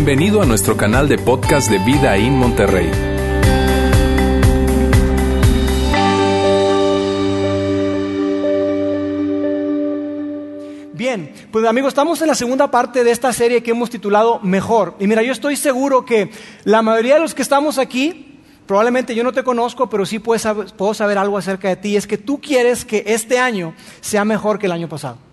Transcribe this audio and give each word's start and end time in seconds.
Bienvenido 0.00 0.40
a 0.40 0.46
nuestro 0.46 0.76
canal 0.76 1.08
de 1.08 1.18
podcast 1.18 1.68
de 1.68 1.78
Vida 1.80 2.16
en 2.16 2.32
Monterrey. 2.34 2.88
Bien, 10.92 11.32
pues 11.50 11.66
amigos, 11.66 11.88
estamos 11.88 12.22
en 12.22 12.28
la 12.28 12.36
segunda 12.36 12.70
parte 12.70 13.02
de 13.02 13.10
esta 13.10 13.32
serie 13.32 13.60
que 13.60 13.72
hemos 13.72 13.90
titulado 13.90 14.38
Mejor. 14.38 14.94
Y 15.00 15.08
mira, 15.08 15.24
yo 15.24 15.32
estoy 15.32 15.56
seguro 15.56 16.04
que 16.04 16.30
la 16.62 16.80
mayoría 16.80 17.14
de 17.14 17.20
los 17.20 17.34
que 17.34 17.42
estamos 17.42 17.76
aquí, 17.76 18.38
probablemente 18.66 19.16
yo 19.16 19.24
no 19.24 19.32
te 19.32 19.42
conozco, 19.42 19.90
pero 19.90 20.06
sí 20.06 20.20
puedo 20.20 20.94
saber 20.94 21.18
algo 21.18 21.36
acerca 21.36 21.70
de 21.70 21.76
ti, 21.76 21.96
es 21.96 22.06
que 22.06 22.18
tú 22.18 22.40
quieres 22.40 22.84
que 22.84 23.02
este 23.04 23.40
año 23.40 23.74
sea 24.00 24.24
mejor 24.24 24.60
que 24.60 24.66
el 24.66 24.72
año 24.72 24.88
pasado. 24.88 25.27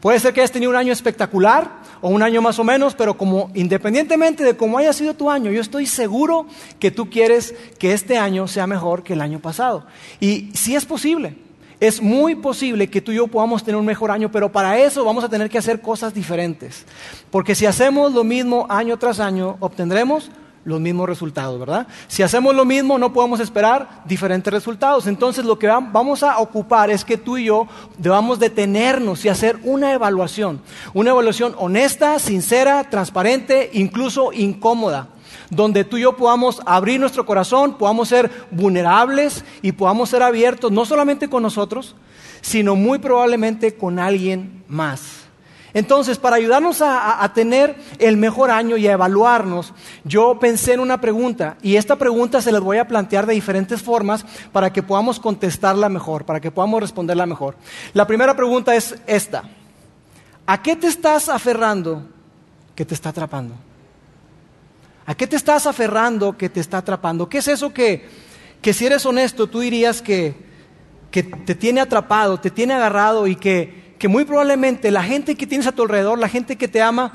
Puede 0.00 0.18
ser 0.18 0.32
que 0.32 0.40
hayas 0.40 0.50
tenido 0.50 0.70
un 0.70 0.76
año 0.76 0.92
espectacular 0.92 1.70
o 2.00 2.08
un 2.08 2.22
año 2.22 2.40
más 2.40 2.58
o 2.58 2.64
menos, 2.64 2.94
pero 2.94 3.18
como 3.18 3.50
independientemente 3.54 4.42
de 4.42 4.56
cómo 4.56 4.78
haya 4.78 4.94
sido 4.94 5.14
tu 5.14 5.30
año, 5.30 5.50
yo 5.50 5.60
estoy 5.60 5.84
seguro 5.84 6.46
que 6.78 6.90
tú 6.90 7.10
quieres 7.10 7.54
que 7.78 7.92
este 7.92 8.16
año 8.16 8.48
sea 8.48 8.66
mejor 8.66 9.02
que 9.02 9.12
el 9.12 9.20
año 9.20 9.40
pasado. 9.40 9.84
Y 10.18 10.50
si 10.54 10.74
es 10.74 10.86
posible, 10.86 11.36
es 11.80 12.00
muy 12.00 12.34
posible 12.34 12.88
que 12.88 13.02
tú 13.02 13.12
y 13.12 13.16
yo 13.16 13.26
podamos 13.26 13.62
tener 13.62 13.78
un 13.78 13.84
mejor 13.84 14.10
año, 14.10 14.30
pero 14.30 14.50
para 14.50 14.78
eso 14.78 15.04
vamos 15.04 15.22
a 15.22 15.28
tener 15.28 15.50
que 15.50 15.58
hacer 15.58 15.82
cosas 15.82 16.14
diferentes. 16.14 16.86
Porque 17.30 17.54
si 17.54 17.66
hacemos 17.66 18.12
lo 18.12 18.24
mismo 18.24 18.66
año 18.70 18.98
tras 18.98 19.20
año, 19.20 19.58
obtendremos 19.60 20.30
los 20.64 20.80
mismos 20.80 21.08
resultados, 21.08 21.58
¿verdad? 21.58 21.86
Si 22.06 22.22
hacemos 22.22 22.54
lo 22.54 22.64
mismo, 22.64 22.98
no 22.98 23.12
podemos 23.12 23.40
esperar 23.40 24.02
diferentes 24.04 24.52
resultados. 24.52 25.06
Entonces, 25.06 25.44
lo 25.44 25.58
que 25.58 25.66
vamos 25.66 26.22
a 26.22 26.38
ocupar 26.38 26.90
es 26.90 27.04
que 27.04 27.16
tú 27.16 27.38
y 27.38 27.46
yo 27.46 27.66
debamos 27.98 28.38
detenernos 28.38 29.24
y 29.24 29.28
hacer 29.28 29.58
una 29.64 29.92
evaluación. 29.92 30.60
Una 30.92 31.10
evaluación 31.10 31.54
honesta, 31.58 32.18
sincera, 32.18 32.90
transparente, 32.90 33.70
incluso 33.72 34.32
incómoda. 34.32 35.08
Donde 35.48 35.84
tú 35.84 35.96
y 35.96 36.02
yo 36.02 36.16
podamos 36.16 36.60
abrir 36.66 37.00
nuestro 37.00 37.26
corazón, 37.26 37.76
podamos 37.76 38.08
ser 38.08 38.30
vulnerables 38.50 39.44
y 39.62 39.72
podamos 39.72 40.10
ser 40.10 40.22
abiertos, 40.22 40.70
no 40.70 40.84
solamente 40.84 41.28
con 41.28 41.42
nosotros, 41.42 41.96
sino 42.40 42.76
muy 42.76 42.98
probablemente 42.98 43.74
con 43.74 43.98
alguien 43.98 44.64
más. 44.68 45.19
Entonces, 45.72 46.18
para 46.18 46.36
ayudarnos 46.36 46.82
a, 46.82 47.30
tener 47.34 47.76
el 47.98 48.16
mejor 48.16 48.50
año 48.50 48.76
y 48.76 48.88
a 48.88 48.92
evaluarnos, 48.92 49.72
yo 50.04 50.38
pensé 50.38 50.72
en 50.72 50.80
una 50.80 51.00
pregunta 51.00 51.56
y 51.62 51.76
esta 51.76 51.96
pregunta 51.96 52.42
se 52.42 52.52
les 52.52 52.60
voy 52.60 52.78
a 52.78 52.88
plantear 52.88 53.26
de 53.26 53.34
diferentes 53.34 53.82
formas 53.82 54.24
para 54.52 54.72
que 54.72 54.82
podamos 54.82 55.20
contestarla 55.20 55.88
mejor, 55.88 56.24
para 56.24 56.40
que 56.40 56.50
podamos 56.50 56.80
responderla 56.80 57.26
mejor. 57.26 57.56
La 57.92 58.06
primera 58.06 58.34
pregunta 58.34 58.74
es 58.74 58.96
esta. 59.06 59.44
¿A 60.46 60.62
qué 60.62 60.74
te 60.74 60.88
estás 60.88 61.28
aferrando 61.28 62.02
que 62.74 62.84
te 62.84 62.94
está 62.94 63.10
atrapando? 63.10 63.54
¿A 65.06 65.14
qué 65.14 65.26
te 65.26 65.36
estás 65.36 65.66
aferrando 65.66 66.36
que 66.36 66.48
te 66.48 66.60
está 66.60 66.78
atrapando? 66.78 67.28
¿Qué 67.28 67.38
es 67.38 67.48
eso 67.48 67.72
que, 67.72 68.08
que 68.60 68.72
si 68.72 68.86
eres 68.86 69.06
honesto, 69.06 69.46
tú 69.46 69.60
dirías 69.60 70.02
que, 70.02 70.34
que 71.10 71.22
te 71.22 71.54
tiene 71.54 71.80
atrapado, 71.80 72.38
te 72.38 72.50
tiene 72.50 72.74
agarrado 72.74 73.26
y 73.26 73.36
que 73.36 73.79
que 74.00 74.08
muy 74.08 74.24
probablemente 74.24 74.90
la 74.90 75.02
gente 75.02 75.34
que 75.34 75.46
tienes 75.46 75.66
a 75.66 75.72
tu 75.72 75.82
alrededor, 75.82 76.18
la 76.18 76.30
gente 76.30 76.56
que 76.56 76.68
te 76.68 76.80
ama, 76.80 77.12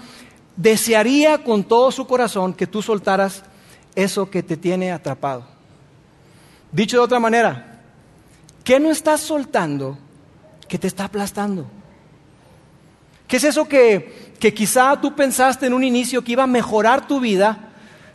desearía 0.55 1.43
con 1.43 1.63
todo 1.63 1.91
su 1.91 2.05
corazón 2.05 2.53
que 2.53 2.67
tú 2.67 2.83
soltaras 2.83 3.41
eso 3.95 4.29
que 4.29 4.43
te 4.43 4.55
tiene 4.55 4.91
atrapado. 4.91 5.47
Dicho 6.71 6.97
de 6.97 7.03
otra 7.03 7.19
manera, 7.19 7.81
¿qué 8.63 8.79
no 8.79 8.91
estás 8.91 9.21
soltando 9.21 9.97
que 10.67 10.77
te 10.77 10.85
está 10.85 11.05
aplastando? 11.05 11.65
¿Qué 13.27 13.37
es 13.37 13.45
eso 13.45 13.67
que, 13.67 14.35
que 14.39 14.53
quizá 14.53 15.01
tú 15.01 15.15
pensaste 15.15 15.65
en 15.65 15.73
un 15.73 15.83
inicio 15.83 16.23
que 16.23 16.33
iba 16.33 16.43
a 16.43 16.47
mejorar 16.47 17.07
tu 17.07 17.19
vida, 17.19 17.69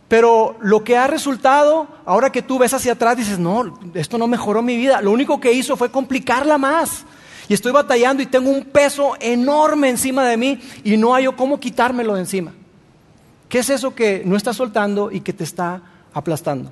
pero 0.07 0.55
lo 0.61 0.81
que 0.81 0.95
ha 0.95 1.07
resultado, 1.07 1.89
ahora 2.05 2.31
que 2.31 2.41
tú 2.41 2.57
ves 2.57 2.73
hacia 2.73 2.93
atrás, 2.93 3.17
dices, 3.17 3.37
no, 3.37 3.77
esto 3.95 4.17
no 4.17 4.27
mejoró 4.27 4.61
mi 4.61 4.77
vida, 4.77 5.01
lo 5.01 5.11
único 5.11 5.41
que 5.41 5.51
hizo 5.51 5.75
fue 5.75 5.91
complicarla 5.91 6.57
más 6.57 7.05
y 7.47 7.53
estoy 7.53 7.71
batallando 7.71 8.21
y 8.23 8.27
tengo 8.27 8.49
un 8.49 8.63
peso 8.65 9.13
enorme 9.19 9.89
encima 9.89 10.25
de 10.25 10.37
mí 10.37 10.59
y 10.83 10.97
no 10.97 11.13
hay 11.13 11.25
cómo 11.35 11.59
quitármelo 11.59 12.13
de 12.15 12.21
encima. 12.21 12.53
¿Qué 13.49 13.59
es 13.59 13.69
eso 13.69 13.93
que 13.93 14.23
no 14.25 14.35
estás 14.35 14.55
soltando 14.55 15.11
y 15.11 15.21
que 15.21 15.33
te 15.33 15.43
está 15.43 15.81
aplastando? 16.13 16.71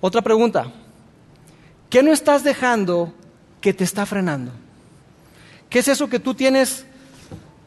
Otra 0.00 0.22
pregunta. 0.22 0.70
¿Qué 1.90 2.02
no 2.02 2.12
estás 2.12 2.44
dejando 2.44 3.12
que 3.60 3.72
te 3.72 3.84
está 3.84 4.06
frenando? 4.06 4.52
¿Qué 5.68 5.80
es 5.80 5.88
eso 5.88 6.08
que 6.08 6.20
tú 6.20 6.34
tienes 6.34 6.86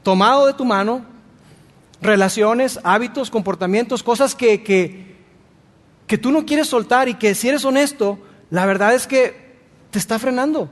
tomado 0.04 0.48
de 0.48 0.54
tu 0.54 0.64
mano? 0.64 1.06
Relaciones, 2.02 2.80
hábitos, 2.84 3.30
comportamientos, 3.30 4.02
cosas 4.02 4.34
que, 4.34 4.64
que, 4.64 5.18
que 6.08 6.18
tú 6.18 6.32
no 6.32 6.46
quieres 6.46 6.68
soltar 6.68 7.10
y 7.10 7.16
que 7.16 7.36
si 7.36 7.50
eres 7.50 7.66
honesto, 7.66 8.18
la 8.50 8.66
verdad 8.66 8.94
es 8.94 9.08
que 9.08 9.58
te 9.92 10.00
está 10.00 10.18
frenando 10.20 10.70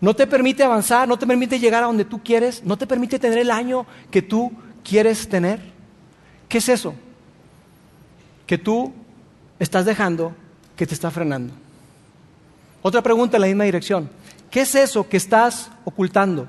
no 0.00 0.14
te 0.14 0.26
permite 0.26 0.62
avanzar, 0.62 1.06
no 1.06 1.18
te 1.18 1.26
permite 1.26 1.58
llegar 1.58 1.82
a 1.82 1.86
donde 1.86 2.04
tú 2.04 2.22
quieres, 2.22 2.64
no 2.64 2.78
te 2.78 2.86
permite 2.86 3.18
tener 3.18 3.38
el 3.38 3.50
año 3.50 3.86
que 4.10 4.22
tú 4.22 4.52
quieres 4.82 5.28
tener. 5.28 5.60
¿Qué 6.48 6.58
es 6.58 6.68
eso? 6.68 6.94
Que 8.46 8.56
tú 8.56 8.92
estás 9.58 9.84
dejando 9.84 10.34
que 10.74 10.86
te 10.86 10.94
está 10.94 11.10
frenando. 11.10 11.52
Otra 12.82 13.02
pregunta 13.02 13.36
en 13.36 13.42
la 13.42 13.46
misma 13.46 13.64
dirección. 13.64 14.08
¿Qué 14.50 14.62
es 14.62 14.74
eso 14.74 15.06
que 15.06 15.18
estás 15.18 15.70
ocultando? 15.84 16.48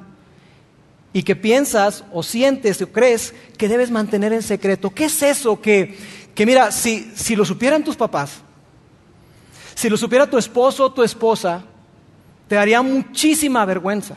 Y 1.11 1.23
que 1.23 1.35
piensas 1.35 2.05
o 2.13 2.23
sientes 2.23 2.81
o 2.81 2.91
crees 2.91 3.33
que 3.57 3.67
debes 3.67 3.91
mantener 3.91 4.31
en 4.31 4.41
secreto. 4.41 4.91
¿Qué 4.91 5.05
es 5.05 5.21
eso 5.21 5.59
que, 5.59 5.97
que 6.33 6.45
mira, 6.45 6.71
si, 6.71 7.11
si 7.15 7.35
lo 7.35 7.43
supieran 7.43 7.83
tus 7.83 7.97
papás, 7.97 8.39
si 9.75 9.89
lo 9.89 9.97
supiera 9.97 10.29
tu 10.29 10.37
esposo 10.37 10.85
o 10.85 10.93
tu 10.93 11.03
esposa, 11.03 11.65
te 12.51 12.55
daría 12.55 12.81
muchísima 12.81 13.63
vergüenza. 13.63 14.15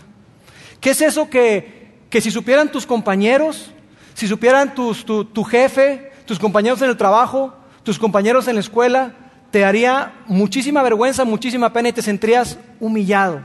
¿Qué 0.81 0.91
es 0.91 1.01
eso 1.03 1.31
que, 1.31 1.93
que 2.11 2.21
si 2.21 2.33
supieran 2.33 2.69
tus 2.69 2.85
compañeros, 2.85 3.71
si 4.13 4.27
supieran 4.27 4.75
tu, 4.75 4.93
tu 5.27 5.45
jefe, 5.45 6.11
tus 6.27 6.41
compañeros 6.41 6.83
en 6.83 6.91
el 6.91 6.97
trabajo, 6.97 7.55
tus 7.85 7.97
compañeros 7.97 8.49
en 8.49 8.57
la 8.57 8.61
escuela, 8.61 9.15
te 9.53 9.61
daría 9.61 10.15
muchísima 10.27 10.83
vergüenza, 10.83 11.25
muchísima 11.25 11.73
pena 11.73 11.91
y 11.91 11.93
te 11.93 12.03
sentirías 12.03 12.59
humillado? 12.81 13.41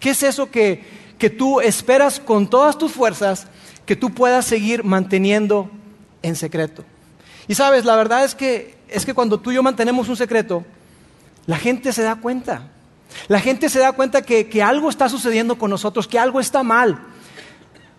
¿Qué 0.00 0.08
es 0.08 0.22
eso 0.22 0.50
que, 0.50 0.86
que 1.18 1.28
tú 1.28 1.60
esperas 1.60 2.18
con 2.18 2.48
todas 2.48 2.78
tus 2.78 2.92
fuerzas 2.92 3.46
que 3.84 3.94
tú 3.94 4.14
puedas 4.14 4.46
seguir 4.46 4.84
manteniendo 4.84 5.70
en 6.22 6.34
secreto? 6.34 6.82
Y 7.46 7.54
sabes, 7.54 7.84
la 7.84 7.94
verdad 7.94 8.24
es 8.24 8.34
que, 8.34 8.74
es 8.88 9.04
que 9.04 9.12
cuando 9.12 9.38
tú 9.38 9.50
y 9.50 9.56
yo 9.56 9.62
mantenemos 9.62 10.08
un 10.08 10.16
secreto, 10.16 10.64
la 11.44 11.58
gente 11.58 11.92
se 11.92 12.00
da 12.00 12.16
cuenta. 12.16 12.70
La 13.28 13.40
gente 13.40 13.68
se 13.68 13.78
da 13.78 13.92
cuenta 13.92 14.22
que, 14.22 14.62
algo 14.62 14.88
está 14.90 15.08
sucediendo 15.08 15.58
con 15.58 15.70
nosotros, 15.70 16.06
que 16.06 16.18
algo 16.18 16.40
está 16.40 16.62
mal. 16.62 16.98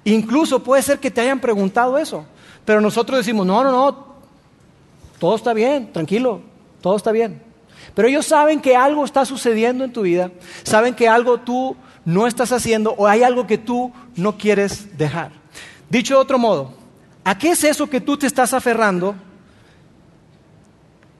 Incluso 0.04 0.64
puede 0.64 0.82
ser 0.82 1.00
que 1.00 1.12
te 1.12 1.22
hayan 1.22 1.40
preguntado 1.40 1.98
eso, 1.98 2.26
pero 2.66 2.82
nosotros 2.82 3.20
decimos, 3.20 3.46
no, 3.46 3.64
no, 3.64 3.72
no, 3.72 4.08
todo 5.20 5.36
está 5.36 5.54
bien, 5.54 5.92
tranquilo, 5.92 6.42
todo 6.82 6.96
está 6.96 7.12
bien. 7.12 7.42
Pero 7.94 8.08
ellos 8.08 8.26
saben 8.26 8.62
que 8.62 8.76
algo 8.76 9.04
está 9.04 9.26
sucediendo 9.26 9.84
en 9.84 9.92
tu 9.92 10.04
vida, 10.04 10.32
saben 10.64 10.96
que 10.96 11.08
algo 11.10 11.40
tú 11.40 11.76
no 12.06 12.28
estás 12.28 12.52
haciendo 12.52 12.94
o 12.98 13.08
hay 13.08 13.24
algo 13.24 13.46
que 13.46 13.58
tú 13.58 13.92
no 14.16 14.38
quieres 14.38 14.98
dejar. 14.98 15.32
Dicho 15.90 16.16
de 16.16 16.22
otro 16.22 16.38
modo, 16.38 16.74
¿a 17.24 17.38
qué 17.38 17.52
es 17.52 17.64
eso 17.64 17.90
que 17.90 18.02
tú 18.02 18.18
te 18.18 18.28
estás 18.28 18.54
aferrando 18.54 19.16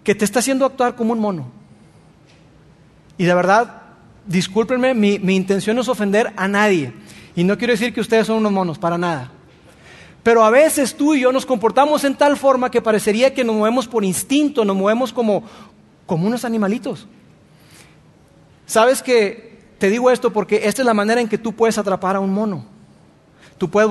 que 0.04 0.16
te 0.16 0.26
está 0.26 0.40
haciendo 0.40 0.66
actuar 0.66 0.96
como 0.96 1.14
un 1.14 1.20
mono? 1.20 1.59
Y 3.20 3.26
de 3.26 3.34
verdad, 3.34 3.82
discúlpenme, 4.26 4.94
mi, 4.94 5.36
intención 5.36 5.76
no 5.76 5.82
es 5.82 5.90
ofender 5.90 6.32
a 6.38 6.48
nadie. 6.48 6.94
Y 7.36 7.44
no 7.44 7.58
quiero 7.58 7.74
decir 7.74 7.94
que 7.94 8.00
ustedes 8.00 8.26
son 8.26 8.38
unos 8.38 8.54
monos, 8.54 8.80
para 8.80 8.98
nada. 8.98 9.30
Pero 10.24 10.42
a 10.42 10.50
veces 10.50 10.96
tú 10.96 11.14
y 11.14 11.20
yo 11.20 11.34
nos 11.34 11.46
comportamos 11.46 12.06
en 12.06 12.16
tal 12.16 12.38
forma 12.38 12.72
que 12.72 12.82
parecería 12.82 13.34
que 13.34 13.44
nos 13.44 13.58
movemos 13.58 13.90
por 13.90 14.06
instinto, 14.06 14.64
nos 14.64 14.78
movemos 14.78 15.12
como, 15.12 15.44
como 16.06 16.28
unos 16.28 16.46
animalitos. 16.46 17.08
Sabes 18.66 19.04
que 19.04 19.60
te 19.80 19.90
digo 19.90 20.10
esto 20.12 20.32
porque 20.32 20.62
esta 20.64 20.82
es 20.82 20.86
la 20.86 20.94
manera 20.94 21.20
en 21.20 21.28
que 21.28 21.38
tú 21.38 21.52
puedes 21.52 21.78
atrapar 21.78 22.16
a 22.16 22.22
un 22.22 22.34
mono. 22.34 22.64
Tú 23.58 23.70
puedes 23.70 23.90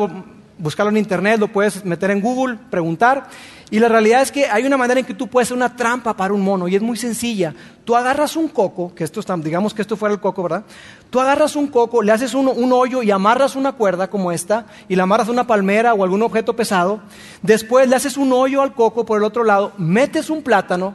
buscarlo 0.56 0.88
en 0.88 0.96
internet, 0.96 1.38
lo 1.38 1.48
puedes 1.48 1.84
meter 1.84 2.12
en 2.12 2.22
Google, 2.22 2.58
preguntar. 2.70 3.28
Y 3.70 3.78
la 3.80 3.88
realidad 3.88 4.22
es 4.22 4.32
que 4.32 4.46
hay 4.46 4.64
una 4.64 4.78
manera 4.78 5.00
en 5.00 5.04
que 5.04 5.12
tú 5.12 5.28
puedes 5.28 5.48
hacer 5.48 5.56
una 5.56 5.76
trampa 5.76 6.16
para 6.16 6.32
un 6.32 6.40
mono 6.40 6.68
y 6.68 6.76
es 6.76 6.80
muy 6.80 6.96
sencilla. 6.96 7.54
Tú 7.84 7.94
agarras 7.94 8.34
un 8.34 8.48
coco, 8.48 8.94
que 8.94 9.04
esto 9.04 9.20
está, 9.20 9.36
digamos 9.36 9.74
que 9.74 9.82
esto 9.82 9.96
fuera 9.96 10.14
el 10.14 10.20
coco, 10.20 10.42
¿verdad? 10.42 10.64
Tú 11.10 11.20
agarras 11.20 11.54
un 11.54 11.66
coco, 11.66 12.02
le 12.02 12.12
haces 12.12 12.32
un, 12.32 12.48
un 12.48 12.72
hoyo 12.72 13.02
y 13.02 13.10
amarras 13.10 13.56
una 13.56 13.72
cuerda 13.72 14.08
como 14.08 14.32
esta 14.32 14.66
y 14.88 14.96
la 14.96 15.02
amarras 15.02 15.28
a 15.28 15.32
una 15.32 15.46
palmera 15.46 15.92
o 15.92 16.02
algún 16.02 16.22
objeto 16.22 16.56
pesado. 16.56 17.00
Después 17.42 17.88
le 17.88 17.96
haces 17.96 18.16
un 18.16 18.32
hoyo 18.32 18.62
al 18.62 18.74
coco 18.74 19.04
por 19.04 19.18
el 19.18 19.24
otro 19.24 19.44
lado, 19.44 19.72
metes 19.76 20.30
un 20.30 20.42
plátano 20.42 20.94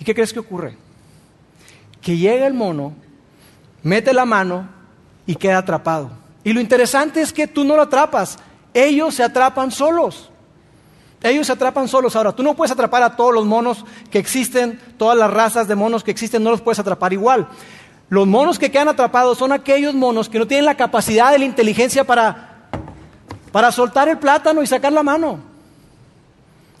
y 0.00 0.04
¿qué 0.04 0.14
crees 0.14 0.32
que 0.32 0.40
ocurre? 0.40 0.76
Que 2.00 2.16
llega 2.16 2.48
el 2.48 2.54
mono, 2.54 2.94
mete 3.84 4.12
la 4.12 4.24
mano 4.24 4.68
y 5.24 5.36
queda 5.36 5.58
atrapado. 5.58 6.10
Y 6.42 6.52
lo 6.52 6.60
interesante 6.60 7.20
es 7.20 7.32
que 7.32 7.46
tú 7.46 7.64
no 7.64 7.76
lo 7.76 7.82
atrapas, 7.82 8.38
ellos 8.74 9.14
se 9.14 9.22
atrapan 9.22 9.70
solos. 9.70 10.30
Ellos 11.30 11.46
se 11.46 11.52
atrapan 11.52 11.88
solos. 11.88 12.16
Ahora, 12.16 12.32
tú 12.32 12.42
no 12.42 12.54
puedes 12.54 12.70
atrapar 12.72 13.02
a 13.02 13.16
todos 13.16 13.34
los 13.34 13.44
monos 13.44 13.84
que 14.10 14.18
existen, 14.18 14.80
todas 14.96 15.16
las 15.16 15.30
razas 15.30 15.68
de 15.68 15.74
monos 15.74 16.04
que 16.04 16.10
existen, 16.10 16.42
no 16.42 16.50
los 16.50 16.60
puedes 16.60 16.78
atrapar 16.78 17.12
igual. 17.12 17.48
Los 18.08 18.26
monos 18.26 18.58
que 18.58 18.70
quedan 18.70 18.88
atrapados 18.88 19.38
son 19.38 19.52
aquellos 19.52 19.94
monos 19.94 20.28
que 20.28 20.38
no 20.38 20.46
tienen 20.46 20.64
la 20.64 20.76
capacidad 20.76 21.32
de 21.32 21.40
la 21.40 21.44
inteligencia 21.44 22.04
para, 22.04 22.68
para 23.50 23.72
soltar 23.72 24.08
el 24.08 24.18
plátano 24.18 24.62
y 24.62 24.66
sacar 24.66 24.92
la 24.92 25.02
mano. 25.02 25.40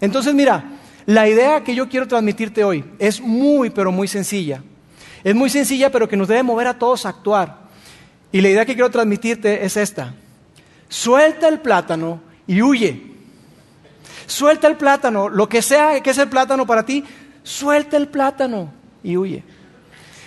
Entonces, 0.00 0.34
mira, 0.34 0.64
la 1.06 1.28
idea 1.28 1.64
que 1.64 1.74
yo 1.74 1.88
quiero 1.88 2.06
transmitirte 2.06 2.62
hoy 2.62 2.84
es 2.98 3.20
muy, 3.20 3.70
pero 3.70 3.90
muy 3.90 4.06
sencilla. 4.06 4.62
Es 5.24 5.34
muy 5.34 5.50
sencilla, 5.50 5.90
pero 5.90 6.08
que 6.08 6.16
nos 6.16 6.28
debe 6.28 6.44
mover 6.44 6.68
a 6.68 6.78
todos 6.78 7.06
a 7.06 7.08
actuar. 7.08 7.66
Y 8.30 8.40
la 8.40 8.48
idea 8.48 8.66
que 8.66 8.74
quiero 8.74 8.90
transmitirte 8.90 9.64
es 9.64 9.76
esta. 9.76 10.14
Suelta 10.88 11.48
el 11.48 11.60
plátano 11.60 12.20
y 12.46 12.62
huye. 12.62 13.15
Suelta 14.26 14.66
el 14.66 14.76
plátano, 14.76 15.28
lo 15.28 15.48
que 15.48 15.62
sea 15.62 16.00
que 16.00 16.10
es 16.10 16.18
el 16.18 16.28
plátano 16.28 16.66
para 16.66 16.84
ti, 16.84 17.04
suelta 17.42 17.96
el 17.96 18.08
plátano 18.08 18.72
y 19.02 19.16
huye. 19.16 19.44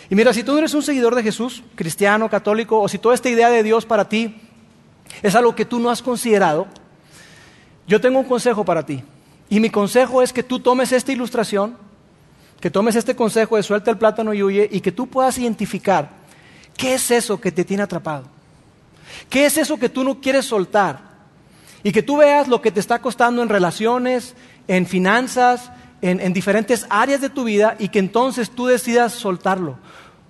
Y 0.09 0.15
mira, 0.15 0.33
si 0.33 0.43
tú 0.43 0.53
no 0.53 0.59
eres 0.59 0.73
un 0.73 0.81
seguidor 0.81 1.13
de 1.15 1.23
Jesús, 1.23 1.63
cristiano, 1.75 2.29
católico, 2.29 2.79
o 2.79 2.87
si 2.87 2.97
toda 2.97 3.13
esta 3.13 3.29
idea 3.29 3.49
de 3.49 3.61
Dios 3.61 3.85
para 3.85 4.09
ti 4.09 4.41
es 5.21 5.35
algo 5.35 5.55
que 5.55 5.65
tú 5.65 5.79
no 5.79 5.89
has 5.89 6.01
considerado, 6.01 6.67
yo 7.87 7.99
tengo 8.01 8.19
un 8.19 8.25
consejo 8.25 8.63
para 8.63 8.85
ti. 8.85 9.03
Y 9.49 9.59
mi 9.59 9.69
consejo 9.69 10.21
es 10.21 10.31
que 10.31 10.43
tú 10.43 10.59
tomes 10.59 10.91
esta 10.91 11.11
ilustración, 11.11 11.77
que 12.59 12.71
tomes 12.71 12.95
este 12.95 13.15
consejo 13.15 13.55
de 13.55 13.63
suelta 13.63 13.91
el 13.91 13.97
plátano 13.97 14.33
y 14.33 14.43
huye, 14.43 14.67
y 14.71 14.81
que 14.81 14.91
tú 14.91 15.07
puedas 15.07 15.37
identificar 15.37 16.09
qué 16.77 16.95
es 16.95 17.11
eso 17.11 17.39
que 17.39 17.51
te 17.51 17.65
tiene 17.65 17.83
atrapado. 17.83 18.25
¿Qué 19.29 19.45
es 19.45 19.57
eso 19.57 19.77
que 19.77 19.89
tú 19.89 20.03
no 20.03 20.21
quieres 20.21 20.45
soltar? 20.45 21.08
Y 21.83 21.91
que 21.91 22.03
tú 22.03 22.17
veas 22.17 22.47
lo 22.47 22.61
que 22.61 22.71
te 22.71 22.79
está 22.79 22.99
costando 22.99 23.41
en 23.41 23.49
relaciones, 23.49 24.35
en 24.67 24.85
finanzas, 24.85 25.71
en, 26.01 26.33
diferentes 26.33 26.85
áreas 26.89 27.21
de 27.21 27.29
tu 27.29 27.43
vida 27.43 27.75
y 27.79 27.89
que 27.89 27.99
entonces 27.99 28.51
tú 28.51 28.67
decidas 28.67 29.13
soltarlo. 29.13 29.77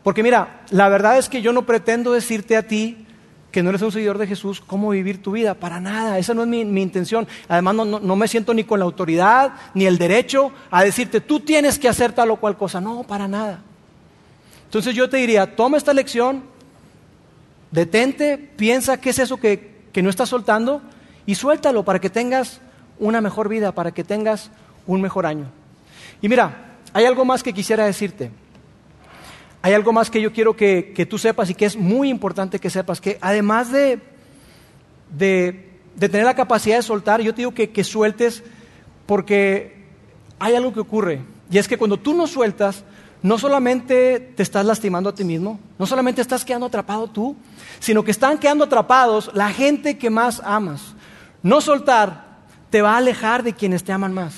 Porque 0.03 0.23
mira, 0.23 0.61
la 0.69 0.89
verdad 0.89 1.17
es 1.17 1.29
que 1.29 1.41
yo 1.41 1.53
no 1.53 1.65
pretendo 1.65 2.13
decirte 2.13 2.57
a 2.57 2.63
ti 2.63 3.05
que 3.51 3.63
no 3.63 3.69
eres 3.69 3.81
un 3.81 3.91
seguidor 3.91 4.17
de 4.19 4.27
Jesús 4.27 4.61
cómo 4.61 4.91
vivir 4.91 5.23
tu 5.23 5.31
vida, 5.31 5.55
para 5.55 5.79
nada, 5.79 6.19
esa 6.19 6.35
no 6.35 6.43
es 6.43 6.47
mi, 6.47 6.61
intención. 6.61 7.27
Además 7.47 7.75
no, 7.75 7.85
no, 7.85 8.15
me 8.15 8.27
siento 8.27 8.53
ni 8.53 8.63
con 8.63 8.79
la 8.79 8.85
autoridad 8.85 9.53
ni 9.73 9.85
el 9.85 9.97
derecho 9.97 10.51
a 10.69 10.83
decirte 10.83 11.19
tú 11.19 11.39
tienes 11.39 11.79
que 11.79 11.89
hacer 11.89 12.13
tal 12.13 12.29
o 12.31 12.35
cual 12.37 12.57
cosa, 12.57 12.79
no, 12.79 13.03
para 13.03 13.27
nada. 13.27 13.61
Entonces 14.65 14.93
yo 14.93 15.09
te 15.09 15.17
diría, 15.17 15.55
toma 15.55 15.77
esta 15.77 15.93
lección, 15.93 16.43
detente, 17.71 18.37
piensa 18.37 19.01
qué 19.01 19.09
es 19.09 19.19
eso 19.19 19.37
que, 19.37 19.87
que 19.91 20.03
no 20.03 20.11
estás 20.11 20.29
soltando 20.29 20.83
y 21.25 21.35
suéltalo 21.35 21.83
para 21.83 21.99
que 21.99 22.09
tengas 22.09 22.61
una 22.99 23.21
mejor 23.21 23.49
vida, 23.49 23.71
para 23.71 23.91
que 23.91 24.03
tengas 24.03 24.49
un 24.87 25.01
mejor 25.01 25.25
año. 25.25 25.45
Y 26.21 26.29
mira, 26.29 26.75
hay 26.93 27.05
algo 27.05 27.25
más 27.25 27.43
que 27.43 27.53
quisiera 27.53 27.85
decirte. 27.85 28.31
Hay 29.61 29.73
algo 29.73 29.91
más 29.91 30.09
que 30.09 30.21
yo 30.21 30.31
quiero 30.31 30.55
que, 30.55 31.07
tú 31.09 31.17
sepas 31.17 31.49
y 31.49 31.55
que 31.55 31.65
es 31.65 31.75
muy 31.75 32.09
importante 32.09 32.59
que 32.59 32.69
sepas, 32.69 33.01
que 33.01 33.17
además 33.21 33.71
de, 33.71 33.99
de, 35.17 35.69
tener 35.99 36.23
la 36.23 36.35
capacidad 36.35 36.77
de 36.77 36.83
soltar, 36.83 37.21
yo 37.21 37.33
te 37.33 37.41
digo 37.41 37.53
que, 37.53 37.69
que 37.69 37.83
sueltes 37.83 38.41
porque 39.05 39.85
hay 40.39 40.55
algo 40.55 40.73
que 40.73 40.79
ocurre. 40.79 41.21
Y 41.51 41.57
es 41.57 41.67
que 41.67 41.77
cuando 41.77 41.97
tú 41.97 42.13
no 42.13 42.25
sueltas, 42.25 42.83
no 43.21 43.37
solamente 43.37 44.19
te 44.35 44.43
estás 44.43 44.65
lastimando 44.65 45.09
a 45.09 45.15
ti 45.15 45.25
mismo, 45.25 45.59
no 45.77 45.85
solamente 45.85 46.21
estás 46.21 46.45
quedando 46.45 46.67
atrapado 46.67 47.07
tú, 47.07 47.35
sino 47.79 48.03
que 48.03 48.11
están 48.11 48.37
quedando 48.37 48.63
atrapados 48.63 49.29
la 49.33 49.49
gente 49.49 49.97
que 49.97 50.09
más 50.09 50.41
amas. 50.45 50.95
No 51.41 51.61
soltar 51.61 52.25
te 52.69 52.81
va 52.81 52.93
a 52.93 52.97
alejar 52.97 53.43
de 53.43 53.53
quienes 53.53 53.83
te 53.83 53.91
aman 53.91 54.13
más. 54.13 54.33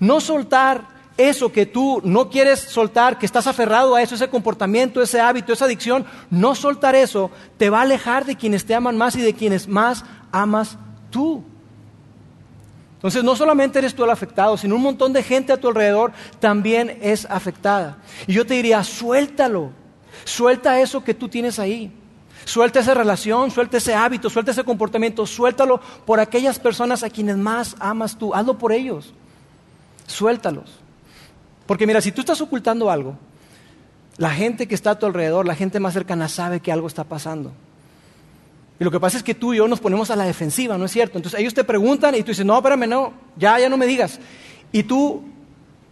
No 0.00 0.20
soltar 0.20 0.94
eso 1.16 1.52
que 1.52 1.66
tú 1.66 2.00
no 2.04 2.28
quieres 2.28 2.60
soltar, 2.60 3.18
que 3.18 3.26
estás 3.26 3.46
aferrado 3.46 3.94
a 3.94 4.02
eso, 4.02 4.14
ese 4.14 4.28
comportamiento, 4.28 5.00
ese 5.00 5.20
hábito, 5.20 5.52
esa 5.52 5.66
adicción, 5.66 6.04
no 6.30 6.54
soltar 6.54 6.94
eso 6.94 7.30
te 7.56 7.70
va 7.70 7.78
a 7.78 7.82
alejar 7.82 8.24
de 8.24 8.36
quienes 8.36 8.64
te 8.64 8.74
aman 8.74 8.96
más 8.96 9.14
y 9.16 9.20
de 9.20 9.34
quienes 9.34 9.68
más 9.68 10.04
amas 10.32 10.76
tú. 11.10 11.44
Entonces 12.96 13.22
no 13.22 13.36
solamente 13.36 13.78
eres 13.78 13.94
tú 13.94 14.02
el 14.02 14.10
afectado, 14.10 14.56
sino 14.56 14.76
un 14.76 14.82
montón 14.82 15.12
de 15.12 15.22
gente 15.22 15.52
a 15.52 15.58
tu 15.58 15.68
alrededor 15.68 16.12
también 16.40 16.98
es 17.02 17.26
afectada. 17.26 17.98
Y 18.26 18.32
yo 18.32 18.46
te 18.46 18.54
diría, 18.54 18.82
suéltalo, 18.82 19.70
suelta 20.24 20.80
eso 20.80 21.04
que 21.04 21.14
tú 21.14 21.28
tienes 21.28 21.58
ahí. 21.58 21.92
Suelta 22.44 22.80
esa 22.80 22.94
relación, 22.94 23.50
suelta 23.50 23.78
ese 23.78 23.94
hábito, 23.94 24.28
suelta 24.28 24.50
ese 24.50 24.64
comportamiento, 24.64 25.26
suéltalo 25.26 25.80
por 26.04 26.20
aquellas 26.20 26.58
personas 26.58 27.02
a 27.02 27.10
quienes 27.10 27.36
más 27.36 27.76
amas 27.78 28.18
tú. 28.18 28.34
Hazlo 28.34 28.58
por 28.58 28.72
ellos. 28.72 29.14
Suéltalos. 30.06 30.70
Porque 31.66 31.86
mira, 31.86 32.00
si 32.00 32.12
tú 32.12 32.20
estás 32.20 32.40
ocultando 32.40 32.90
algo, 32.90 33.16
la 34.18 34.30
gente 34.30 34.68
que 34.68 34.74
está 34.74 34.90
a 34.90 34.98
tu 34.98 35.06
alrededor, 35.06 35.46
la 35.46 35.54
gente 35.54 35.80
más 35.80 35.94
cercana 35.94 36.28
sabe 36.28 36.60
que 36.60 36.70
algo 36.70 36.86
está 36.86 37.04
pasando. 37.04 37.52
Y 38.78 38.84
lo 38.84 38.90
que 38.90 39.00
pasa 39.00 39.16
es 39.16 39.22
que 39.22 39.34
tú 39.34 39.54
y 39.54 39.58
yo 39.58 39.68
nos 39.68 39.80
ponemos 39.80 40.10
a 40.10 40.16
la 40.16 40.24
defensiva, 40.24 40.76
¿no 40.76 40.84
es 40.84 40.92
cierto? 40.92 41.16
Entonces 41.18 41.40
ellos 41.40 41.54
te 41.54 41.64
preguntan 41.64 42.14
y 42.14 42.22
tú 42.22 42.32
dices, 42.32 42.44
no, 42.44 42.56
espérame, 42.56 42.88
no, 42.88 43.12
ya, 43.36 43.58
ya 43.58 43.68
no 43.68 43.76
me 43.76 43.86
digas. 43.86 44.20
Y 44.72 44.82
tú 44.82 45.22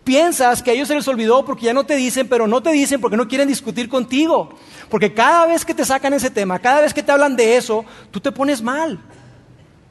piensas 0.04 0.62
que 0.62 0.70
a 0.70 0.74
ellos 0.74 0.88
se 0.88 0.94
les 0.94 1.08
olvidó 1.08 1.44
porque 1.44 1.66
ya 1.66 1.74
no 1.74 1.84
te 1.84 1.96
dicen, 1.96 2.28
pero 2.28 2.46
no 2.46 2.62
te 2.62 2.70
dicen 2.70 3.00
porque 3.00 3.16
no 3.16 3.28
quieren 3.28 3.48
discutir 3.48 3.88
contigo. 3.88 4.50
Porque 4.88 5.12
cada 5.14 5.46
vez 5.46 5.64
que 5.64 5.74
te 5.74 5.84
sacan 5.84 6.12
ese 6.14 6.30
tema, 6.30 6.58
cada 6.58 6.80
vez 6.80 6.92
que 6.92 7.02
te 7.02 7.12
hablan 7.12 7.36
de 7.36 7.56
eso, 7.56 7.84
tú 8.10 8.20
te 8.20 8.32
pones 8.32 8.62
mal. 8.62 8.98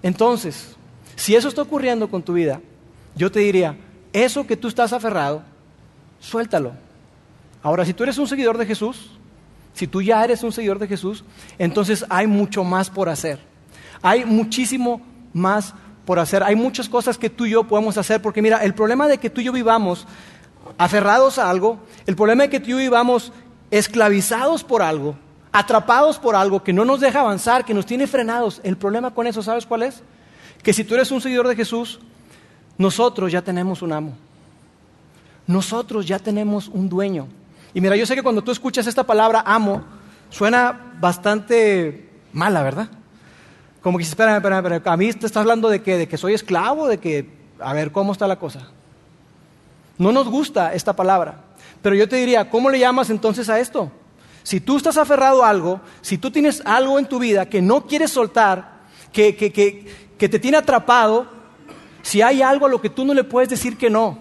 Entonces, 0.03 0.75
si 1.15 1.35
eso 1.35 1.47
está 1.47 1.61
ocurriendo 1.61 2.09
con 2.09 2.23
tu 2.23 2.33
vida, 2.33 2.61
yo 3.15 3.31
te 3.31 3.39
diría, 3.39 3.77
eso 4.13 4.45
que 4.45 4.57
tú 4.57 4.67
estás 4.67 4.93
aferrado, 4.93 5.43
suéltalo. 6.19 6.73
Ahora, 7.63 7.85
si 7.85 7.93
tú 7.93 8.03
eres 8.03 8.17
un 8.17 8.27
seguidor 8.27 8.57
de 8.57 8.65
Jesús, 8.65 9.11
si 9.73 9.87
tú 9.87 10.01
ya 10.01 10.23
eres 10.23 10.43
un 10.43 10.51
seguidor 10.51 10.79
de 10.79 10.87
Jesús, 10.87 11.23
entonces 11.57 12.05
hay 12.09 12.27
mucho 12.27 12.63
más 12.63 12.89
por 12.89 13.09
hacer. 13.09 13.39
Hay 14.01 14.25
muchísimo 14.25 15.01
más 15.33 15.73
por 16.05 16.19
hacer. 16.19 16.43
Hay 16.43 16.55
muchas 16.55 16.89
cosas 16.89 17.17
que 17.17 17.29
tú 17.29 17.45
y 17.45 17.51
yo 17.51 17.63
podemos 17.63 17.97
hacer, 17.97 18.21
porque 18.21 18.41
mira, 18.41 18.57
el 18.63 18.73
problema 18.73 19.07
de 19.07 19.17
que 19.17 19.29
tú 19.29 19.41
y 19.41 19.45
yo 19.45 19.51
vivamos 19.51 20.07
aferrados 20.77 21.37
a 21.37 21.49
algo, 21.49 21.79
el 22.05 22.15
problema 22.15 22.43
de 22.43 22.49
que 22.49 22.59
tú 22.59 22.67
y 22.67 22.71
yo 22.71 22.77
vivamos 22.77 23.31
esclavizados 23.69 24.63
por 24.63 24.81
algo, 24.81 25.15
atrapados 25.51 26.17
por 26.17 26.35
algo 26.35 26.63
que 26.63 26.73
no 26.73 26.85
nos 26.85 26.99
deja 26.99 27.21
avanzar, 27.21 27.65
que 27.65 27.73
nos 27.73 27.85
tiene 27.85 28.07
frenados, 28.07 28.61
el 28.63 28.77
problema 28.77 29.13
con 29.13 29.27
eso, 29.27 29.41
¿sabes 29.41 29.65
cuál 29.65 29.83
es? 29.83 30.01
Que 30.63 30.73
si 30.73 30.83
tú 30.83 30.95
eres 30.95 31.11
un 31.11 31.21
seguidor 31.21 31.47
de 31.47 31.55
Jesús, 31.55 31.99
nosotros 32.77 33.31
ya 33.31 33.41
tenemos 33.41 33.81
un 33.81 33.93
amo. 33.93 34.13
Nosotros 35.47 36.05
ya 36.05 36.19
tenemos 36.19 36.67
un 36.67 36.87
dueño. 36.87 37.27
Y 37.73 37.81
mira, 37.81 37.95
yo 37.95 38.05
sé 38.05 38.15
que 38.15 38.23
cuando 38.23 38.43
tú 38.43 38.51
escuchas 38.51 38.87
esta 38.87 39.05
palabra 39.05 39.43
amo, 39.45 39.83
suena 40.29 40.93
bastante 40.99 42.09
mala, 42.33 42.63
¿verdad? 42.63 42.89
Como 43.81 43.97
que, 43.97 44.03
espera, 44.03 44.35
espera, 44.37 44.57
espera, 44.57 44.81
a 44.85 44.97
mí 44.97 45.11
te 45.13 45.25
estás 45.25 45.41
hablando 45.41 45.69
de 45.69 45.81
que, 45.81 45.97
de 45.97 46.07
que 46.07 46.17
soy 46.17 46.33
esclavo, 46.33 46.87
de 46.87 46.99
que, 46.99 47.29
a 47.59 47.73
ver, 47.73 47.91
¿cómo 47.91 48.11
está 48.11 48.27
la 48.27 48.37
cosa? 48.37 48.69
No 49.97 50.11
nos 50.11 50.27
gusta 50.27 50.73
esta 50.73 50.95
palabra. 50.95 51.41
Pero 51.81 51.95
yo 51.95 52.07
te 52.07 52.17
diría, 52.17 52.49
¿cómo 52.49 52.69
le 52.69 52.79
llamas 52.79 53.09
entonces 53.09 53.49
a 53.49 53.59
esto? 53.59 53.91
Si 54.43 54.59
tú 54.59 54.77
estás 54.77 54.97
aferrado 54.97 55.43
a 55.43 55.49
algo, 55.49 55.81
si 56.01 56.17
tú 56.17 56.31
tienes 56.31 56.61
algo 56.65 56.99
en 56.99 57.05
tu 57.05 57.19
vida 57.19 57.47
que 57.47 57.61
no 57.61 57.85
quieres 57.87 58.11
soltar, 58.11 58.81
que, 59.11 59.35
que, 59.35 59.51
que, 59.51 60.29
te 60.29 60.39
tiene 60.39 60.57
atrapado, 60.57 61.27
si 62.01 62.21
hay 62.21 62.41
algo 62.41 62.65
a 62.65 62.69
lo 62.69 62.81
que 62.81 62.89
tú 62.89 63.05
no 63.05 63.13
le 63.13 63.23
puedes 63.23 63.49
decir 63.49 63.77
que 63.77 63.89
no, 63.89 64.19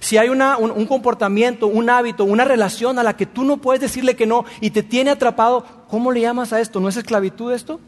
si 0.00 0.16
hay 0.16 0.28
un, 0.28 0.40
un, 0.40 0.86
comportamiento, 0.86 1.66
un 1.66 1.90
hábito, 1.90 2.24
una 2.24 2.44
relación 2.44 2.98
a 2.98 3.02
la 3.02 3.16
que 3.16 3.26
tú 3.26 3.44
no 3.44 3.56
puedes 3.56 3.80
decirle 3.80 4.16
que 4.16 4.26
no 4.26 4.44
y 4.60 4.70
te 4.70 4.82
tiene 4.82 5.10
atrapado, 5.10 5.66
¿cómo 5.88 6.12
le 6.12 6.20
llamas 6.20 6.52
a 6.52 6.60
esto? 6.60 6.80
¿No 6.80 6.88
es 6.88 6.96
esclavitud 6.96 7.52
esto? 7.52 7.80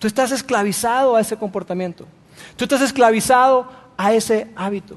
Tú 0.00 0.06
estás 0.06 0.32
esclavizado 0.32 1.14
a 1.14 1.20
ese 1.20 1.36
comportamiento. 1.36 2.06
Tú 2.56 2.64
estás 2.64 2.80
esclavizado 2.80 3.70
a 3.98 4.14
ese 4.14 4.48
hábito. 4.56 4.96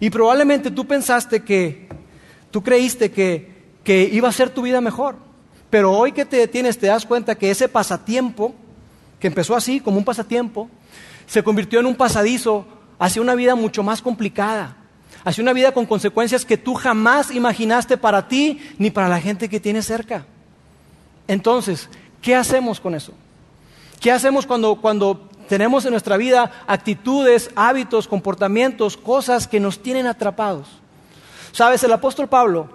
Y 0.00 0.10
probablemente 0.10 0.72
tú 0.72 0.84
pensaste 0.84 1.44
que, 1.44 1.88
tú 2.50 2.60
creíste 2.60 3.12
que, 3.12 3.70
que 3.84 4.02
iba 4.12 4.28
a 4.28 4.32
ser 4.32 4.50
tu 4.50 4.62
vida 4.62 4.80
mejor. 4.80 5.14
Pero 5.70 5.92
hoy 5.92 6.10
que 6.10 6.24
te 6.24 6.38
detienes 6.38 6.76
te 6.76 6.88
das 6.88 7.06
cuenta 7.06 7.36
que 7.36 7.52
ese 7.52 7.68
pasatiempo, 7.68 8.52
que 9.20 9.28
empezó 9.28 9.54
así 9.54 9.78
como 9.78 9.96
un 9.96 10.04
pasatiempo, 10.04 10.68
se 11.28 11.44
convirtió 11.44 11.78
en 11.78 11.86
un 11.86 11.94
pasadizo 11.94 12.66
hacia 12.98 13.22
una 13.22 13.36
vida 13.36 13.54
mucho 13.54 13.84
más 13.84 14.02
complicada, 14.02 14.76
hacia 15.22 15.42
una 15.42 15.52
vida 15.52 15.72
con 15.72 15.86
consecuencias 15.86 16.44
que 16.44 16.58
tú 16.58 16.74
jamás 16.74 17.30
imaginaste 17.30 17.96
para 17.96 18.26
ti 18.26 18.60
ni 18.76 18.90
para 18.90 19.08
la 19.08 19.20
gente 19.20 19.48
que 19.48 19.60
tienes 19.60 19.86
cerca. 19.86 20.26
Entonces, 21.28 21.88
¿qué 22.20 22.34
hacemos 22.34 22.80
con 22.80 22.96
eso? 22.96 23.14
¿Qué 24.02 24.10
hacemos 24.10 24.46
cuando, 24.46 24.74
cuando 24.74 25.28
tenemos 25.48 25.84
en 25.84 25.92
nuestra 25.92 26.16
vida 26.16 26.50
actitudes, 26.66 27.50
hábitos, 27.54 28.08
comportamientos, 28.08 28.96
cosas 28.96 29.46
que 29.46 29.60
nos 29.60 29.80
tienen 29.80 30.08
atrapados? 30.08 30.66
Sabes, 31.52 31.84
el 31.84 31.92
apóstol 31.92 32.28
Pablo, 32.28 32.68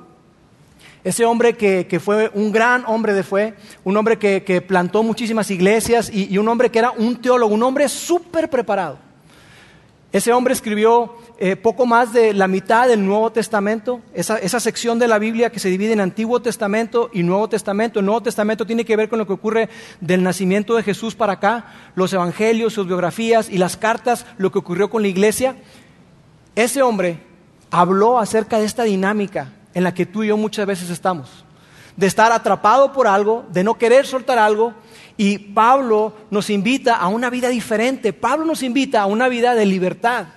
ese 1.03 1.25
hombre 1.25 1.57
que, 1.57 1.99
fue 1.99 2.31
un 2.33 2.53
gran 2.53 2.85
hombre 2.87 3.13
de 3.13 3.23
fe, 3.23 3.55
un 3.83 3.97
hombre 3.97 4.17
que, 4.17 4.61
plantó 4.61 5.03
muchísimas 5.03 5.51
iglesias 5.51 6.09
y, 6.09 6.33
y, 6.33 6.37
un 6.37 6.47
hombre 6.47 6.71
que 6.71 6.79
era 6.79 6.91
un 6.91 7.21
teólogo, 7.21 7.53
un 7.53 7.63
hombre 7.63 7.89
súper 7.89 8.49
preparado. 8.49 8.97
Ese 10.13 10.31
hombre 10.31 10.53
escribió 10.53 11.17
eh, 11.39 11.55
poco 11.55 11.85
más 11.85 12.13
de 12.13 12.33
la 12.33 12.47
mitad 12.47 12.87
del 12.87 13.05
Nuevo 13.05 13.31
Testamento, 13.31 14.01
esa, 14.13 14.37
esa, 14.37 14.59
sección 14.59 14.97
de 14.97 15.07
la 15.07 15.19
Biblia 15.19 15.51
que 15.51 15.59
se 15.59 15.69
divide 15.69 15.93
en 15.93 15.99
Antiguo 15.99 16.41
Testamento 16.41 17.11
y 17.13 17.21
Nuevo 17.21 17.47
Testamento. 17.47 17.99
El 17.99 18.05
Nuevo 18.05 18.23
Testamento 18.23 18.65
tiene 18.65 18.85
que 18.85 18.95
ver 18.95 19.07
con 19.07 19.19
lo 19.19 19.27
que 19.27 19.33
ocurre 19.33 19.69
del 20.01 20.23
nacimiento 20.23 20.75
de 20.75 20.83
Jesús 20.83 21.13
para 21.13 21.33
acá, 21.33 21.65
los 21.95 22.11
evangelios, 22.11 22.73
sus 22.73 22.87
biografías 22.87 23.49
y 23.49 23.59
las 23.59 23.77
cartas, 23.77 24.25
lo 24.37 24.51
que 24.51 24.59
ocurrió 24.59 24.89
con 24.89 25.03
la 25.03 25.09
iglesia. 25.09 25.55
Ese 26.55 26.81
hombre 26.81 27.19
habló 27.69 28.17
acerca 28.17 28.57
de 28.57 28.65
esta 28.65 28.83
dinámica 28.83 29.53
en 29.75 29.83
la 29.83 29.93
que 29.93 30.07
tú 30.07 30.23
y 30.23 30.29
yo 30.29 30.37
muchas 30.37 30.65
veces 30.65 30.89
estamos, 30.89 31.45
de 31.95 32.07
estar 32.07 32.31
atrapado 32.31 32.93
por 32.93 33.07
algo, 33.07 33.45
de 33.51 33.63
no 33.63 33.77
querer 33.77 34.07
soltar 34.07 34.39
algo, 34.39 34.73
y 35.17 35.37
Pablo 35.37 36.13
nos 36.31 36.49
invita 36.49 36.95
a 36.95 37.07
una 37.09 37.29
vida 37.29 37.49
diferente. 37.49 38.13
Pablo 38.13 38.45
nos 38.45 38.63
invita 38.63 39.01
a 39.01 39.05
una 39.07 39.27
vida 39.27 39.55
de 39.55 39.65
libertad. 39.65 40.27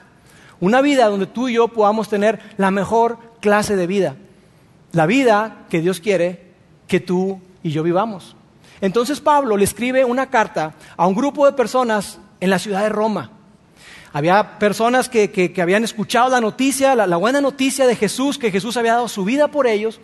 Una 0.60 0.82
vida 0.82 1.06
donde 1.06 1.26
tú 1.26 1.48
y 1.48 1.54
yo 1.54 1.68
podamos 1.68 2.08
tener 2.08 2.38
la 2.56 2.70
mejor 2.70 3.18
clase 3.40 3.76
de 3.76 3.86
vida. 3.86 4.16
La 4.92 5.06
vida 5.06 5.66
que 5.70 5.80
Dios 5.80 6.00
quiere 6.00 6.50
que 6.86 7.00
tú 7.00 7.40
y 7.62 7.70
yo 7.70 7.82
vivamos. 7.82 8.36
Entonces 8.80 9.20
Pablo 9.20 9.56
le 9.56 9.64
escribe 9.64 10.04
una 10.04 10.28
carta 10.28 10.74
a 10.96 11.06
un 11.06 11.14
grupo 11.14 11.46
de 11.46 11.52
personas 11.52 12.18
en 12.40 12.50
la 12.50 12.58
ciudad 12.58 12.82
de 12.82 12.88
Roma. 12.88 13.30
Había 14.12 14.58
personas 14.58 15.08
que, 15.08 15.54
habían 15.62 15.84
escuchado 15.84 16.30
la 16.30 16.40
noticia, 16.40 16.96
la 16.96 17.16
buena 17.16 17.40
noticia 17.40 17.86
de 17.86 17.94
Jesús, 17.94 18.38
que 18.38 18.50
Jesús 18.50 18.76
había 18.76 18.94
dado 18.94 19.08
su 19.08 19.24
vida 19.24 19.48
por 19.48 19.66
ellos. 19.66 20.00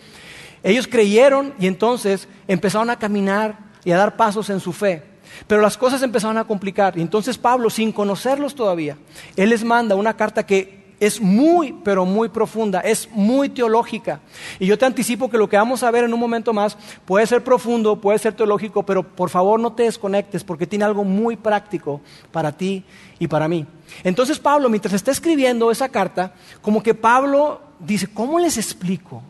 Ellos 0.63 0.87
creyeron 0.87 1.55
y 1.59 1.67
entonces 1.67 2.29
empezaron 2.47 2.91
a 2.91 2.99
caminar 2.99 3.59
y 3.85 3.91
a 3.91 3.97
dar 3.97 4.17
pasos 4.17 4.49
en 4.51 4.61
su 4.61 4.73
fe. 4.73 5.03
Pero 5.47 5.63
las 5.63 5.77
cosas 5.77 6.03
empezaron 6.03 6.39
a 6.39 6.45
complicar 6.45 6.97
y 6.99 7.03
entonces 7.03 7.39
Pablo, 7.39 7.71
sin 7.71 7.93
conocerlos 7.93 8.55
todavía, 8.55 8.97
él 9.37 9.51
les 9.51 9.65
manda 9.65 9.95
una 9.95 10.17
carta 10.17 10.47
que 10.47 10.87
es 10.99 11.21
muy, 11.21 11.75
pero 11.85 12.07
muy 12.07 12.29
profunda, 12.29 12.81
es 12.81 13.09
muy 13.13 13.49
teológica. 13.49 14.21
Y 14.59 14.67
yo 14.67 14.79
te 14.79 14.87
anticipo 14.87 15.29
que 15.29 15.39
lo 15.39 15.49
que 15.49 15.57
vamos 15.57 15.83
a 15.83 15.91
ver 15.91 16.05
en 16.05 16.15
un 16.15 16.21
momento 16.21 16.53
más 16.53 16.77
puede 17.05 17.27
ser 17.27 17.45
profundo, 17.45 18.01
puede 18.01 18.19
ser 18.19 18.35
teológico, 18.35 18.83
pero 18.83 19.03
por 19.03 19.29
favor 19.29 19.61
no 19.61 19.73
te 19.73 19.85
desconectes 19.85 20.43
porque 20.43 20.67
tiene 20.67 20.85
algo 20.85 21.05
muy 21.05 21.37
práctico 21.37 22.01
para 22.33 22.53
ti 22.53 22.85
y 23.19 23.29
para 23.29 23.49
mí. 23.49 23.67
Entonces 24.05 24.39
Pablo, 24.39 24.69
mientras 24.69 24.95
está 24.95 25.11
escribiendo 25.11 25.71
esa 25.71 25.89
carta, 25.89 26.33
como 26.63 26.83
que 26.83 26.95
Pablo 26.95 27.61
dice, 27.79 28.09
¿cómo 28.13 28.39
les 28.39 28.57
explico? 28.57 29.23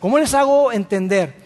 ¿Cómo 0.00 0.18
les 0.18 0.34
hago 0.34 0.72
entender? 0.72 1.39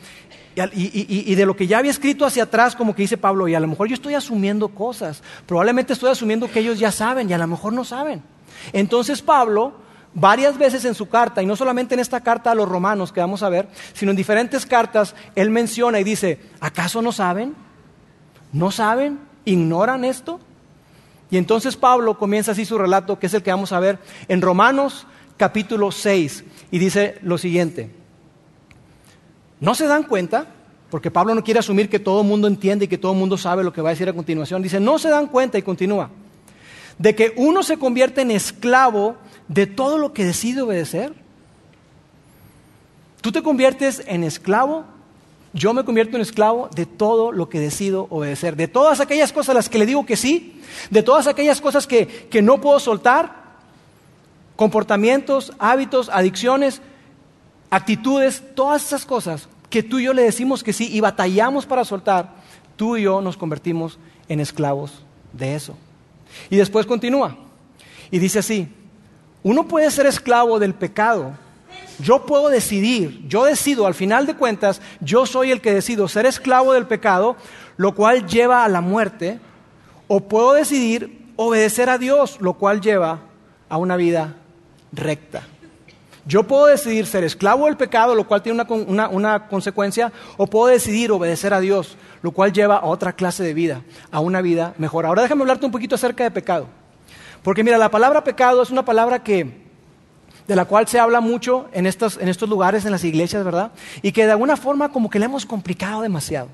Y, 0.56 1.34
de 1.34 1.46
lo 1.46 1.56
que 1.56 1.66
ya 1.66 1.78
había 1.78 1.90
escrito 1.90 2.24
hacia 2.24 2.44
atrás, 2.44 2.76
como 2.76 2.94
que 2.94 3.02
dice 3.02 3.16
Pablo, 3.16 3.48
y 3.48 3.54
a 3.54 3.60
lo 3.60 3.66
mejor 3.66 3.88
yo 3.88 3.94
estoy 3.94 4.14
asumiendo 4.14 4.68
cosas, 4.68 5.22
probablemente 5.46 5.92
estoy 5.92 6.10
asumiendo 6.10 6.50
que 6.50 6.60
ellos 6.60 6.78
ya 6.78 6.92
saben 6.92 7.28
y 7.28 7.32
a 7.32 7.38
lo 7.38 7.46
mejor 7.46 7.72
no 7.72 7.84
saben. 7.84 8.22
Entonces 8.72 9.20
Pablo, 9.20 9.74
varias 10.14 10.56
veces 10.56 10.84
en 10.84 10.94
su 10.94 11.08
carta, 11.08 11.42
y 11.42 11.46
no 11.46 11.56
solamente 11.56 11.94
en 11.94 12.00
esta 12.00 12.20
carta 12.20 12.52
a 12.52 12.54
los 12.54 12.68
romanos 12.68 13.12
que 13.12 13.20
vamos 13.20 13.42
a 13.42 13.48
ver, 13.48 13.68
sino 13.94 14.12
en 14.12 14.16
diferentes 14.16 14.64
cartas, 14.64 15.16
él 15.34 15.50
menciona 15.50 15.98
y 15.98 16.04
dice, 16.04 16.40
¿acaso 16.60 17.02
no 17.02 17.10
saben? 17.10 17.56
¿No 18.52 18.70
saben? 18.70 19.18
¿Ignoran 19.44 20.04
esto? 20.04 20.38
Y 21.30 21.36
entonces 21.36 21.76
Pablo 21.76 22.16
comienza 22.16 22.52
así 22.52 22.64
su 22.64 22.78
relato, 22.78 23.18
que 23.18 23.26
es 23.26 23.34
el 23.34 23.42
que 23.42 23.50
vamos 23.50 23.72
a 23.72 23.80
ver 23.80 23.98
en 24.28 24.40
Romanos 24.40 25.08
capítulo 25.36 25.90
6, 25.90 26.44
y 26.70 26.78
dice 26.78 27.18
lo 27.22 27.38
siguiente. 27.38 28.03
¿No 29.60 29.74
se 29.74 29.86
dan 29.86 30.04
cuenta? 30.04 30.46
Porque 30.90 31.10
Pablo 31.10 31.34
no 31.34 31.42
quiere 31.42 31.60
asumir 31.60 31.88
que 31.88 31.98
todo 31.98 32.20
el 32.20 32.26
mundo 32.26 32.46
entiende 32.46 32.84
y 32.84 32.88
que 32.88 32.98
todo 32.98 33.12
el 33.12 33.18
mundo 33.18 33.36
sabe 33.36 33.64
lo 33.64 33.72
que 33.72 33.82
va 33.82 33.90
a 33.90 33.92
decir 33.92 34.08
a 34.08 34.12
continuación. 34.12 34.62
Dice, 34.62 34.80
no 34.80 34.98
se 34.98 35.08
dan 35.08 35.26
cuenta 35.26 35.58
y 35.58 35.62
continúa, 35.62 36.10
de 36.98 37.14
que 37.14 37.32
uno 37.36 37.62
se 37.62 37.78
convierte 37.78 38.20
en 38.20 38.30
esclavo 38.30 39.16
de 39.48 39.66
todo 39.66 39.98
lo 39.98 40.12
que 40.12 40.24
decide 40.24 40.62
obedecer. 40.62 41.14
Tú 43.20 43.32
te 43.32 43.42
conviertes 43.42 44.02
en 44.06 44.22
esclavo, 44.22 44.84
yo 45.52 45.72
me 45.72 45.84
convierto 45.84 46.16
en 46.16 46.22
esclavo 46.22 46.68
de 46.74 46.84
todo 46.84 47.32
lo 47.32 47.48
que 47.48 47.58
decido 47.58 48.06
obedecer, 48.10 48.54
de 48.54 48.68
todas 48.68 49.00
aquellas 49.00 49.32
cosas 49.32 49.50
a 49.50 49.54
las 49.54 49.68
que 49.68 49.78
le 49.78 49.86
digo 49.86 50.04
que 50.04 50.16
sí, 50.16 50.60
de 50.90 51.02
todas 51.02 51.26
aquellas 51.26 51.60
cosas 51.60 51.86
que, 51.86 52.06
que 52.06 52.42
no 52.42 52.60
puedo 52.60 52.78
soltar, 52.80 53.44
comportamientos, 54.56 55.52
hábitos, 55.58 56.08
adicciones, 56.08 56.82
actitudes, 57.70 58.42
todas 58.54 58.84
esas 58.84 59.04
cosas 59.04 59.48
que 59.70 59.82
tú 59.82 59.98
y 59.98 60.04
yo 60.04 60.12
le 60.12 60.22
decimos 60.22 60.62
que 60.62 60.72
sí 60.72 60.88
y 60.92 61.00
batallamos 61.00 61.66
para 61.66 61.84
soltar, 61.84 62.34
tú 62.76 62.96
y 62.96 63.02
yo 63.02 63.20
nos 63.20 63.36
convertimos 63.36 63.98
en 64.28 64.40
esclavos 64.40 65.04
de 65.32 65.54
eso. 65.54 65.76
Y 66.50 66.56
después 66.56 66.86
continúa 66.86 67.36
y 68.10 68.18
dice 68.18 68.38
así, 68.38 68.68
uno 69.42 69.66
puede 69.66 69.90
ser 69.90 70.06
esclavo 70.06 70.58
del 70.58 70.74
pecado. 70.74 71.32
Yo 71.98 72.24
puedo 72.26 72.48
decidir, 72.48 73.26
yo 73.28 73.44
decido, 73.44 73.86
al 73.86 73.94
final 73.94 74.26
de 74.26 74.34
cuentas, 74.34 74.80
yo 75.00 75.26
soy 75.26 75.50
el 75.50 75.60
que 75.60 75.74
decido 75.74 76.08
ser 76.08 76.26
esclavo 76.26 76.72
del 76.72 76.86
pecado, 76.86 77.36
lo 77.76 77.94
cual 77.94 78.26
lleva 78.26 78.64
a 78.64 78.68
la 78.68 78.80
muerte, 78.80 79.38
o 80.08 80.20
puedo 80.20 80.52
decidir 80.54 81.24
obedecer 81.36 81.90
a 81.90 81.98
Dios, 81.98 82.40
lo 82.40 82.54
cual 82.54 82.80
lleva 82.80 83.20
a 83.68 83.76
una 83.76 83.96
vida 83.96 84.34
recta. 84.92 85.46
Yo 86.26 86.44
puedo 86.44 86.66
decidir 86.66 87.06
ser 87.06 87.22
esclavo 87.22 87.66
del 87.66 87.76
pecado, 87.76 88.14
lo 88.14 88.26
cual 88.26 88.42
tiene 88.42 88.64
una, 88.86 89.46
consecuencia, 89.46 90.10
o 90.38 90.46
puedo 90.46 90.68
decidir 90.68 91.12
obedecer 91.12 91.52
a 91.52 91.60
Dios, 91.60 91.96
lo 92.22 92.30
cual 92.30 92.52
lleva 92.52 92.76
a 92.76 92.86
otra 92.86 93.12
clase 93.12 93.42
de 93.42 93.52
vida, 93.52 93.82
a 94.10 94.20
una 94.20 94.40
vida 94.40 94.74
mejor. 94.78 95.04
Ahora 95.04 95.22
déjame 95.22 95.42
hablarte 95.42 95.66
un 95.66 95.72
poquito 95.72 95.96
acerca 95.96 96.24
de 96.24 96.30
pecado. 96.30 96.66
Porque 97.42 97.62
mira, 97.62 97.76
la 97.76 97.90
palabra 97.90 98.24
pecado 98.24 98.62
es 98.62 98.70
una 98.70 98.86
palabra 98.86 99.22
que, 99.22 99.64
de 100.48 100.56
la 100.56 100.64
cual 100.64 100.88
se 100.88 100.98
habla 100.98 101.20
mucho 101.20 101.68
en 101.72 101.84
estos, 101.84 102.16
en 102.16 102.28
estos 102.28 102.48
lugares, 102.48 102.86
en 102.86 102.92
las 102.92 103.04
iglesias, 103.04 103.44
¿verdad? 103.44 103.72
Y 104.00 104.12
que 104.12 104.24
de 104.24 104.32
alguna 104.32 104.56
forma 104.56 104.90
como 104.90 105.10
que 105.10 105.18
le 105.18 105.26
hemos 105.26 105.44
complicado 105.44 106.00
demasiado. 106.00 106.48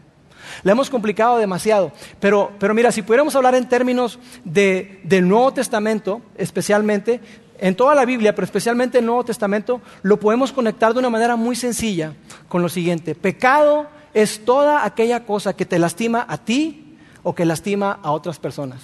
Le 0.65 0.73
hemos 0.73 0.91
complicado 0.91 1.39
demasiado. 1.39 1.93
Pero, 2.19 2.51
pero 2.59 2.75
mira, 2.75 2.91
si 2.91 3.03
pudiéramos 3.03 3.37
hablar 3.37 3.55
en 3.55 3.69
términos 3.69 4.19
de, 4.45 5.01
del 5.05 5.29
Nuevo 5.29 5.53
Testamento, 5.53 6.23
especialmente, 6.37 7.21
en 7.61 7.77
toda 7.77 7.95
la 7.95 8.05
Biblia, 8.05 8.35
pero 8.35 8.45
especialmente 8.45 8.99
en 8.99 9.05
el 9.05 9.07
Nuevo 9.07 9.25
Testamento, 9.25 9.81
lo 10.03 10.19
podemos 10.19 10.53
conectar 10.53 10.93
de 10.93 10.99
una 10.99 11.11
manera 11.11 11.37
muy 11.37 11.55
sencilla 11.57 12.15
con 12.49 12.63
lo 12.63 12.69
siguiente. 12.69 13.15
Pecado 13.15 13.87
es 14.15 14.45
toda 14.45 14.85
aquella 14.85 15.25
cosa 15.25 15.55
que 15.55 15.67
te 15.67 15.79
lastima 15.79 16.25
a 16.29 16.39
ti 16.39 16.97
o 17.23 17.35
que 17.35 17.45
lastima 17.45 18.01
a 18.03 18.13
otras 18.13 18.39
personas. 18.39 18.81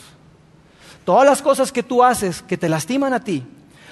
Todas 1.05 1.25
las 1.25 1.41
cosas 1.41 1.73
que 1.73 1.83
tú 1.83 2.05
haces 2.05 2.43
que 2.43 2.57
te 2.57 2.69
lastiman 2.69 3.15
a 3.15 3.21
ti 3.21 3.45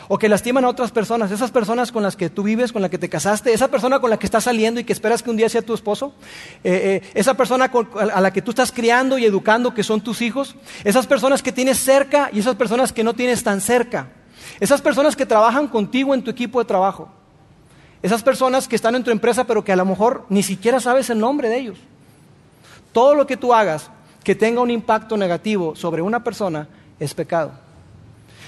o 0.09 0.19
que 0.19 0.29
lastiman 0.29 0.65
a 0.67 0.69
otras 0.69 0.91
personas, 0.91 1.31
esas 1.31 1.51
personas 1.51 1.91
con 1.91 2.03
las 2.03 2.15
que 2.15 2.29
tú 2.29 2.43
vives, 2.43 2.73
con 2.73 2.83
las 2.83 2.91
que 2.91 2.99
te 2.99 3.09
casaste, 3.09 3.55
esa 3.55 3.69
persona 3.69 4.01
con 4.01 4.11
la 4.11 4.19
que 4.19 4.27
estás 4.27 4.45
saliendo 4.45 4.81
y 4.81 4.85
que 4.85 4.93
esperas 4.93 5.23
que 5.23 5.31
un 5.31 5.37
día 5.37 5.49
sea 5.49 5.63
tu 5.63 5.73
esposo, 5.73 6.13
eh, 6.63 7.01
eh, 7.03 7.11
esa 7.15 7.35
persona 7.35 7.71
a 8.13 8.21
la 8.21 8.33
que 8.33 8.43
tú 8.43 8.51
estás 8.51 8.71
criando 8.71 9.17
y 9.17 9.25
educando 9.25 9.73
que 9.73 9.83
son 9.83 10.03
tus 10.03 10.21
hijos, 10.21 10.57
esas 10.85 11.07
personas 11.07 11.43
que 11.43 11.53
tienes 11.53 11.79
cerca 11.79 12.29
y 12.33 12.41
esas 12.41 12.57
personas 12.57 12.93
que 12.93 13.03
no 13.03 13.15
tienes 13.15 13.43
tan 13.43 13.63
cerca. 13.63 14.09
Esas 14.61 14.81
personas 14.81 15.17
que 15.17 15.27
trabajan 15.27 15.69
contigo 15.69 16.15
en 16.15 16.23
tu 16.23 16.31
equipo 16.31 16.59
de 16.59 16.65
trabajo. 16.65 17.09
Esas 18.03 18.23
personas 18.23 18.69
que 18.69 18.77
están 18.77 18.95
en 18.95 19.05
tu 19.05 19.11
empresa 19.11 19.45
pero 19.45 19.65
que 19.65 19.73
a 19.73 19.77
lo 19.77 19.85
mejor 19.85 20.27
ni 20.29 20.43
siquiera 20.43 20.81
sabes 20.81 21.11
el 21.11 21.19
nombre 21.19 21.49
de 21.49 21.59
ellos. 21.59 21.79
Todo 22.93 23.15
lo 23.15 23.27
que 23.27 23.37
tú 23.37 23.53
hagas 23.53 23.91
que 24.23 24.35
tenga 24.35 24.61
un 24.61 24.71
impacto 24.71 25.17
negativo 25.17 25.75
sobre 25.75 26.03
una 26.03 26.23
persona 26.23 26.69
es 26.99 27.15
pecado. 27.15 27.53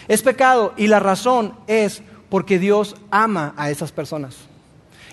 Es 0.08 0.22
pecado 0.22 0.72
y 0.76 0.86
la 0.86 1.00
razón 1.00 1.54
es 1.66 2.02
porque 2.28 2.58
Dios 2.58 2.96
ama 3.10 3.54
a 3.56 3.70
esas 3.70 3.92
personas. 3.92 4.36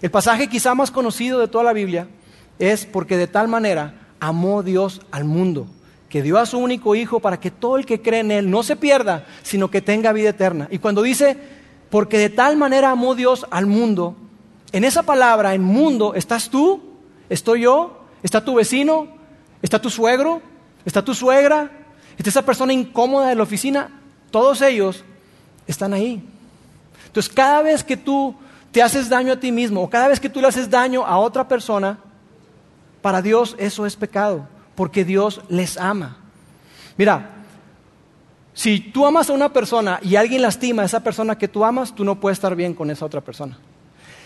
El 0.02 0.12
pasaje 0.12 0.48
quizá 0.48 0.76
más 0.76 0.92
conocido 0.92 1.40
de 1.40 1.48
toda 1.48 1.64
la 1.64 1.74
Biblia 1.74 2.08
es 2.60 2.86
porque 2.86 3.18
de 3.18 3.28
tal 3.28 3.48
manera 3.48 3.96
amó 4.20 4.62
Dios 4.64 5.02
al 5.12 5.24
mundo 5.24 5.68
que 6.14 6.22
dio 6.22 6.38
a 6.38 6.46
su 6.46 6.60
único 6.60 6.94
hijo 6.94 7.20
para 7.20 7.40
que 7.40 7.50
todo 7.50 7.76
el 7.76 7.88
que 7.88 8.04
cree 8.04 8.20
en 8.20 8.30
él 8.30 8.52
no 8.52 8.62
se 8.62 8.76
pierda, 8.76 9.26
sino 9.42 9.72
que 9.72 9.82
tenga 9.82 10.14
vida 10.14 10.30
eterna. 10.30 10.68
Y 10.70 10.78
cuando 10.78 11.02
dice, 11.02 11.36
porque 11.90 12.20
de 12.20 12.30
tal 12.30 12.56
manera 12.56 12.92
amó 12.92 13.16
Dios 13.16 13.48
al 13.50 13.66
mundo, 13.66 14.16
en 14.74 14.84
esa 14.84 15.02
palabra, 15.02 15.56
en 15.56 15.64
mundo, 15.64 16.14
estás 16.14 16.52
tú, 16.52 16.84
estoy 17.30 17.62
yo, 17.62 18.06
está 18.22 18.46
tu 18.46 18.54
vecino, 18.54 19.08
está 19.64 19.82
tu 19.82 19.90
suegro, 19.90 20.40
está 20.86 21.04
tu 21.04 21.16
suegra, 21.16 21.72
está 22.16 22.30
esa 22.30 22.46
persona 22.46 22.74
incómoda 22.74 23.30
de 23.30 23.36
la 23.36 23.42
oficina, 23.42 23.90
todos 24.30 24.62
ellos 24.62 25.04
están 25.66 25.96
ahí. 25.96 26.24
Entonces, 27.08 27.34
cada 27.34 27.64
vez 27.64 27.84
que 27.84 27.98
tú 27.98 28.36
te 28.72 28.84
haces 28.84 29.10
daño 29.10 29.34
a 29.34 29.40
ti 29.40 29.52
mismo 29.52 29.82
o 29.82 29.90
cada 29.90 30.10
vez 30.10 30.20
que 30.20 30.30
tú 30.30 30.42
le 30.42 30.48
haces 30.48 30.70
daño 30.70 31.08
a 31.08 31.18
otra 31.18 31.48
persona, 31.48 31.98
para 33.02 33.24
Dios 33.24 33.56
eso 33.58 33.88
es 33.88 33.96
pecado 33.96 34.53
porque 34.76 35.06
Dios 35.06 35.42
les 35.50 35.78
ama. 35.78 36.18
Mira, 36.98 37.44
si 38.54 38.80
tú 38.80 39.06
amas 39.06 39.30
a 39.30 39.34
una 39.34 39.52
persona 39.52 40.00
y 40.04 40.16
alguien 40.16 40.42
lastima 40.42 40.84
a 40.84 40.86
esa 40.86 41.02
persona 41.02 41.38
que 41.38 41.48
tú 41.48 41.66
amas, 41.66 41.94
tú 41.94 42.04
no 42.04 42.20
puedes 42.20 42.38
estar 42.38 42.56
bien 42.56 42.74
con 42.74 42.92
esa 42.92 43.06
otra 43.06 43.22
persona. 43.22 43.58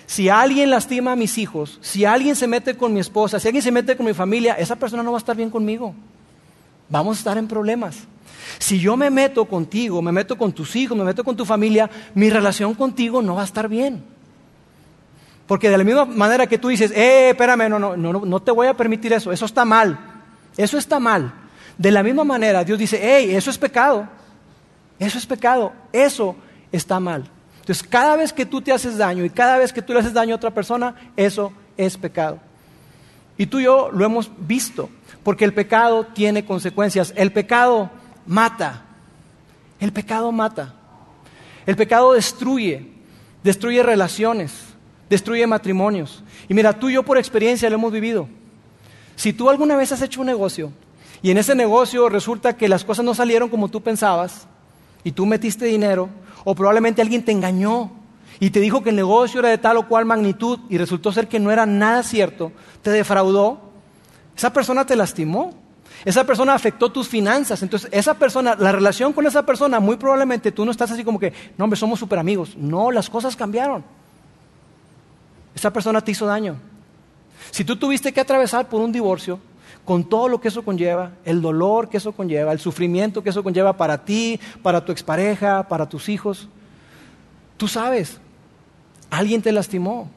Si 0.06 0.30
alguien 0.30 0.70
lastima 0.70 1.14
a 1.14 1.16
mis 1.16 1.38
hijos, 1.38 1.80
si 1.82 2.06
alguien 2.06 2.36
se 2.36 2.48
mete 2.48 2.76
con 2.76 2.94
mi 2.94 3.00
esposa, 3.00 3.40
si 3.40 3.48
alguien 3.48 3.62
se 3.62 3.72
mete 3.72 3.96
con 3.96 4.06
mi 4.06 4.14
familia, 4.14 4.54
esa 4.54 4.76
persona 4.76 5.04
no 5.04 5.12
va 5.12 5.18
a 5.18 5.20
estar 5.20 5.36
bien 5.36 5.50
conmigo. 5.50 5.94
vamos 6.90 7.18
a 7.18 7.20
estar 7.20 7.38
en 7.38 7.48
problemas. 7.48 7.98
Si 8.60 8.80
yo 8.80 8.96
me 8.96 9.10
meto 9.10 9.44
contigo, 9.46 10.02
me 10.02 10.14
meto 10.14 10.38
con 10.38 10.54
tus 10.54 10.76
hijos, 10.78 10.98
me 10.98 11.04
meto 11.04 11.24
con 11.24 11.36
tu 11.36 11.44
familia, 11.44 11.90
mi 12.16 12.30
relación 12.30 12.74
contigo 12.74 13.22
no 13.22 13.36
va 13.36 13.42
a 13.42 13.46
estar 13.46 13.68
bien. 13.68 14.04
Porque 15.46 15.70
de 15.70 15.78
la 15.78 15.84
misma 15.84 16.06
manera 16.06 16.48
que 16.48 16.58
tú 16.58 16.70
dices, 16.70 16.92
eh, 16.92 17.32
espérame, 17.32 17.70
no, 17.70 17.80
no, 17.80 17.98
no, 17.98 18.14
no 18.14 18.40
te 18.42 18.52
voy 18.52 18.68
a 18.68 18.74
permitir 18.74 19.14
eso, 19.14 19.32
eso 19.32 19.46
está 19.46 19.66
mal, 19.66 19.98
eso 20.58 20.78
está 20.78 21.00
mal. 21.00 21.34
De 21.78 21.92
la 21.92 22.04
misma 22.04 22.24
manera 22.24 22.64
Dios 22.64 22.80
dice, 22.80 23.00
hey, 23.02 23.36
eso 23.36 23.50
es 23.50 23.58
pecado, 23.58 24.08
eso 25.00 25.18
es 25.18 25.26
pecado, 25.26 25.72
eso 25.94 26.36
está 26.72 27.00
mal. 27.00 27.30
Entonces, 27.60 27.86
cada 27.88 28.16
vez 28.16 28.32
que 28.32 28.46
tú 28.46 28.62
te 28.62 28.72
haces 28.72 28.98
daño 28.98 29.26
y 29.26 29.30
cada 29.30 29.58
vez 29.58 29.74
que 29.74 29.82
tú 29.82 29.94
le 29.94 30.00
haces 30.00 30.14
daño 30.14 30.34
a 30.34 30.38
otra 30.38 30.52
persona, 30.52 30.96
eso 31.18 31.52
es 31.76 31.98
pecado. 31.98 32.40
Y 33.38 33.46
tú 33.46 33.60
y 33.60 33.66
yo 33.66 33.92
lo 33.92 34.06
hemos 34.06 34.32
visto, 34.40 34.90
porque 35.22 35.46
el 35.46 35.54
pecado 35.54 36.06
tiene 36.06 36.46
consecuencias. 36.46 37.14
El 37.16 37.32
pecado 37.32 37.92
mata. 38.26 38.86
El 39.80 39.92
pecado 39.92 40.32
mata. 40.32 40.74
El 41.66 41.76
pecado 41.76 42.14
destruye, 42.14 42.90
destruye 43.44 43.84
relaciones, 43.84 44.54
destruye 45.10 45.46
matrimonios. 45.46 46.24
Y 46.48 46.54
mira, 46.54 46.72
tú 46.72 46.90
y 46.90 46.94
yo 46.94 47.04
por 47.04 47.18
experiencia 47.18 47.70
lo 47.70 47.76
hemos 47.76 47.92
vivido. 47.92 48.30
Si 49.18 49.34
tú 49.34 49.50
alguna 49.50 49.76
vez 49.76 49.92
has 49.92 50.04
hecho 50.04 50.22
un 50.22 50.28
negocio 50.28 50.72
y 51.24 51.32
en 51.32 51.40
ese 51.40 51.56
negocio 51.56 52.08
resulta 52.08 52.56
que 52.56 52.70
las 52.70 52.86
cosas 52.86 53.04
no 53.04 53.16
salieron 53.16 53.50
como 53.50 53.68
tú 53.68 53.82
pensabas 53.82 54.48
y 55.04 55.12
tú 55.12 55.26
metiste 55.26 55.66
dinero, 55.66 56.08
o 56.46 56.54
probablemente 56.54 57.02
alguien 57.02 57.26
te 57.26 57.32
engañó 57.32 57.92
y 58.40 58.52
te 58.52 58.60
dijo 58.60 58.84
que 58.84 58.92
el 58.92 58.96
negocio 58.96 59.40
era 59.40 59.50
de 59.50 59.58
tal 59.58 59.78
o 59.78 59.88
cual 59.88 60.06
magnitud 60.06 60.60
y 60.70 60.78
resultó 60.78 61.12
ser 61.12 61.28
que 61.28 61.40
no 61.40 61.52
era 61.52 61.66
nada 61.66 62.04
cierto, 62.04 62.52
te 62.84 62.92
defraudó, 62.92 63.60
esa 64.38 64.54
persona 64.54 64.86
te 64.86 64.96
lastimó. 64.96 65.52
Esa 66.06 66.24
persona 66.24 66.54
afectó 66.54 66.92
tus 66.92 67.10
finanzas. 67.10 67.64
Entonces, 67.64 67.90
esa 67.92 68.14
persona, 68.14 68.56
la 68.56 68.72
relación 68.72 69.14
con 69.14 69.26
esa 69.26 69.44
persona, 69.44 69.80
muy 69.80 69.98
probablemente 69.98 70.52
tú 70.52 70.64
no 70.64 70.70
estás 70.70 70.92
así 70.92 71.04
como 71.04 71.18
que, 71.18 71.34
no, 71.58 71.64
hombre, 71.64 71.76
somos 71.76 71.98
súper 71.98 72.20
amigos. 72.20 72.56
No, 72.56 72.92
las 72.92 73.10
cosas 73.10 73.36
cambiaron. 73.36 73.84
Esa 75.56 75.74
persona 75.74 76.00
te 76.02 76.12
hizo 76.12 76.28
daño. 76.28 76.58
Si 77.52 77.64
tú 77.64 77.76
tuviste 77.76 78.12
que 78.12 78.22
atravesar 78.22 78.70
por 78.70 78.82
un 78.82 78.92
divorcio, 78.92 79.40
con 79.86 80.04
todo 80.04 80.28
lo 80.28 80.42
que 80.42 80.50
eso 80.50 80.64
conlleva, 80.64 81.12
el 81.24 81.42
dolor 81.42 81.88
que 81.88 81.98
eso 81.98 82.12
conlleva, 82.12 82.52
el 82.52 82.60
sufrimiento 82.60 83.24
que 83.24 83.30
eso 83.30 83.44
conlleva 83.44 83.74
para 83.74 84.04
ti, 84.04 84.40
para 84.62 84.84
tu 84.84 84.92
expareja, 84.92 85.64
para 85.68 85.88
tus 85.88 86.10
hijos, 86.10 86.50
tú 87.56 87.68
sabes, 87.68 88.20
alguien 89.10 89.42
te 89.42 89.52
lastimó, 89.52 90.10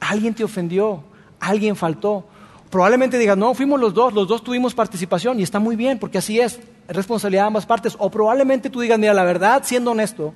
alguien 0.00 0.34
te 0.34 0.42
ofendió, 0.42 1.04
alguien 1.38 1.76
faltó. 1.76 2.24
Probablemente 2.68 3.18
digas, 3.18 3.36
no, 3.36 3.54
fuimos 3.54 3.80
los 3.80 3.94
dos, 3.94 4.12
los 4.12 4.26
dos 4.26 4.42
tuvimos 4.42 4.74
participación 4.74 5.38
y 5.40 5.42
está 5.42 5.58
muy 5.58 5.76
bien, 5.76 5.98
porque 5.98 6.18
así 6.18 6.40
es, 6.40 6.60
es 6.88 6.96
responsabilidad 6.96 7.44
de 7.44 7.48
ambas 7.48 7.66
partes. 7.66 7.96
O 7.98 8.10
probablemente 8.10 8.70
tú 8.70 8.80
digas, 8.80 8.98
mira, 8.98 9.14
la 9.14 9.24
verdad, 9.24 9.62
siendo 9.64 9.92
honesto, 9.92 10.34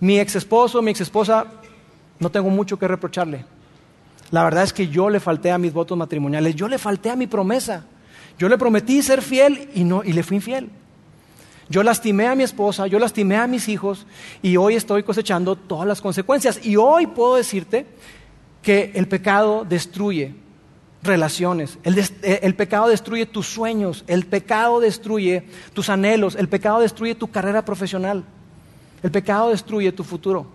mi 0.00 0.18
ex 0.18 0.36
esposo, 0.36 0.82
mi 0.82 0.90
ex 0.90 1.00
esposa, 1.00 1.46
no 2.18 2.30
tengo 2.30 2.50
mucho 2.50 2.78
que 2.78 2.86
reprocharle. 2.88 3.44
La 4.30 4.44
verdad 4.44 4.64
es 4.64 4.72
que 4.72 4.88
yo 4.88 5.08
le 5.08 5.20
falté 5.20 5.50
a 5.50 5.58
mis 5.58 5.72
votos 5.72 5.96
matrimoniales, 5.96 6.54
yo 6.54 6.68
le 6.68 6.78
falté 6.78 7.10
a 7.10 7.16
mi 7.16 7.26
promesa. 7.26 7.84
Yo 8.38 8.48
le 8.48 8.58
prometí 8.58 9.02
ser 9.02 9.22
fiel 9.22 9.70
y, 9.74 9.84
no, 9.84 10.04
y 10.04 10.12
le 10.12 10.22
fui 10.22 10.36
infiel. 10.36 10.68
Yo 11.68 11.82
lastimé 11.82 12.26
a 12.28 12.34
mi 12.34 12.44
esposa, 12.44 12.86
yo 12.86 12.98
lastimé 12.98 13.36
a 13.36 13.46
mis 13.46 13.68
hijos 13.68 14.06
y 14.42 14.56
hoy 14.56 14.76
estoy 14.76 15.02
cosechando 15.02 15.56
todas 15.56 15.86
las 15.86 16.00
consecuencias. 16.00 16.64
Y 16.64 16.76
hoy 16.76 17.06
puedo 17.06 17.36
decirte 17.36 17.86
que 18.62 18.92
el 18.94 19.08
pecado 19.08 19.64
destruye 19.68 20.34
relaciones. 21.02 21.78
Eh, 21.84 22.40
el, 22.42 22.54
pecado 22.54 22.88
destruye 22.88 23.26
tus 23.26 23.46
sueños, 23.46 24.04
el 24.06 24.26
pecado 24.26 24.80
destruye 24.80 25.46
tus 25.72 25.88
anhelos, 25.88 26.36
el 26.36 26.48
pecado 26.48 26.80
destruye 26.80 27.14
tu 27.14 27.28
carrera 27.30 27.64
profesional, 27.64 28.24
el 29.02 29.10
pecado 29.10 29.50
destruye 29.50 29.90
tu 29.92 30.04
futuro. 30.04 30.46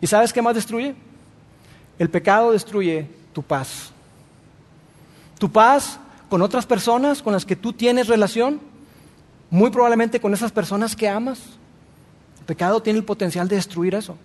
¿Y 0.00 0.06
sabes 0.06 0.32
qué 0.32 0.42
más 0.42 0.54
destruye? 0.54 0.94
El 1.98 2.10
pecado 2.10 2.52
destruye 2.52 3.06
tu 3.32 3.42
paz. 3.42 3.90
Tu 5.38 5.50
paz 5.50 5.98
con 6.28 6.42
otras 6.42 6.66
personas 6.66 7.22
con 7.22 7.32
las 7.32 7.44
que 7.44 7.56
tú 7.56 7.72
tienes 7.72 8.08
relación, 8.08 8.60
muy 9.50 9.70
probablemente 9.70 10.20
con 10.20 10.34
esas 10.34 10.50
personas 10.50 10.96
que 10.96 11.08
amas. 11.08 11.40
El 12.40 12.44
pecado 12.46 12.82
tiene 12.82 12.98
el 12.98 13.04
potencial 13.04 13.48
de 13.48 13.56
destruir 13.56 13.94
eso. 13.94 14.16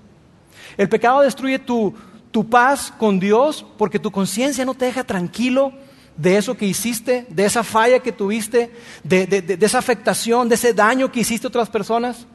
El 0.78 0.90
pecado 0.90 1.22
destruye 1.22 1.60
tu, 1.60 1.94
tu 2.32 2.50
paz 2.50 2.94
con 2.98 3.20
Dios 3.20 3.66
porque 3.78 4.00
tu 4.00 4.12
conciencia 4.12 4.66
no 4.66 4.74
te 4.74 4.86
deja 4.86 5.04
tranquilo 5.04 5.74
de 6.20 6.36
eso 6.36 6.58
que 6.58 6.66
hiciste, 6.66 7.26
de 7.30 7.46
esa 7.46 7.64
falla 7.64 8.00
que 8.00 8.12
tuviste, 8.12 8.72
de, 9.04 9.58
esa 9.62 9.78
afectación, 9.78 10.50
de 10.50 10.56
ese 10.56 10.74
daño 10.74 11.10
que 11.12 11.22
hiciste 11.22 11.48
a 11.48 11.50
otras 11.50 11.70
personas. 11.70 12.26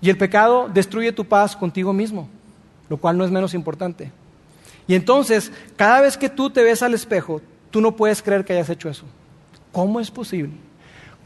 Y 0.00 0.08
el 0.08 0.16
pecado 0.16 0.68
destruye 0.72 1.12
tu 1.12 1.24
paz 1.26 1.54
contigo 1.54 1.92
mismo, 1.92 2.28
lo 2.88 2.96
cual 2.96 3.18
no 3.18 3.24
es 3.24 3.30
menos 3.30 3.54
importante. 3.54 4.12
Y 4.88 4.94
entonces, 4.94 5.52
cada 5.76 6.00
vez 6.00 6.16
que 6.16 6.28
tú 6.28 6.50
te 6.50 6.62
ves 6.62 6.82
al 6.82 6.94
espejo, 6.94 7.40
tú 7.70 7.80
no 7.80 7.96
puedes 7.96 8.22
creer 8.22 8.44
que 8.44 8.52
hayas 8.52 8.70
hecho 8.70 8.88
eso. 8.88 9.04
¿Cómo 9.72 10.00
es 10.00 10.10
posible? 10.10 10.52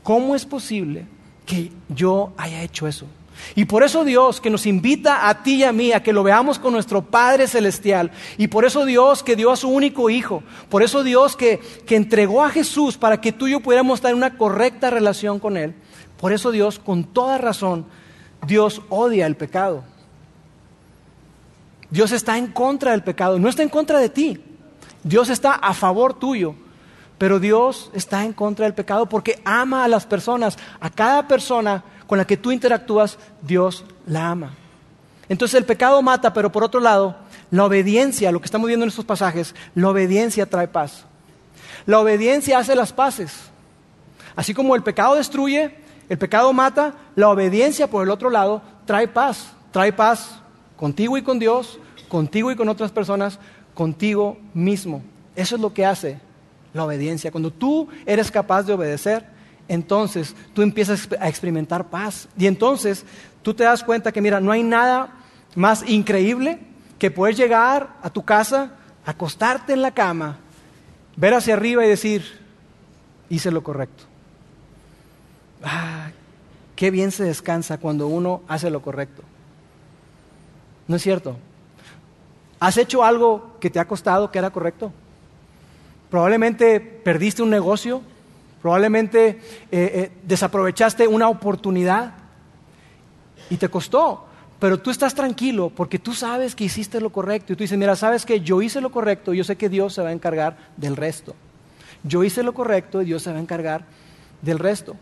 ¿Cómo 0.03 0.35
es 0.35 0.47
posible 0.47 1.07
que 1.47 1.71
yo 1.89 2.33
haya 2.37 2.63
hecho 2.63 2.87
eso? 2.87 3.07
Y 3.55 3.65
por 3.65 3.83
eso 3.83 4.05
Dios 4.05 4.41
que 4.41 4.51
nos 4.51 4.67
invita 4.67 5.29
a 5.29 5.43
ti 5.43 5.57
y 5.57 5.65
a 5.65 5.73
mí 5.73 5.93
a 5.93 6.03
que 6.03 6.13
lo 6.13 6.23
veamos 6.23 6.59
con 6.59 6.73
nuestro 6.73 7.03
Padre 7.03 7.47
Celestial. 7.47 8.11
Y 8.37 8.49
por 8.49 8.65
eso 8.65 8.85
Dios 8.85 9.23
que 9.23 9.37
dio 9.37 9.51
a 9.51 9.57
su 9.57 9.69
único 9.69 10.11
Hijo. 10.11 10.43
Por 10.69 10.83
eso 10.83 11.03
Dios 11.03 11.37
que, 11.37 11.61
que 11.87 11.97
entregó 11.97 12.45
a 12.45 12.51
Jesús 12.51 12.97
para 12.97 13.21
que 13.21 13.33
tú 13.33 13.47
y 13.47 13.53
yo 13.53 13.61
pudiéramos 13.61 13.99
estar 13.99 14.11
en 14.11 14.17
una 14.17 14.37
correcta 14.37 14.91
relación 14.91 15.39
con 15.39 15.57
Él. 15.57 15.75
Por 16.19 16.33
eso 16.33 16.51
Dios, 16.51 16.79
con 16.79 17.05
toda 17.05 17.39
razón, 17.39 17.87
Dios 18.47 18.83
odia 18.89 19.27
el 19.27 19.37
pecado. 19.37 19.85
Dios 21.91 22.13
está 22.13 22.39
en 22.39 22.49
contra 22.49 22.93
del 22.93 23.03
pecado. 23.03 23.39
No 23.39 23.49
está 23.49 23.63
en 23.63 23.69
contra 23.69 23.99
de 23.99 24.09
ti. 24.09 24.41
Dios 25.03 25.29
está 25.29 25.55
a 25.55 25.75
favor 25.75 26.15
tuyo. 26.15 26.55
Pero 27.19 27.39
Dios 27.39 27.91
está 27.93 28.25
en 28.25 28.33
contra 28.33 28.65
del 28.65 28.75
pecado 28.75 29.07
porque 29.07 29.43
ama 29.45 29.85
a 29.85 29.89
las 29.89 30.07
personas, 30.07 30.57
a 30.81 30.89
cada 30.89 31.29
persona 31.29 31.85
con 32.07 32.17
la 32.17 32.27
que 32.27 32.37
tú 32.37 32.51
interactúas, 32.51 33.19
Dios 33.43 33.85
la 34.07 34.31
ama. 34.31 34.55
Entonces 35.29 35.59
el 35.59 35.67
pecado 35.67 36.01
mata, 36.01 36.33
pero 36.33 36.51
por 36.51 36.65
otro 36.65 36.81
lado, 36.81 37.17
la 37.51 37.65
obediencia, 37.65 38.33
lo 38.33 38.41
que 38.41 38.47
estamos 38.47 38.69
viendo 38.69 38.85
en 38.85 38.89
estos 38.89 39.05
pasajes, 39.05 39.55
la 39.75 39.91
obediencia 39.91 40.47
trae 40.47 40.67
paz. 40.67 41.05
La 41.87 42.01
obediencia 42.01 42.59
hace 42.59 42.75
las 42.75 42.93
paces. 42.93 43.33
Así 44.35 44.55
como 44.55 44.75
el 44.75 44.83
pecado 44.83 45.15
destruye, 45.15 45.77
el 46.09 46.19
pecado 46.19 46.53
mata, 46.53 46.95
la 47.17 47.29
obediencia 47.29 47.89
por 47.89 48.03
el 48.03 48.11
otro 48.11 48.31
lado 48.31 48.63
trae 48.87 49.07
paz. 49.07 49.53
Trae 49.73 49.93
paz 49.93 50.40
contigo 50.81 51.19
y 51.19 51.23
con 51.23 51.39
Dios, 51.39 51.79
contigo 52.09 52.51
y 52.51 52.57
con 52.57 52.71
otras 52.71 52.91
personas, 52.91 53.39
contigo 53.75 54.39
mismo. 54.55 55.03
Eso 55.37 55.57
es 55.57 55.61
lo 55.61 55.75
que 55.75 55.85
hace 55.85 56.19
la 56.73 56.87
obediencia. 56.87 57.31
Cuando 57.31 57.53
tú 57.53 57.87
eres 58.07 58.31
capaz 58.31 58.63
de 58.63 58.73
obedecer, 58.73 59.27
entonces 59.69 60.35
tú 60.55 60.63
empiezas 60.63 61.07
a 61.21 61.29
experimentar 61.29 61.91
paz. 61.91 62.29
Y 62.39 62.47
entonces 62.47 63.05
tú 63.43 63.53
te 63.53 63.65
das 63.65 63.85
cuenta 63.85 64.11
que, 64.11 64.23
mira, 64.23 64.41
no 64.41 64.53
hay 64.53 64.63
nada 64.63 65.13
más 65.55 65.87
increíble 65.87 66.61
que 66.99 67.11
poder 67.11 67.35
llegar 67.35 67.99
a 68.03 68.09
tu 68.09 68.25
casa, 68.25 68.73
acostarte 69.05 69.75
en 69.75 69.83
la 69.83 69.91
cama, 69.91 70.39
ver 71.15 71.35
hacia 71.35 71.53
arriba 71.53 71.85
y 71.85 71.91
decir, 71.91 72.25
hice 73.29 73.51
lo 73.51 73.63
correcto. 73.63 74.05
Ah, 75.63 76.09
qué 76.75 76.91
bien 76.91 77.11
se 77.11 77.25
descansa 77.25 77.77
cuando 77.77 78.07
uno 78.07 78.41
hace 78.49 78.71
lo 78.71 78.81
correcto. 78.81 79.25
¿No 80.91 80.97
es 80.97 81.03
cierto? 81.03 81.37
¿Has 82.59 82.77
hecho 82.77 83.05
algo 83.05 83.57
que 83.61 83.71
te 83.71 83.79
ha 83.79 83.87
costado 83.87 84.31
que 84.31 84.39
era 84.39 84.51
correcto? 84.51 84.93
Probablemente 86.11 86.81
perdiste 86.81 87.43
un 87.43 87.51
negocio 87.51 88.03
Probablemente 88.61 89.29
eh, 89.29 89.39
eh, 89.71 90.11
desaprovechaste 90.23 91.09
una 91.09 91.29
oportunidad 91.29 92.13
y 93.49 93.57
te 93.57 93.69
costó, 93.69 94.27
pero 94.59 94.79
tú 94.79 94.91
estás 94.91 95.15
tranquilo 95.15 95.71
porque 95.75 95.99
tú 95.99 96.13
sabes 96.13 96.55
que 96.55 96.65
hiciste 96.65 97.01
lo 97.01 97.11
correcto 97.11 97.53
y 97.53 97.57
tú 97.57 97.65
dices, 97.65 97.79
mira, 97.79 97.97
sabes 97.97 98.27
que 98.27 98.41
yo 98.41 98.61
hice 98.61 98.83
lo 98.83 98.93
correcto, 98.93 99.33
yo 99.33 99.45
sé 99.45 99.57
que 99.57 99.71
Dios 99.71 99.95
se 99.95 100.03
va 100.03 100.11
a 100.11 100.13
encargar 100.13 100.59
del 100.77 100.97
resto. 100.97 101.35
Yo 102.03 102.23
hice 102.23 102.43
lo 102.43 102.53
correcto 102.53 103.01
y 103.01 103.07
Dios 103.07 103.23
se 103.23 103.33
va 103.33 103.39
a 103.39 103.43
encargar 103.43 103.85
del 104.43 104.59
resto. 104.59 104.95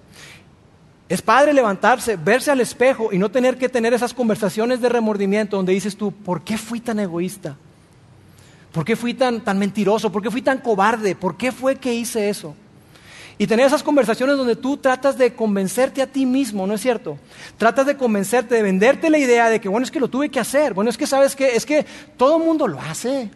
Es 1.09 1.23
padre 1.23 1.55
levantarse, 1.55 2.16
verse 2.16 2.51
al 2.51 2.61
espejo 2.61 3.12
y 3.12 3.18
no 3.18 3.31
tener 3.31 3.57
que 3.57 3.68
tener 3.68 3.94
esas 3.94 4.12
conversaciones 4.12 4.81
de 4.81 4.90
remordimiento 4.90 5.57
donde 5.57 5.73
dices 5.73 5.97
tú, 5.97 6.12
¿por 6.12 6.42
qué 6.42 6.59
fui 6.59 6.81
tan 6.81 7.01
egoísta? 7.01 7.57
¿Por 8.73 8.85
qué 8.85 8.94
fui 8.94 9.14
tan, 9.14 9.40
tan 9.40 9.59
mentiroso? 9.59 10.12
¿Por 10.12 10.23
qué 10.23 10.31
fui 10.31 10.42
tan 10.42 10.59
cobarde? 10.59 11.14
¿Por 11.14 11.37
qué 11.37 11.51
fue 11.51 11.77
que 11.77 11.94
hice 11.94 12.29
eso? 12.29 12.55
Y 13.38 13.47
tener 13.47 13.66
esas 13.66 13.83
conversaciones 13.83 14.37
donde 14.37 14.57
tú 14.57 14.77
tratas 14.77 15.16
de 15.16 15.33
convencerte 15.33 16.03
a 16.03 16.07
ti 16.07 16.27
mismo, 16.27 16.66
¿no 16.66 16.75
es 16.75 16.81
cierto? 16.81 17.18
Tratas 17.57 17.87
de 17.87 17.97
convencerte, 17.97 18.57
de 18.57 18.62
venderte 18.62 19.09
la 19.09 19.18
idea 19.18 19.49
de 19.49 19.61
que, 19.61 19.68
bueno, 19.68 19.85
es 19.85 19.90
que 19.90 20.01
lo 20.01 20.09
tuve 20.09 20.29
que 20.29 20.40
hacer. 20.40 20.75
Bueno, 20.75 20.90
es 20.90 20.99
que 20.99 21.07
sabes 21.07 21.35
que, 21.35 21.55
es 21.55 21.64
que 21.64 21.87
todo 22.16 22.37
el 22.37 22.44
mundo 22.44 22.66
lo 22.68 22.81
hace. 22.81 23.31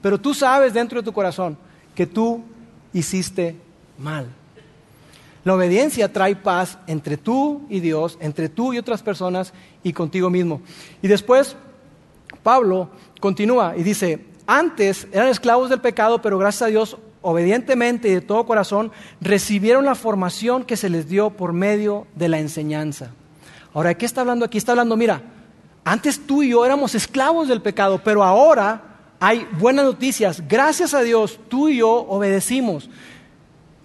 Pero 0.00 0.18
tú 0.18 0.34
sabes 0.34 0.72
dentro 0.72 1.00
de 1.00 1.04
tu 1.04 1.12
corazón 1.12 1.56
que 1.94 2.06
tú 2.06 2.42
hiciste 2.92 3.54
mal. 3.98 4.26
La 5.44 5.54
obediencia 5.54 6.12
trae 6.12 6.36
paz 6.36 6.78
entre 6.86 7.16
tú 7.16 7.62
y 7.68 7.80
Dios, 7.80 8.16
entre 8.20 8.48
tú 8.48 8.72
y 8.72 8.78
otras 8.78 9.02
personas 9.02 9.52
y 9.82 9.92
contigo 9.92 10.30
mismo. 10.30 10.62
Y 11.02 11.08
después 11.08 11.56
Pablo 12.42 12.90
continúa 13.20 13.74
y 13.76 13.82
dice, 13.82 14.24
antes 14.46 15.06
eran 15.12 15.28
esclavos 15.28 15.70
del 15.70 15.80
pecado, 15.80 16.22
pero 16.22 16.38
gracias 16.38 16.62
a 16.62 16.66
Dios, 16.66 16.96
obedientemente 17.22 18.08
y 18.08 18.14
de 18.14 18.20
todo 18.20 18.46
corazón, 18.46 18.92
recibieron 19.20 19.84
la 19.84 19.94
formación 19.94 20.64
que 20.64 20.76
se 20.76 20.88
les 20.88 21.08
dio 21.08 21.30
por 21.30 21.52
medio 21.52 22.06
de 22.14 22.28
la 22.28 22.38
enseñanza. 22.38 23.10
Ahora, 23.74 23.90
¿de 23.90 23.96
qué 23.96 24.06
está 24.06 24.20
hablando 24.20 24.44
aquí? 24.44 24.58
Está 24.58 24.72
hablando, 24.72 24.96
mira, 24.96 25.22
antes 25.84 26.24
tú 26.26 26.42
y 26.42 26.50
yo 26.50 26.64
éramos 26.64 26.94
esclavos 26.94 27.48
del 27.48 27.62
pecado, 27.62 28.00
pero 28.04 28.22
ahora 28.22 28.82
hay 29.18 29.46
buenas 29.58 29.84
noticias. 29.84 30.42
Gracias 30.48 30.94
a 30.94 31.00
Dios, 31.00 31.38
tú 31.48 31.68
y 31.68 31.78
yo 31.78 31.90
obedecimos. 31.90 32.90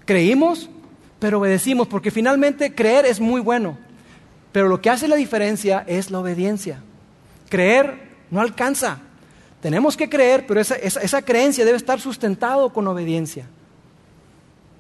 Creímos, 0.06 0.70
pero 1.20 1.40
obedecimos, 1.40 1.88
porque 1.88 2.12
finalmente 2.12 2.74
creer 2.74 3.06
es 3.06 3.20
muy 3.20 3.42
bueno. 3.42 3.78
Pero 4.52 4.68
lo 4.68 4.82
que 4.82 4.90
hace 4.90 5.08
la 5.08 5.16
diferencia 5.16 5.84
es 5.88 6.12
la 6.12 6.20
obediencia. 6.20 6.82
Creer 7.50 8.10
no 8.32 8.42
alcanza. 8.42 9.00
Tenemos 9.62 9.98
que 9.98 10.10
creer, 10.10 10.46
pero 10.48 10.60
esa, 10.60 10.76
esa 10.76 11.22
creencia 11.22 11.66
debe 11.66 11.78
estar 11.78 12.00
sustentado 12.00 12.72
con 12.72 12.88
obediencia. 12.88 13.46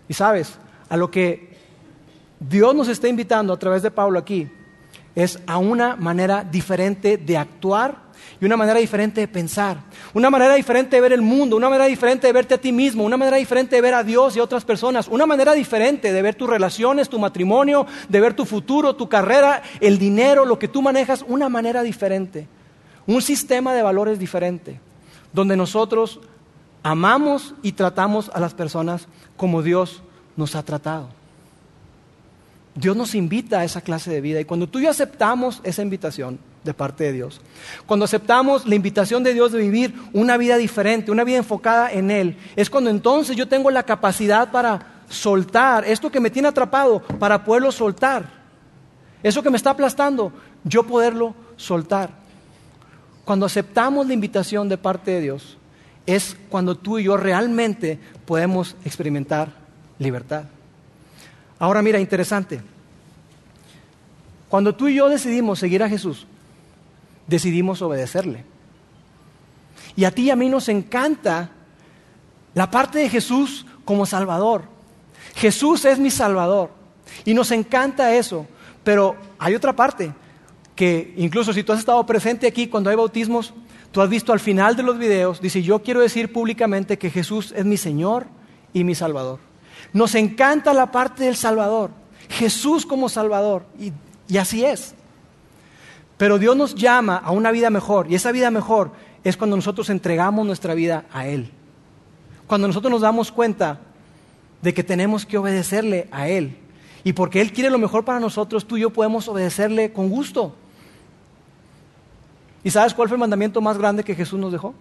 Y 0.08 0.14
sabes, 0.14 0.54
a 0.90 0.98
lo 0.98 1.12
que 1.12 1.58
Dios 2.40 2.76
nos 2.76 2.88
está 2.88 3.08
invitando 3.08 3.54
a 3.54 3.60
través 3.60 3.82
de 3.82 3.92
Pablo 3.92 4.20
aquí 4.20 4.50
es 5.18 5.40
a 5.48 5.58
una 5.58 5.96
manera 5.96 6.44
diferente 6.44 7.18
de 7.18 7.38
actuar 7.38 8.06
y 8.40 8.46
una 8.46 8.56
manera 8.56 8.78
diferente 8.78 9.20
de 9.20 9.28
pensar, 9.28 9.78
una 10.14 10.30
manera 10.30 10.54
diferente 10.54 10.96
de 10.96 11.02
ver 11.02 11.12
el 11.12 11.24
mundo, 11.24 11.58
una 11.58 11.70
manera 11.70 11.88
diferente 11.88 12.28
de 12.28 12.34
verte 12.34 12.54
a 12.54 12.62
ti 12.62 12.72
mismo, 12.72 13.04
una 13.04 13.18
manera 13.18 13.38
diferente 13.38 13.76
de 13.76 13.82
ver 13.82 13.96
a 13.96 14.04
Dios 14.04 14.36
y 14.36 14.40
a 14.40 14.44
otras 14.44 14.64
personas, 14.64 15.08
una 15.08 15.26
manera 15.26 15.54
diferente 15.54 16.14
de 16.14 16.22
ver 16.22 16.36
tus 16.36 16.48
relaciones, 16.48 17.10
tu 17.10 17.18
matrimonio, 17.18 17.88
de 18.08 18.22
ver 18.22 18.36
tu 18.36 18.46
futuro, 18.46 18.96
tu 18.96 19.10
carrera, 19.10 19.64
el 19.82 19.98
dinero, 19.98 20.46
lo 20.46 20.60
que 20.60 20.68
tú 20.68 20.84
manejas, 20.84 21.26
una 21.28 21.50
manera 21.50 21.82
diferente, 21.82 22.48
un 23.08 23.24
sistema 23.24 23.74
de 23.74 23.82
valores 23.82 24.20
diferente, 24.20 24.80
donde 25.34 25.58
nosotros 25.58 26.20
amamos 26.84 27.56
y 27.64 27.72
tratamos 27.72 28.30
a 28.36 28.40
las 28.40 28.54
personas 28.54 29.08
como 29.36 29.64
Dios 29.64 30.04
nos 30.36 30.56
ha 30.56 30.62
tratado. 30.62 31.10
Dios 32.78 32.96
nos 32.96 33.16
invita 33.16 33.60
a 33.60 33.64
esa 33.64 33.82
clase 33.82 34.12
de 34.12 34.22
vida 34.22 34.40
y 34.40 34.46
cuando 34.46 34.70
tú 34.70 34.78
y 34.78 34.84
yo 34.84 34.92
aceptamos 34.92 35.62
esa 35.64 35.82
invitación 35.82 36.38
de 36.64 36.76
parte 36.76 37.06
de 37.06 37.14
Dios, 37.14 37.42
cuando 37.88 38.06
aceptamos 38.06 38.68
la 38.68 38.76
invitación 38.76 39.24
de 39.24 39.34
Dios 39.34 39.52
de 39.52 39.58
vivir 39.58 39.96
una 40.14 40.38
vida 40.38 40.58
diferente, 40.58 41.10
una 41.10 41.24
vida 41.24 41.38
enfocada 41.38 41.92
en 41.92 42.12
Él, 42.12 42.38
es 42.56 42.70
cuando 42.70 42.92
entonces 42.92 43.36
yo 43.36 43.48
tengo 43.48 43.72
la 43.72 43.82
capacidad 43.82 44.52
para 44.52 45.02
soltar 45.10 45.86
esto 45.86 46.12
que 46.12 46.20
me 46.20 46.30
tiene 46.30 46.50
atrapado, 46.50 47.02
para 47.02 47.44
poderlo 47.44 47.72
soltar. 47.72 48.30
Eso 49.24 49.42
que 49.42 49.50
me 49.50 49.58
está 49.58 49.72
aplastando, 49.72 50.32
yo 50.64 50.84
poderlo 50.84 51.34
soltar. 51.56 52.12
Cuando 53.26 53.48
aceptamos 53.48 54.06
la 54.06 54.14
invitación 54.14 54.70
de 54.70 54.78
parte 54.78 55.10
de 55.10 55.22
Dios, 55.22 55.58
es 56.06 56.38
cuando 56.50 56.76
tú 56.76 57.00
y 57.00 57.06
yo 57.06 57.18
realmente 57.18 58.00
podemos 58.28 58.76
experimentar 58.86 59.50
libertad. 59.98 60.44
Ahora 61.60 61.82
mira, 61.82 62.00
interesante. 62.00 62.62
Cuando 64.50 64.76
tú 64.76 64.88
y 64.88 64.96
yo 64.96 65.10
decidimos 65.10 65.60
seguir 65.60 65.84
a 65.84 65.90
Jesús, 65.90 66.26
decidimos 67.28 67.82
obedecerle. 67.82 68.46
Y 69.96 70.06
a 70.06 70.12
ti 70.12 70.24
y 70.24 70.30
a 70.30 70.36
mí 70.36 70.48
nos 70.50 70.70
encanta 70.70 71.50
la 72.54 72.70
parte 72.70 73.00
de 73.00 73.10
Jesús 73.10 73.66
como 73.84 74.06
Salvador. 74.06 74.64
Jesús 75.36 75.86
es 75.86 76.00
mi 76.00 76.10
Salvador. 76.10 76.72
Y 77.26 77.34
nos 77.34 77.52
encanta 77.52 78.14
eso. 78.14 78.48
Pero 78.84 79.16
hay 79.38 79.56
otra 79.56 79.76
parte 79.76 80.14
que 80.76 81.14
incluso 81.18 81.52
si 81.52 81.64
tú 81.64 81.74
has 81.74 81.80
estado 81.80 82.06
presente 82.06 82.48
aquí 82.48 82.68
cuando 82.68 82.90
hay 82.90 82.96
bautismos, 82.96 83.54
tú 83.92 84.02
has 84.02 84.10
visto 84.10 84.32
al 84.32 84.40
final 84.40 84.76
de 84.76 84.84
los 84.84 84.98
videos, 84.98 85.42
dice, 85.42 85.64
yo 85.64 85.82
quiero 85.82 86.02
decir 86.02 86.32
públicamente 86.32 86.98
que 86.98 87.10
Jesús 87.10 87.52
es 87.58 87.66
mi 87.66 87.78
Señor 87.78 88.28
y 88.74 88.84
mi 88.84 88.94
Salvador. 88.94 89.40
Nos 89.94 90.16
encanta 90.16 90.74
la 90.74 90.92
parte 90.92 91.24
del 91.24 91.36
Salvador, 91.36 91.92
Jesús 92.30 92.86
como 92.86 93.10
Salvador, 93.10 93.66
y, 93.80 94.38
así 94.38 94.66
es. 94.66 94.94
Pero 96.18 96.40
Dios 96.40 96.56
nos 96.56 96.76
llama 96.76 97.18
a 97.18 97.32
una 97.32 97.52
vida 97.52 97.70
mejor, 97.70 98.12
y 98.12 98.16
esa 98.16 98.32
vida 98.32 98.52
mejor 98.52 98.92
es 99.24 99.38
cuando 99.38 99.56
nosotros 99.56 99.90
entregamos 99.90 100.46
nuestra 100.46 100.74
vida 100.74 101.06
a 101.12 101.28
Él. 101.28 101.52
Cuando 102.48 102.68
nosotros 102.68 102.92
nos 102.92 103.02
damos 103.02 103.32
cuenta 103.32 103.80
de 104.62 104.74
que 104.74 104.84
tenemos 104.84 105.26
que 105.26 105.38
obedecerle 105.38 106.08
a 106.12 106.28
Él. 106.28 106.58
Y 107.04 107.14
porque 107.14 107.42
Él 107.42 107.54
quiere 107.54 107.70
lo 107.70 107.78
mejor 107.78 108.04
para 108.04 108.20
nosotros, 108.20 108.66
tú 108.66 108.78
y 108.78 108.82
yo 108.82 108.90
podemos 108.90 109.28
obedecerle 109.28 109.92
con 109.92 110.10
gusto. 110.10 110.56
¿Y 112.64 112.72
sabes 112.72 112.94
cuál 112.94 113.08
fue 113.08 113.16
el 113.16 113.20
mandamiento 113.20 113.62
más 113.62 113.78
grande 113.78 114.04
que 114.04 114.16
Jesús 114.16 114.40
nos 114.40 114.52
dejó? 114.52 114.74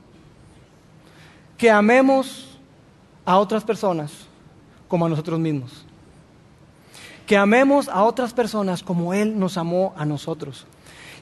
Que 1.57 1.71
amemos 1.71 2.59
a 3.25 3.38
otras 3.38 3.62
personas 3.62 4.26
como 4.88 5.07
a 5.07 5.09
nosotros 5.09 5.38
mismos. 5.38 5.85
Que 7.27 7.37
amemos 7.37 7.88
a 7.88 8.05
otras 8.05 8.33
personas 8.33 8.83
como 8.83 9.12
Él 9.12 9.38
nos 9.38 9.57
amó 9.57 9.94
a 9.96 10.05
nosotros. 10.05 10.66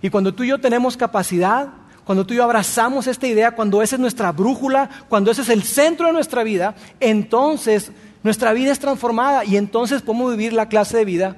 Y 0.03 0.11
cuando 0.11 0.35
tú 0.35 0.43
y 0.43 0.49
yo 0.49 0.61
tenemos 0.61 0.97
capacidad, 0.97 1.69
cuando 2.05 2.27
tú 2.27 2.35
y 2.35 2.37
yo 2.37 2.45
abrazamos 2.45 3.07
esta 3.07 3.27
idea, 3.27 3.53
cuando 3.53 3.83
esa 3.83 3.97
es 3.97 4.01
nuestra 4.01 4.33
brújula, 4.33 4.91
cuando 5.09 5.31
ese 5.31 5.43
es 5.43 5.49
el 5.49 5.63
centro 5.63 6.07
de 6.07 6.13
nuestra 6.13 6.43
vida, 6.45 6.75
entonces 7.01 7.91
nuestra 8.23 8.53
vida 8.53 8.73
es 8.73 8.79
transformada 8.79 9.45
y 9.45 9.57
entonces 9.57 10.03
podemos 10.03 10.31
vivir 10.33 10.53
la 10.53 10.69
clase 10.69 10.99
de 10.99 11.05
vida 11.05 11.37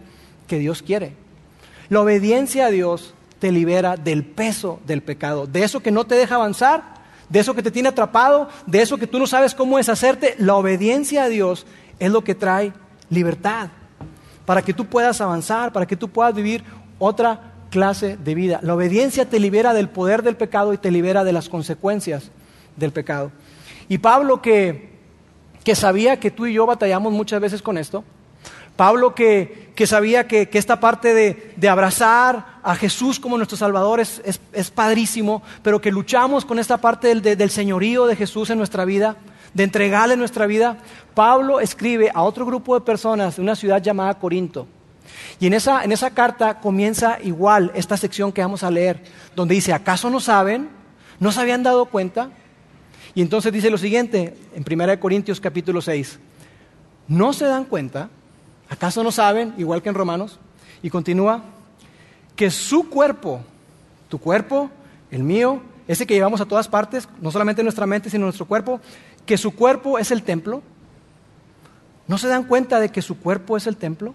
que 0.48 0.58
Dios 0.58 0.82
quiere. 0.82 1.14
La 1.88 2.00
obediencia 2.00 2.66
a 2.66 2.70
Dios 2.70 3.14
te 3.38 3.52
libera 3.52 3.96
del 3.96 4.24
peso 4.24 4.80
del 4.86 5.02
pecado, 5.02 5.46
de 5.46 5.62
eso 5.62 5.80
que 5.80 5.90
no 5.92 6.04
te 6.04 6.16
deja 6.16 6.36
avanzar, 6.36 6.96
de 7.28 7.40
eso 7.40 7.54
que 7.54 7.62
te 7.62 7.70
tiene 7.70 7.88
atrapado, 7.88 8.48
de 8.66 8.82
eso 8.82 8.98
que 8.98 9.06
tú 9.06 9.18
no 9.18 9.26
sabes 9.26 9.54
cómo 9.54 9.76
deshacerte. 9.76 10.34
La 10.38 10.54
obediencia 10.54 11.24
a 11.24 11.28
Dios 11.28 11.66
es 11.98 12.11
lo 12.11 12.22
que 12.22 12.35
trae 12.35 12.72
libertad 13.11 13.68
para 14.44 14.62
que 14.62 14.72
tú 14.72 14.87
puedas 14.87 15.20
avanzar, 15.20 15.72
para 15.72 15.87
que 15.87 15.96
tú 15.96 16.09
puedas 16.09 16.35
vivir 16.35 16.64
otra 16.98 17.52
clase 17.70 18.16
de 18.16 18.35
vida. 18.35 18.61
La 18.62 18.74
obediencia 18.74 19.28
te 19.28 19.40
libera 19.40 19.74
del 19.74 19.88
poder 19.88 20.22
del 20.22 20.37
pecado 20.37 20.72
y 20.72 20.78
te 20.78 20.90
libera 20.90 21.24
de 21.24 21.32
las 21.32 21.48
consecuencias 21.48 22.30
del 22.76 22.92
pecado. 22.92 23.32
Y 23.88 23.98
Pablo 23.98 24.40
que, 24.40 24.90
que 25.64 25.74
sabía 25.74 26.18
que 26.18 26.30
tú 26.30 26.46
y 26.46 26.54
yo 26.54 26.66
batallamos 26.66 27.12
muchas 27.12 27.40
veces 27.40 27.61
con 27.61 27.76
esto, 27.76 28.04
Pablo 28.76 29.14
que, 29.14 29.72
que 29.74 29.87
sabía 29.87 30.28
que, 30.28 30.48
que, 30.50 30.59
esta 30.59 30.80
parte 30.80 31.14
de, 31.14 31.54
de, 31.56 31.68
abrazar 31.68 32.59
a 32.62 32.76
Jesús 32.76 33.18
como 33.18 33.38
nuestro 33.38 33.56
Salvador 33.56 34.00
es, 34.00 34.20
es, 34.22 34.38
es 34.52 34.70
padrísimo, 34.70 35.42
pero 35.62 35.80
que 35.80 35.90
luchamos 35.90 36.44
con 36.44 36.59
esta 36.59 36.76
parte 36.76 37.09
del, 37.09 37.22
de, 37.22 37.37
del 37.37 37.50
señorío 37.50 38.06
de 38.06 38.16
Jesús 38.16 38.50
en 38.50 38.59
nuestra 38.59 38.85
vida, 38.85 39.16
de 39.56 39.64
entregarle 39.64 40.18
nuestra 40.18 40.46
vida, 40.46 40.76
Pablo 41.14 41.60
escribe 41.60 42.10
a 42.12 42.22
otro 42.22 42.44
grupo 42.44 42.74
de 42.74 42.84
personas 42.84 43.36
de 43.36 43.42
una 43.42 43.56
ciudad 43.56 43.82
llamada 43.82 44.18
Corinto. 44.18 44.66
Y 45.40 45.46
en 45.46 45.54
esa, 45.54 45.82
en 45.82 45.92
esa 45.92 46.10
carta 46.10 46.60
comienza 46.60 47.18
igual 47.22 47.72
esta 47.74 47.96
sección 47.96 48.32
que 48.32 48.42
vamos 48.42 48.62
a 48.62 48.70
leer, 48.70 49.02
donde 49.34 49.54
dice, 49.54 49.72
¿acaso 49.72 50.10
no 50.10 50.20
saben? 50.20 50.68
¿No 51.18 51.32
se 51.32 51.40
habían 51.40 51.62
dado 51.62 51.86
cuenta? 51.86 52.28
Y 53.14 53.22
entonces 53.22 53.50
dice 53.50 53.70
lo 53.70 53.78
siguiente, 53.78 54.36
en 54.54 54.80
1 54.80 55.00
Corintios 55.00 55.40
capítulo 55.40 55.80
6, 55.80 56.18
¿no 57.08 57.32
se 57.32 57.46
dan 57.46 57.64
cuenta? 57.64 58.10
¿Acaso 58.68 59.02
no 59.02 59.10
saben, 59.10 59.54
igual 59.56 59.80
que 59.80 59.88
en 59.88 59.94
Romanos? 59.94 60.38
Y 60.82 60.90
continúa, 60.90 61.42
que 62.34 62.50
su 62.50 62.90
cuerpo, 62.90 63.40
tu 64.10 64.18
cuerpo, 64.18 64.70
el 65.10 65.22
mío, 65.22 65.62
ese 65.88 66.07
que 66.07 66.14
llevamos 66.14 66.40
a 66.40 66.46
todas 66.46 66.68
partes, 66.68 67.09
no 67.20 67.31
solamente 67.31 67.61
en 67.61 67.66
nuestra 67.66 67.87
mente, 67.87 68.11
sino 68.11 68.25
nuestro 68.25 68.46
cuerpo, 68.46 68.81
que 69.25 69.38
su 69.38 69.55
cuerpo 69.55 69.99
es 69.99 70.11
el 70.11 70.22
templo. 70.22 70.62
¿No 72.09 72.18
se 72.18 72.29
dan 72.29 72.44
cuenta 72.44 72.81
de 72.81 72.90
que 72.90 73.03
su 73.03 73.18
cuerpo 73.18 73.57
es 73.57 73.66
el 73.66 73.77
templo? 73.77 74.14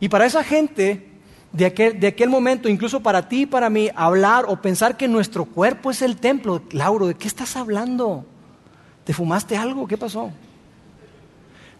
Y 0.00 0.08
para 0.08 0.26
esa 0.26 0.42
gente 0.42 1.08
de 1.52 1.66
aquel, 1.66 2.00
de 2.00 2.06
aquel 2.06 2.30
momento, 2.30 2.68
incluso 2.68 3.00
para 3.00 3.28
ti 3.28 3.42
y 3.42 3.46
para 3.46 3.68
mí, 3.68 3.90
hablar 3.94 4.46
o 4.48 4.60
pensar 4.60 4.96
que 4.96 5.08
nuestro 5.08 5.44
cuerpo 5.44 5.90
es 5.90 6.00
el 6.02 6.16
templo, 6.16 6.62
Lauro, 6.70 7.06
¿de 7.06 7.14
qué 7.14 7.28
estás 7.28 7.56
hablando? 7.56 8.24
¿Te 9.04 9.12
fumaste 9.12 9.56
algo? 9.56 9.86
¿Qué 9.86 9.98
pasó? 9.98 10.30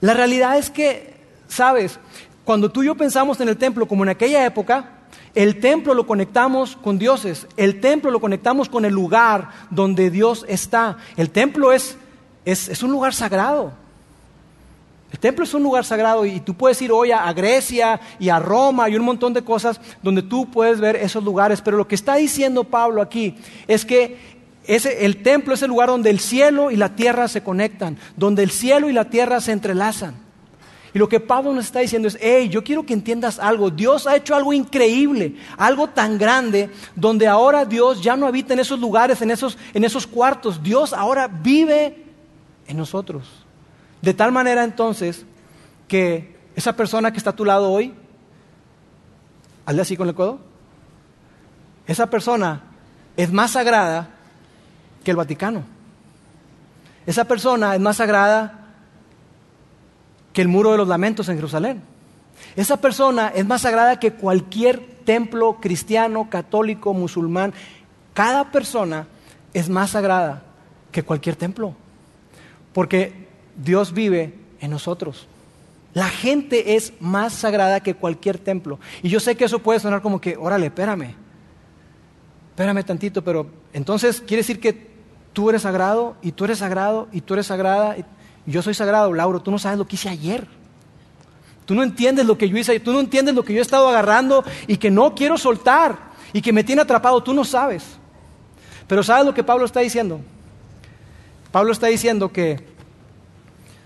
La 0.01 0.15
realidad 0.15 0.59
es 0.59 0.71
que, 0.71 1.15
sabes, 1.49 1.99
cuando 2.45 2.71
tú 2.71 2.83
y 2.83 2.87
yo 2.87 2.95
pensamos 2.95 3.41
en 3.41 3.49
el 3.49 3.57
templo 3.57 3.87
como 3.87 4.03
en 4.03 4.09
aquella 4.11 4.45
época, 4.45 5.00
el 5.35 5.61
templo 5.61 5.95
lo 5.95 6.07
conectamos 6.07 6.77
con 6.77 6.99
dioses, 6.99 7.47
el 7.57 7.81
templo 7.81 8.11
lo 8.11 8.21
conectamos 8.21 8.69
con 8.69 8.85
el 8.85 8.93
lugar 8.93 9.51
donde 9.71 10.11
Dios 10.11 10.45
está. 10.49 10.97
El 11.17 11.31
templo 11.31 11.73
es, 11.73 11.97
es, 12.45 12.83
un 12.83 12.91
lugar 12.91 13.15
sagrado. 13.15 13.73
El 15.13 15.19
templo 15.19 15.45
es 15.45 15.55
un 15.55 15.63
lugar 15.63 15.85
sagrado 15.85 16.25
y 16.25 16.41
tú 16.41 16.55
puedes 16.55 16.81
ir 16.83 16.91
hoy 16.91 17.13
a, 17.13 17.33
Grecia 17.33 18.01
y 18.19 18.29
a 18.29 18.39
Roma 18.39 18.89
y 18.89 18.97
un 18.97 19.05
montón 19.05 19.33
de 19.33 19.43
cosas 19.43 19.81
donde 20.03 20.23
tú 20.23 20.51
puedes 20.51 20.81
ver 20.81 20.97
esos 20.97 21.23
lugares. 21.23 21.61
Pero 21.61 21.77
lo 21.77 21.87
que 21.87 21.95
está 21.95 22.17
diciendo 22.17 22.65
Pablo 22.65 23.01
aquí 23.03 23.37
es 23.67 23.85
que 23.85 24.41
Ese, 24.67 25.05
el 25.05 25.23
templo 25.23 25.55
es 25.55 25.63
el 25.63 25.69
lugar 25.69 25.89
donde 25.89 26.11
el 26.11 26.21
cielo 26.21 26.71
y 26.71 26.77
la 26.77 26.95
tierra 26.95 27.29
se 27.29 27.43
conectan, 27.43 27.99
donde 28.17 28.43
el 28.43 28.51
cielo 28.51 28.89
y 28.89 28.93
la 28.93 29.07
tierra 29.07 29.41
se 29.41 29.53
entrelazan. 29.53 30.30
Y 30.93 30.99
lo 30.99 31.09
que 31.09 31.21
Pablo 31.21 31.53
nos 31.53 31.67
está 31.67 31.81
diciendo 31.81 32.09
es, 32.09 32.19
hey, 32.21 32.49
yo 32.49 32.65
quiero 32.65 32.85
que 32.85 32.93
entiendas 32.93 33.39
algo. 33.39 33.71
Dios 33.71 34.07
ha 34.07 34.17
hecho 34.17 34.35
algo 34.35 34.53
increíble, 34.53 35.37
algo 35.57 35.89
tan 35.89 36.19
grande, 36.19 36.71
donde 36.97 37.29
ahora 37.29 37.65
Dios 37.65 38.03
ya 38.03 38.17
no 38.17 38.27
habita 38.27 38.55
en 38.55 38.61
esos 38.61 38.81
lugares, 38.81 39.23
en 39.23 39.31
esos, 39.31 39.57
en 39.73 39.85
esos 39.85 40.07
cuartos. 40.07 40.63
Dios 40.63 40.93
ahora 40.93 41.29
vive 41.29 42.05
en 42.67 42.77
nosotros. 42.77 43.29
De 44.03 44.15
tal 44.15 44.33
manera 44.33 44.65
entonces 44.65 45.25
que 45.87 46.37
esa 46.57 46.75
persona 46.75 47.13
que 47.13 47.19
está 47.19 47.31
a 47.31 47.37
tu 47.37 47.45
lado 47.45 47.71
hoy, 47.71 47.95
hazle 49.67 49.83
así 49.83 49.97
con 49.97 50.09
el 50.09 50.15
codo, 50.15 50.41
esa 51.87 52.09
persona 52.09 52.63
es 53.17 53.33
más 53.33 53.53
sagrada 53.53 54.11
que 55.05 55.11
el 55.13 55.17
Vaticano. 55.17 55.65
Esa 57.07 57.25
persona 57.25 57.75
es 57.75 57.81
más 57.81 57.97
sagrada 57.97 58.60
que 60.33 60.43
el 60.43 60.49
muro 60.49 60.73
de 60.73 60.79
los 60.79 60.89
lamentos 60.89 61.29
en 61.29 61.37
Jerusalén. 61.37 61.83
Esa 62.57 62.79
persona 62.79 63.29
es 63.35 63.47
más 63.47 63.63
sagrada 63.63 63.99
que 63.99 64.13
cualquier 64.13 64.81
templo 65.05 65.59
cristiano, 65.61 66.29
católico, 66.31 66.95
musulmán. 66.95 67.53
Cada 68.15 68.51
persona 68.51 69.07
es 69.55 69.69
más 69.69 69.91
sagrada 69.91 70.43
que 70.93 71.03
cualquier 71.03 71.37
templo. 71.37 71.75
Porque 72.73 73.29
Dios 73.57 73.93
vive 73.93 74.35
en 74.61 74.71
nosotros. 74.71 75.27
La 75.93 76.09
gente 76.09 76.77
es 76.77 76.93
más 77.01 77.33
sagrada 77.33 77.81
que 77.81 77.95
cualquier 77.95 78.39
templo. 78.39 78.79
Y 79.03 79.09
yo 79.09 79.19
sé 79.19 79.37
que 79.37 79.45
eso 79.45 79.59
puede 79.59 79.81
sonar 79.81 80.03
como 80.03 80.21
que, 80.21 80.37
órale, 80.37 80.67
espérame. 80.67 81.15
Espérame 82.51 82.85
tantito, 82.85 83.23
pero 83.23 83.47
entonces 83.73 84.21
quiere 84.21 84.43
decir 84.43 84.61
que 84.61 84.91
tú 85.33 85.51
eres 85.51 85.63
sagrado 85.63 86.17
y 86.23 86.33
tú 86.33 86.45
eres 86.45 86.59
sagrado 86.59 87.09
y 87.11 87.23
tú 87.23 87.35
eres 87.35 87.47
sagrada. 87.47 87.97
Yo 88.51 88.63
soy 88.63 88.75
sagrado, 88.75 89.13
Lauro, 89.13 89.41
tú 89.41 89.51
no 89.51 89.59
sabes 89.59 89.79
lo 89.79 89.87
que 89.87 89.97
hice 89.97 90.09
ayer. 90.09 90.47
Tú 91.67 91.75
no 91.75 91.83
entiendes 91.83 92.27
lo 92.27 92.37
que 92.37 92.49
yo 92.49 92.57
hice, 92.57 92.81
tú 92.81 92.93
no 92.93 93.01
entiendes 93.01 93.35
lo 93.35 93.45
que 93.45 93.53
yo 93.53 93.61
he 93.61 93.63
estado 93.63 93.89
agarrando 93.89 94.45
y 94.67 94.77
que 94.77 94.91
no 94.91 95.15
quiero 95.15 95.39
soltar 95.39 96.11
y 96.33 96.43
que 96.43 96.53
me 96.53 96.65
tiene 96.65 96.83
atrapado, 96.83 97.23
tú 97.23 97.33
no 97.33 97.45
sabes. 97.45 97.85
Pero 98.89 99.05
¿sabes 99.05 99.25
lo 99.25 99.33
que 99.35 99.45
Pablo 99.45 99.65
está 99.65 99.81
diciendo? 99.81 100.21
Pablo 101.53 101.71
está 101.71 101.87
diciendo 101.87 102.33
que 102.33 102.65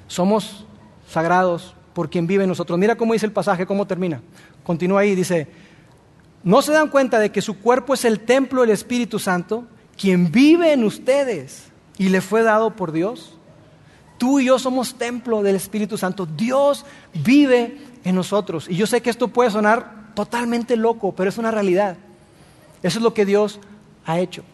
somos 0.08 0.64
sagrados 1.08 1.74
por 1.92 2.08
quien 2.08 2.26
vive 2.26 2.44
en 2.44 2.48
nosotros. 2.48 2.78
Mira 2.78 2.96
cómo 2.96 3.12
dice 3.12 3.26
el 3.26 3.32
pasaje, 3.32 3.66
cómo 3.66 3.86
termina. 3.86 4.22
Continúa 4.62 5.00
ahí, 5.00 5.14
dice, 5.14 5.48
¿no 6.42 6.62
se 6.62 6.72
dan 6.72 6.88
cuenta 6.88 7.18
de 7.18 7.30
que 7.30 7.42
su 7.42 7.58
cuerpo 7.60 7.94
es 7.94 8.04
el 8.04 8.20
templo 8.20 8.62
del 8.62 8.70
Espíritu 8.70 9.18
Santo, 9.18 9.64
quien 9.98 10.32
vive 10.32 10.72
en 10.72 10.84
ustedes 10.84 11.66
y 11.98 12.08
le 12.08 12.20
fue 12.20 12.42
dado 12.42 12.74
por 12.76 12.92
Dios? 12.92 13.38
Tú 14.18 14.40
y 14.40 14.46
yo 14.46 14.58
somos 14.58 14.94
templo 14.94 15.42
del 15.42 15.56
Espíritu 15.56 15.98
Santo. 15.98 16.26
Dios 16.26 16.84
vive 17.12 17.78
en 18.04 18.14
nosotros. 18.14 18.68
Y 18.68 18.76
yo 18.76 18.86
sé 18.86 19.02
que 19.02 19.10
esto 19.10 19.28
puede 19.28 19.50
sonar 19.50 20.12
totalmente 20.14 20.76
loco, 20.76 21.12
pero 21.12 21.28
es 21.28 21.38
una 21.38 21.50
realidad. 21.50 21.96
Eso 22.82 22.98
es 22.98 23.02
lo 23.02 23.14
que 23.14 23.24
Dios 23.24 23.60
ha 24.06 24.18
hecho. 24.18 24.44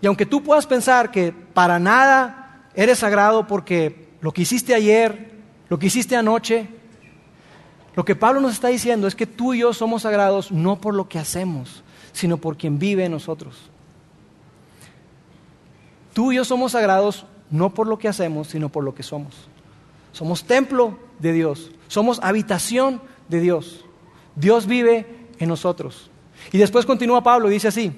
Y 0.00 0.06
aunque 0.06 0.26
tú 0.26 0.42
puedas 0.42 0.66
pensar 0.66 1.10
que 1.10 1.32
para 1.32 1.78
nada 1.78 2.68
eres 2.74 2.98
sagrado 3.00 3.46
porque 3.46 4.08
lo 4.20 4.32
que 4.32 4.42
hiciste 4.42 4.74
ayer, 4.74 5.32
lo 5.68 5.78
que 5.78 5.86
hiciste 5.86 6.16
anoche, 6.16 6.68
lo 7.94 8.04
que 8.04 8.16
Pablo 8.16 8.40
nos 8.40 8.52
está 8.52 8.68
diciendo 8.68 9.06
es 9.06 9.14
que 9.14 9.26
tú 9.26 9.54
y 9.54 9.58
yo 9.58 9.72
somos 9.74 10.02
sagrados 10.02 10.50
no 10.50 10.80
por 10.80 10.94
lo 10.94 11.08
que 11.08 11.18
hacemos, 11.18 11.82
sino 12.12 12.38
por 12.38 12.56
quien 12.56 12.78
vive 12.78 13.04
en 13.04 13.12
nosotros. 13.12 13.70
Tú 16.14 16.32
y 16.32 16.36
yo 16.36 16.44
somos 16.44 16.72
sagrados 16.72 17.26
no 17.52 17.72
por 17.72 17.86
lo 17.86 17.98
que 17.98 18.08
hacemos, 18.08 18.48
sino 18.48 18.70
por 18.70 18.82
lo 18.82 18.94
que 18.94 19.04
somos. 19.04 19.34
Somos 20.10 20.44
templo 20.44 20.98
de 21.20 21.32
Dios, 21.32 21.70
somos 21.86 22.18
habitación 22.22 23.00
de 23.28 23.40
Dios. 23.40 23.84
Dios 24.34 24.66
vive 24.66 25.06
en 25.38 25.48
nosotros. 25.48 26.10
Y 26.50 26.58
después 26.58 26.86
continúa 26.86 27.22
Pablo 27.22 27.48
y 27.48 27.54
dice 27.54 27.68
así, 27.68 27.92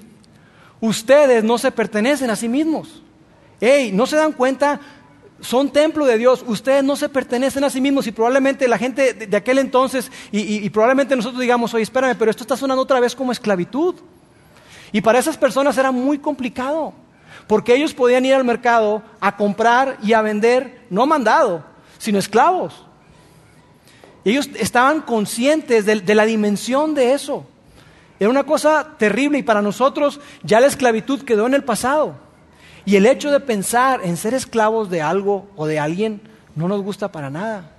ustedes 0.81 1.43
no 1.43 1.57
se 1.57 1.71
pertenecen 1.71 2.29
a 2.29 2.35
sí 2.35 2.47
mismos. 2.47 3.01
Hey, 3.59 3.91
¿no 3.93 4.05
se 4.05 4.17
dan 4.17 4.33
cuenta? 4.33 4.79
Son 5.39 5.71
templo 5.71 6.05
de 6.05 6.17
Dios, 6.17 6.43
ustedes 6.47 6.83
no 6.83 6.95
se 6.95 7.09
pertenecen 7.09 7.63
a 7.63 7.69
sí 7.69 7.79
mismos 7.79 8.07
y 8.07 8.11
probablemente 8.11 8.67
la 8.67 8.77
gente 8.77 9.13
de, 9.13 9.37
aquel 9.37 9.57
entonces 9.59 10.11
y, 10.31 10.65
y 10.65 10.69
probablemente 10.69 11.15
nosotros 11.15 11.41
digamos, 11.41 11.73
oye, 11.73 11.83
espérame, 11.83 12.15
pero 12.17 12.31
esto 12.31 12.43
está 12.43 12.57
sonando 12.57 12.83
otra 12.83 12.99
vez 12.99 13.15
como 13.15 13.31
esclavitud. 13.31 13.95
Y 14.91 15.01
para 15.01 15.19
esas 15.19 15.37
personas 15.37 15.77
era 15.77 15.91
muy 15.91 16.19
complicado. 16.19 16.93
Porque 17.47 17.75
ellos 17.75 17.93
podían 17.93 18.25
ir 18.25 18.33
al 18.33 18.43
mercado 18.43 19.03
a 19.19 19.37
comprar 19.37 19.97
y 20.01 20.13
a 20.13 20.21
vender, 20.21 20.85
no 20.89 21.05
mandado, 21.05 21.63
sino 21.97 22.17
esclavos. 22.17 22.85
Ellos 24.23 24.49
estaban 24.55 25.01
conscientes 25.01 25.85
de, 25.85 26.15
la 26.15 26.25
dimensión 26.25 26.95
de 26.95 27.13
eso. 27.13 27.45
Era 28.19 28.29
una 28.29 28.43
cosa 28.43 28.95
terrible 28.97 29.37
y 29.37 29.43
para 29.43 29.61
nosotros 29.61 30.19
ya 30.41 30.59
la 30.59 30.67
esclavitud 30.67 31.21
quedó 31.21 31.45
en 31.45 31.53
el 31.53 31.63
pasado. 31.63 32.15
Y 32.85 32.95
el 32.95 33.05
hecho 33.05 33.29
de 33.29 33.39
pensar 33.39 34.01
en 34.03 34.17
ser 34.17 34.33
esclavos 34.33 34.89
de 34.89 35.01
algo 35.01 35.47
o 35.55 35.67
de 35.67 35.79
alguien 35.79 36.21
no 36.55 36.67
nos 36.67 36.81
gusta 36.81 37.11
para 37.11 37.29
nada. 37.29 37.71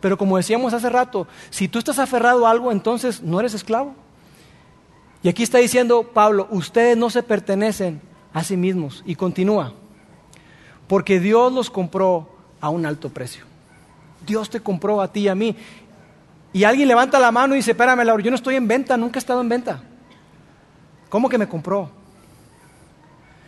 Pero 0.00 0.18
como 0.18 0.36
decíamos 0.36 0.74
hace 0.74 0.90
rato, 0.90 1.28
si 1.50 1.68
tú 1.68 1.78
estás 1.78 2.00
aferrado 2.00 2.46
a 2.46 2.50
algo, 2.50 2.72
entonces 2.72 3.22
no 3.22 3.38
eres 3.38 3.54
esclavo. 3.54 3.94
Y 5.22 5.28
aquí 5.28 5.44
está 5.44 5.58
diciendo 5.58 6.10
Pablo, 6.12 6.48
ustedes 6.50 6.96
no 6.96 7.10
se 7.10 7.22
pertenecen 7.22 8.00
a 8.32 8.44
sí 8.44 8.56
mismos. 8.56 9.02
Y 9.06 9.14
continúa, 9.14 9.72
porque 10.88 11.20
Dios 11.20 11.52
los 11.52 11.70
compró 11.70 12.28
a 12.60 12.68
un 12.68 12.86
alto 12.86 13.08
precio. 13.08 13.44
Dios 14.26 14.50
te 14.50 14.60
compró 14.60 15.00
a 15.00 15.12
ti 15.12 15.20
y 15.20 15.28
a 15.28 15.34
mí. 15.34 15.56
Y 16.52 16.64
alguien 16.64 16.88
levanta 16.88 17.18
la 17.18 17.32
mano 17.32 17.54
y 17.54 17.58
dice, 17.58 17.72
espérame, 17.72 18.04
Laura, 18.04 18.22
yo 18.22 18.30
no 18.30 18.36
estoy 18.36 18.56
en 18.56 18.68
venta, 18.68 18.96
nunca 18.96 19.18
he 19.18 19.20
estado 19.20 19.40
en 19.40 19.48
venta. 19.48 19.82
¿Cómo 21.08 21.28
que 21.28 21.38
me 21.38 21.48
compró? 21.48 21.90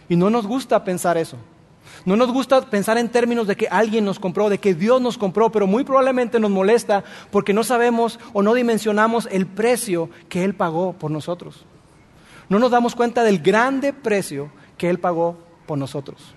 Y 0.09 0.17
no 0.17 0.31
nos 0.31 0.47
gusta 0.47 0.85
pensar 0.85 1.17
eso. 1.17 1.37
No 2.05 2.17
nos 2.17 2.31
gusta 2.31 2.61
pensar 2.63 2.99
en 2.99 3.09
términos 3.09 3.47
de 3.47 3.57
que 3.57 3.69
alguien 3.69 4.05
nos 4.05 4.19
compró, 4.19 4.49
de 4.49 4.59
que 4.59 4.75
Dios 4.75 5.01
nos 5.01 5.17
compró, 5.17 5.51
pero 5.51 5.67
muy 5.67 5.85
probablemente 5.85 6.41
nos 6.41 6.51
molesta 6.51 7.05
porque 7.31 7.55
no 7.55 7.65
sabemos 7.65 8.19
o 8.33 8.43
no 8.43 8.53
dimensionamos 8.55 9.29
el 9.31 9.47
precio 9.47 10.11
que 10.29 10.45
Él 10.45 10.55
pagó 10.55 10.93
por 10.95 11.11
nosotros. 11.11 11.65
No 12.49 12.59
nos 12.59 12.71
damos 12.71 12.95
cuenta 12.95 13.23
del 13.23 13.39
grande 13.39 13.93
precio 13.93 14.51
que 14.77 14.91
Él 14.91 14.99
pagó 14.99 15.37
por 15.67 15.79
nosotros. 15.79 16.35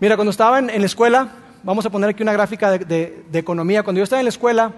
Mira, 0.00 0.16
cuando 0.16 0.30
estaba 0.30 0.58
en, 0.58 0.66
la 0.66 0.86
escuela, 0.86 1.28
vamos 1.62 1.84
a 1.84 1.90
poner 1.90 2.10
aquí 2.10 2.22
una 2.22 2.32
gráfica 2.32 2.70
de, 2.78 3.24
economía, 3.32 3.82
cuando 3.82 3.98
yo 3.98 4.04
estaba 4.04 4.20
en 4.20 4.26
la 4.26 4.30
escuela, 4.30 4.72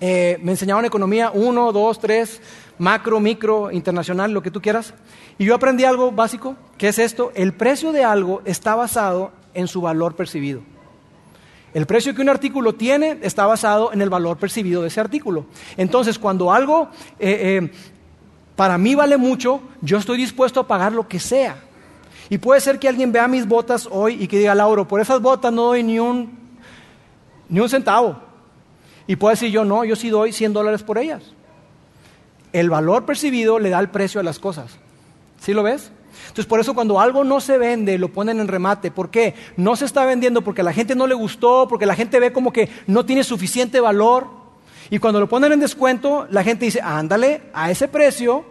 eh, 0.00 0.38
me 0.42 0.52
enseñaban 0.52 0.84
economía 0.84 1.30
1, 1.34 1.72
2, 1.72 2.00
3, 2.00 2.40
macro, 2.78 3.20
micro, 3.20 3.70
internacional, 3.70 4.32
lo 4.32 4.42
que 4.42 4.50
tú 4.50 4.62
quieras, 4.62 4.94
y 5.38 5.44
yo 5.44 5.54
aprendí 5.54 5.84
algo 5.84 6.12
básico, 6.12 6.56
que 6.78 6.88
es 6.88 6.98
esto, 6.98 7.30
el 7.34 7.52
precio 7.52 7.92
de 7.92 8.04
algo 8.04 8.42
está 8.44 8.74
basado 8.74 9.32
en 9.54 9.68
su 9.68 9.82
valor 9.82 10.16
percibido. 10.16 10.62
El 11.74 11.86
precio 11.86 12.14
que 12.14 12.20
un 12.20 12.28
artículo 12.28 12.74
tiene 12.74 13.18
está 13.22 13.46
basado 13.46 13.92
en 13.92 14.02
el 14.02 14.10
valor 14.10 14.36
percibido 14.36 14.82
de 14.82 14.88
ese 14.88 15.00
artículo. 15.00 15.46
Entonces, 15.76 16.18
cuando 16.18 16.52
algo 16.52 16.90
eh, 17.18 17.60
eh, 17.62 17.70
para 18.56 18.78
mí 18.78 18.94
vale 18.94 19.16
mucho, 19.16 19.60
yo 19.80 19.98
estoy 19.98 20.18
dispuesto 20.18 20.60
a 20.60 20.66
pagar 20.66 20.92
lo 20.92 21.08
que 21.08 21.18
sea. 21.18 21.56
Y 22.28 22.38
puede 22.38 22.60
ser 22.60 22.78
que 22.78 22.88
alguien 22.88 23.12
vea 23.12 23.28
mis 23.28 23.46
botas 23.46 23.88
hoy 23.90 24.22
y 24.22 24.28
que 24.28 24.38
diga, 24.38 24.54
Lauro, 24.54 24.86
por 24.88 25.00
esas 25.00 25.20
botas 25.20 25.52
no 25.52 25.64
doy 25.64 25.82
ni 25.82 25.98
un, 25.98 26.38
ni 27.48 27.60
un 27.60 27.68
centavo. 27.68 28.16
Y 29.06 29.16
puede 29.16 29.34
decir 29.34 29.50
yo, 29.50 29.64
no, 29.64 29.84
yo 29.84 29.96
sí 29.96 30.08
doy 30.08 30.32
100 30.32 30.52
dólares 30.52 30.82
por 30.82 30.98
ellas. 30.98 31.22
El 32.52 32.70
valor 32.70 33.04
percibido 33.04 33.58
le 33.58 33.70
da 33.70 33.80
el 33.80 33.90
precio 33.90 34.20
a 34.20 34.24
las 34.24 34.38
cosas. 34.38 34.78
¿Sí 35.40 35.52
lo 35.52 35.62
ves? 35.62 35.90
Entonces, 36.22 36.46
por 36.46 36.60
eso 36.60 36.74
cuando 36.74 37.00
algo 37.00 37.24
no 37.24 37.40
se 37.40 37.58
vende, 37.58 37.98
lo 37.98 38.08
ponen 38.12 38.40
en 38.40 38.48
remate. 38.48 38.90
¿Por 38.90 39.10
qué? 39.10 39.34
No 39.56 39.76
se 39.76 39.84
está 39.84 40.04
vendiendo 40.04 40.42
porque 40.42 40.60
a 40.60 40.64
la 40.64 40.72
gente 40.72 40.94
no 40.94 41.06
le 41.06 41.14
gustó, 41.14 41.66
porque 41.68 41.86
la 41.86 41.94
gente 41.94 42.20
ve 42.20 42.32
como 42.32 42.52
que 42.52 42.68
no 42.86 43.04
tiene 43.04 43.24
suficiente 43.24 43.80
valor. 43.80 44.41
Y 44.92 44.98
cuando 44.98 45.20
lo 45.20 45.26
ponen 45.26 45.52
en 45.52 45.60
descuento, 45.60 46.26
la 46.28 46.44
gente 46.44 46.66
dice, 46.66 46.82
ándale, 46.82 47.44
a 47.54 47.70
ese 47.70 47.88
precio 47.88 48.44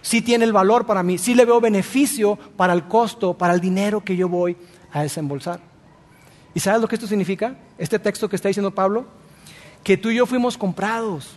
sí 0.00 0.22
tiene 0.22 0.46
el 0.46 0.52
valor 0.54 0.86
para 0.86 1.02
mí, 1.02 1.18
sí 1.18 1.34
le 1.34 1.44
veo 1.44 1.60
beneficio 1.60 2.38
para 2.56 2.72
el 2.72 2.84
costo, 2.84 3.34
para 3.34 3.52
el 3.52 3.60
dinero 3.60 4.02
que 4.02 4.16
yo 4.16 4.26
voy 4.26 4.56
a 4.90 5.02
desembolsar. 5.02 5.60
¿Y 6.54 6.60
sabes 6.60 6.80
lo 6.80 6.88
que 6.88 6.94
esto 6.94 7.06
significa? 7.06 7.58
Este 7.76 7.98
texto 7.98 8.26
que 8.26 8.36
está 8.36 8.48
diciendo 8.48 8.74
Pablo, 8.74 9.04
que 9.84 9.98
tú 9.98 10.08
y 10.08 10.14
yo 10.16 10.24
fuimos 10.24 10.56
comprados. 10.56 11.36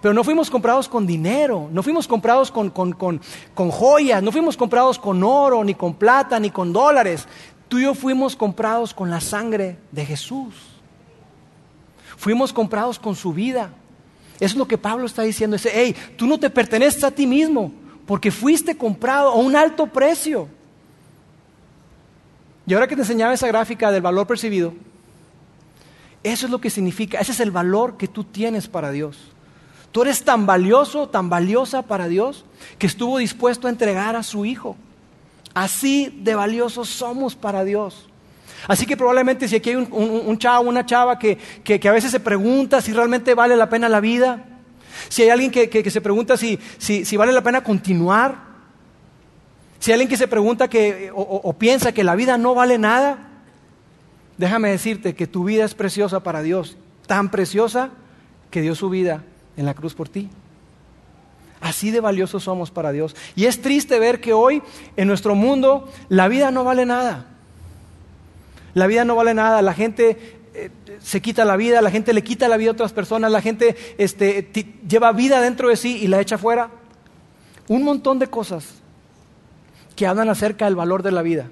Pero 0.00 0.14
no 0.14 0.22
fuimos 0.22 0.48
comprados 0.48 0.88
con 0.88 1.04
dinero, 1.04 1.68
no 1.72 1.82
fuimos 1.82 2.06
comprados 2.06 2.52
con, 2.52 2.70
con 2.70 3.70
joyas, 3.72 4.22
no 4.22 4.30
fuimos 4.30 4.56
comprados 4.56 4.96
con 4.96 5.24
oro, 5.24 5.64
ni 5.64 5.74
con 5.74 5.94
plata, 5.94 6.38
ni 6.38 6.50
con 6.50 6.72
dólares. 6.72 7.26
Tú 7.66 7.80
y 7.80 7.82
yo 7.82 7.94
fuimos 7.96 8.36
comprados 8.36 8.94
con 8.94 9.10
la 9.10 9.20
sangre 9.20 9.78
de 9.90 10.06
Jesús. 10.06 10.69
Fuimos 12.20 12.52
comprados 12.52 12.98
con 12.98 13.16
su 13.16 13.32
vida. 13.32 13.70
Eso 14.34 14.52
es 14.52 14.56
lo 14.56 14.68
que 14.68 14.76
Pablo 14.76 15.06
está 15.06 15.22
diciendo. 15.22 15.56
Dice, 15.56 15.70
hey, 15.72 15.96
tú 16.18 16.26
no 16.26 16.38
te 16.38 16.50
perteneces 16.50 17.02
a 17.02 17.10
ti 17.10 17.26
mismo 17.26 17.72
porque 18.04 18.30
fuiste 18.30 18.76
comprado 18.76 19.30
a 19.30 19.36
un 19.36 19.56
alto 19.56 19.86
precio. 19.86 20.46
Y 22.66 22.74
ahora 22.74 22.86
que 22.86 22.94
te 22.94 23.00
enseñaba 23.00 23.32
esa 23.32 23.46
gráfica 23.46 23.90
del 23.90 24.02
valor 24.02 24.26
percibido, 24.26 24.74
eso 26.22 26.44
es 26.44 26.52
lo 26.52 26.60
que 26.60 26.68
significa, 26.68 27.18
ese 27.20 27.32
es 27.32 27.40
el 27.40 27.52
valor 27.52 27.96
que 27.96 28.06
tú 28.06 28.22
tienes 28.22 28.68
para 28.68 28.90
Dios. 28.90 29.16
Tú 29.90 30.02
eres 30.02 30.22
tan 30.22 30.44
valioso, 30.44 31.08
tan 31.08 31.30
valiosa 31.30 31.80
para 31.80 32.06
Dios, 32.06 32.44
que 32.78 32.86
estuvo 32.86 33.16
dispuesto 33.16 33.66
a 33.66 33.70
entregar 33.70 34.14
a 34.14 34.22
su 34.22 34.44
Hijo. 34.44 34.76
Así 35.54 36.14
de 36.22 36.34
valiosos 36.34 36.90
somos 36.90 37.34
para 37.34 37.64
Dios. 37.64 38.09
Así 38.68 38.86
que 38.86 38.96
probablemente 38.96 39.48
si 39.48 39.56
aquí 39.56 39.70
hay 39.70 39.76
un, 39.76 40.38
chavo, 40.38 40.68
una 40.68 40.84
chava 40.86 41.18
que, 41.18 41.38
a 41.66 41.92
veces 41.92 42.10
se 42.10 42.20
pregunta 42.20 42.80
si 42.80 42.92
realmente 42.92 43.34
vale 43.34 43.56
la 43.56 43.68
pena 43.68 43.88
la 43.88 44.00
vida, 44.00 44.44
si 45.08 45.22
hay 45.22 45.30
alguien 45.30 45.50
que, 45.50 45.90
se 45.90 46.00
pregunta 46.00 46.36
si, 46.36 46.58
vale 47.16 47.32
la 47.32 47.42
pena 47.42 47.62
continuar, 47.62 48.50
si 49.78 49.90
hay 49.90 49.94
alguien 49.94 50.08
que 50.08 50.16
se 50.16 50.28
pregunta 50.28 50.68
que, 50.68 51.10
o 51.14 51.52
piensa 51.54 51.92
que 51.92 52.04
la 52.04 52.14
vida 52.14 52.38
no 52.38 52.54
vale 52.54 52.78
nada, 52.78 53.28
déjame 54.36 54.70
decirte 54.70 55.14
que 55.14 55.26
tu 55.26 55.44
vida 55.44 55.64
es 55.64 55.74
preciosa 55.74 56.22
para 56.22 56.42
Dios, 56.42 56.76
tan 57.06 57.30
preciosa 57.30 57.90
que 58.50 58.62
dio 58.62 58.74
su 58.74 58.90
vida 58.90 59.22
en 59.56 59.66
la 59.66 59.74
cruz 59.74 59.94
por 59.94 60.08
ti. 60.08 60.30
Así 61.60 61.90
de 61.90 62.00
valiosos 62.00 62.44
somos 62.44 62.70
para 62.70 62.90
Dios. 62.90 63.14
Y 63.36 63.44
es 63.44 63.60
triste 63.60 63.98
ver 63.98 64.20
que 64.20 64.32
hoy 64.32 64.62
en 64.96 65.08
nuestro 65.08 65.34
mundo 65.34 65.88
la 66.08 66.28
vida 66.28 66.50
no 66.50 66.64
vale 66.64 66.86
nada. 66.86 67.26
La 68.74 68.86
vida 68.86 69.04
no 69.04 69.16
vale 69.16 69.34
nada. 69.34 69.62
La 69.62 69.74
gente 69.74 70.40
eh, 70.54 70.70
se 71.00 71.20
quita 71.20 71.44
la 71.44 71.56
vida, 71.56 71.80
la 71.80 71.90
gente 71.90 72.12
le 72.12 72.22
quita 72.22 72.48
la 72.48 72.56
vida 72.56 72.70
a 72.70 72.72
otras 72.72 72.92
personas, 72.92 73.30
la 73.30 73.40
gente 73.40 73.76
este, 73.98 74.50
lleva 74.88 75.12
vida 75.12 75.40
dentro 75.40 75.68
de 75.68 75.76
sí 75.76 75.98
y 76.02 76.08
la 76.08 76.20
echa 76.20 76.38
fuera. 76.38 76.70
Un 77.68 77.84
montón 77.84 78.18
de 78.18 78.26
cosas 78.26 78.80
que 79.96 80.06
hablan 80.06 80.28
acerca 80.28 80.64
del 80.64 80.76
valor 80.76 81.02
de 81.02 81.12
la 81.12 81.22
vida. 81.22 81.50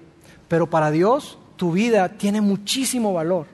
Pero 0.49 0.69
para 0.69 0.91
Dios 0.91 1.39
tu 1.57 1.73
vida 1.73 2.09
tiene 2.11 2.41
muchísimo 2.41 3.13
valor. 3.13 3.47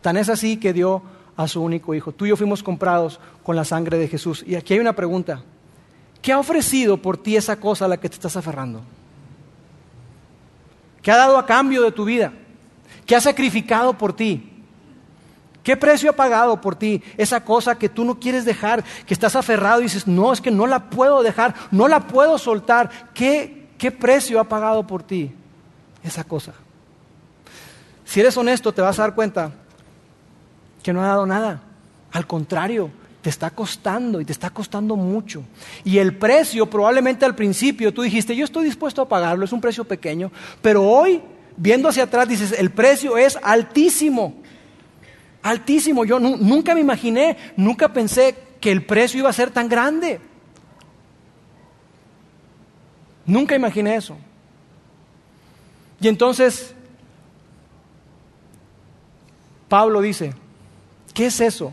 Tan 0.00 0.16
es 0.16 0.28
así 0.28 0.56
que 0.56 0.72
dio 0.72 1.02
a 1.36 1.46
su 1.48 1.62
único 1.62 1.94
hijo. 1.94 2.12
Tú 2.12 2.26
y 2.26 2.30
yo 2.30 2.36
fuimos 2.36 2.62
comprados 2.62 3.20
con 3.42 3.56
la 3.56 3.64
sangre 3.64 3.98
de 3.98 4.08
Jesús. 4.08 4.42
Y 4.46 4.54
aquí 4.54 4.74
hay 4.74 4.80
una 4.80 4.94
pregunta. 4.94 5.42
¿Qué 6.22 6.32
ha 6.32 6.38
ofrecido 6.38 6.96
por 6.96 7.18
ti 7.18 7.36
esa 7.36 7.60
cosa 7.60 7.84
a 7.84 7.88
la 7.88 7.98
que 7.98 8.08
te 8.08 8.14
estás 8.14 8.36
aferrando? 8.36 8.80
¿Qué 11.02 11.10
ha 11.10 11.16
dado 11.16 11.38
a 11.38 11.46
cambio 11.46 11.82
de 11.82 11.92
tu 11.92 12.04
vida? 12.04 12.32
¿Qué 13.06 13.16
ha 13.16 13.20
sacrificado 13.20 13.96
por 13.96 14.14
ti? 14.14 14.52
¿Qué 15.62 15.76
precio 15.76 16.10
ha 16.10 16.12
pagado 16.12 16.60
por 16.60 16.76
ti 16.76 17.02
esa 17.16 17.44
cosa 17.44 17.76
que 17.76 17.88
tú 17.88 18.04
no 18.04 18.20
quieres 18.20 18.44
dejar, 18.44 18.84
que 19.04 19.14
estás 19.14 19.34
aferrado 19.34 19.80
y 19.80 19.84
dices, 19.84 20.06
no, 20.06 20.32
es 20.32 20.40
que 20.40 20.50
no 20.50 20.66
la 20.66 20.90
puedo 20.90 21.22
dejar, 21.22 21.54
no 21.70 21.88
la 21.88 22.06
puedo 22.06 22.38
soltar? 22.38 23.10
¿Qué, 23.14 23.68
qué 23.78 23.90
precio 23.90 24.38
ha 24.38 24.44
pagado 24.44 24.86
por 24.86 25.02
ti 25.02 25.32
esa 26.04 26.22
cosa? 26.22 26.52
Si 28.04 28.20
eres 28.20 28.36
honesto, 28.36 28.72
te 28.72 28.80
vas 28.80 28.98
a 28.98 29.02
dar 29.02 29.14
cuenta 29.14 29.52
que 30.82 30.92
no 30.92 31.02
ha 31.02 31.08
dado 31.08 31.26
nada. 31.26 31.62
Al 32.12 32.28
contrario, 32.28 32.90
te 33.20 33.30
está 33.30 33.50
costando 33.50 34.20
y 34.20 34.24
te 34.24 34.30
está 34.30 34.50
costando 34.50 34.94
mucho. 34.94 35.42
Y 35.82 35.98
el 35.98 36.16
precio 36.16 36.70
probablemente 36.70 37.24
al 37.24 37.34
principio 37.34 37.92
tú 37.92 38.02
dijiste, 38.02 38.36
yo 38.36 38.44
estoy 38.44 38.64
dispuesto 38.66 39.02
a 39.02 39.08
pagarlo, 39.08 39.44
es 39.44 39.52
un 39.52 39.60
precio 39.60 39.82
pequeño, 39.82 40.30
pero 40.62 40.84
hoy, 40.84 41.20
viendo 41.56 41.88
hacia 41.88 42.04
atrás, 42.04 42.28
dices, 42.28 42.52
el 42.58 42.70
precio 42.70 43.16
es 43.16 43.38
altísimo, 43.42 44.34
altísimo. 45.42 46.04
Yo 46.04 46.18
nunca 46.18 46.74
me 46.74 46.80
imaginé, 46.80 47.36
nunca 47.56 47.92
pensé 47.92 48.36
que 48.60 48.70
el 48.70 48.84
precio 48.84 49.20
iba 49.20 49.30
a 49.30 49.34
ser 49.34 49.50
tan 49.50 49.68
grande. 49.68 50.20
Nunca 53.24 53.56
imaginé 53.56 53.96
eso. 53.96 54.16
Y 56.00 56.08
entonces, 56.08 56.74
Pablo 59.68 60.00
dice, 60.00 60.34
¿qué 61.14 61.26
es 61.26 61.40
eso? 61.40 61.72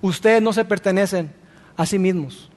Ustedes 0.00 0.40
no 0.40 0.52
se 0.52 0.64
pertenecen 0.64 1.32
a 1.76 1.84
sí 1.84 1.98
mismos, 1.98 2.48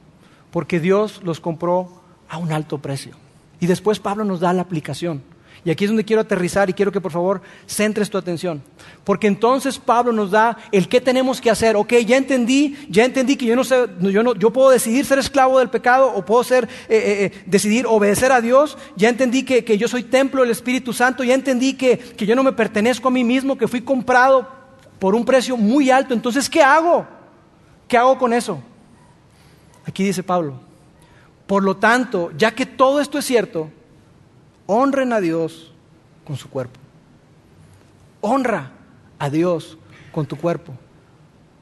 porque 0.52 0.80
Dios 0.80 1.22
los 1.24 1.40
compró 1.40 2.02
a 2.30 2.38
un 2.38 2.52
alto 2.52 2.78
precio. 2.78 3.16
Y 3.60 3.68
después 3.68 4.00
Pablo 4.00 4.24
nos 4.24 4.40
da 4.40 4.54
la 4.54 4.62
aplicación. 4.62 5.24
Y 5.64 5.70
aquí 5.70 5.84
es 5.84 5.92
donde 5.92 6.04
quiero 6.04 6.22
aterrizar 6.22 6.70
y 6.70 6.74
quiero 6.74 6.92
que 6.92 7.00
por 7.00 7.12
favor 7.12 7.42
centres 7.68 8.10
tu 8.10 8.18
atención. 8.18 8.64
Porque 9.04 9.28
entonces 9.28 9.78
Pablo 9.78 10.12
nos 10.12 10.32
da 10.32 10.58
el 10.72 10.88
qué 10.88 11.00
tenemos 11.00 11.40
que 11.40 11.52
hacer. 11.52 11.76
Ok, 11.76 11.94
ya 12.06 12.18
entendí, 12.18 12.76
ya 12.90 13.06
entendí 13.06 13.36
que 13.36 13.46
yo 13.46 13.56
no 13.56 13.64
sé, 13.64 13.88
yo, 14.00 14.24
no, 14.24 14.34
yo 14.34 14.52
puedo 14.52 14.72
decidir 14.72 15.06
ser 15.06 15.20
esclavo 15.20 15.60
del 15.60 15.70
pecado 15.70 16.12
o 16.16 16.26
puedo 16.26 16.44
ser, 16.44 16.64
eh, 16.90 16.96
eh, 16.96 17.26
eh, 17.26 17.44
decidir 17.46 17.86
obedecer 17.86 18.32
a 18.32 18.42
Dios. 18.42 18.76
Ya 18.96 19.10
entendí 19.10 19.44
que, 19.44 19.64
que, 19.64 19.78
yo 19.78 19.88
soy 19.88 20.04
templo 20.04 20.42
del 20.42 20.50
Espíritu 20.50 20.94
Santo. 20.94 21.24
Ya 21.24 21.36
entendí 21.36 21.76
que, 21.76 21.98
que 21.98 22.26
yo 22.26 22.36
no 22.36 22.44
me 22.44 22.54
pertenezco 22.54 23.10
a 23.10 23.12
mí 23.12 23.24
mismo, 23.24 23.56
que 23.56 23.68
fui 23.68 23.82
comprado 23.82 24.50
por 24.98 25.14
un 25.14 25.24
precio 25.24 25.58
muy 25.58 25.92
alto. 25.92 26.16
Entonces, 26.16 26.50
¿qué 26.50 26.64
hago? 26.64 27.06
¿Qué 27.88 27.98
hago 27.98 28.18
con 28.18 28.34
eso? 28.34 28.64
Aquí 29.86 30.04
dice 30.04 30.24
Pablo, 30.24 30.60
por 31.46 31.64
lo 31.64 31.78
tanto, 31.78 32.32
ya 32.38 32.52
que 32.52 32.66
todo 32.66 33.00
esto 33.00 33.20
es 33.20 33.26
cierto, 33.26 33.70
honren 34.72 35.12
a 35.12 35.20
Dios 35.20 35.74
con 36.26 36.38
su 36.38 36.50
cuerpo. 36.50 36.80
Honra 38.22 38.72
a 39.20 39.30
Dios 39.30 39.78
con 40.14 40.26
tu 40.26 40.38
cuerpo. 40.38 40.74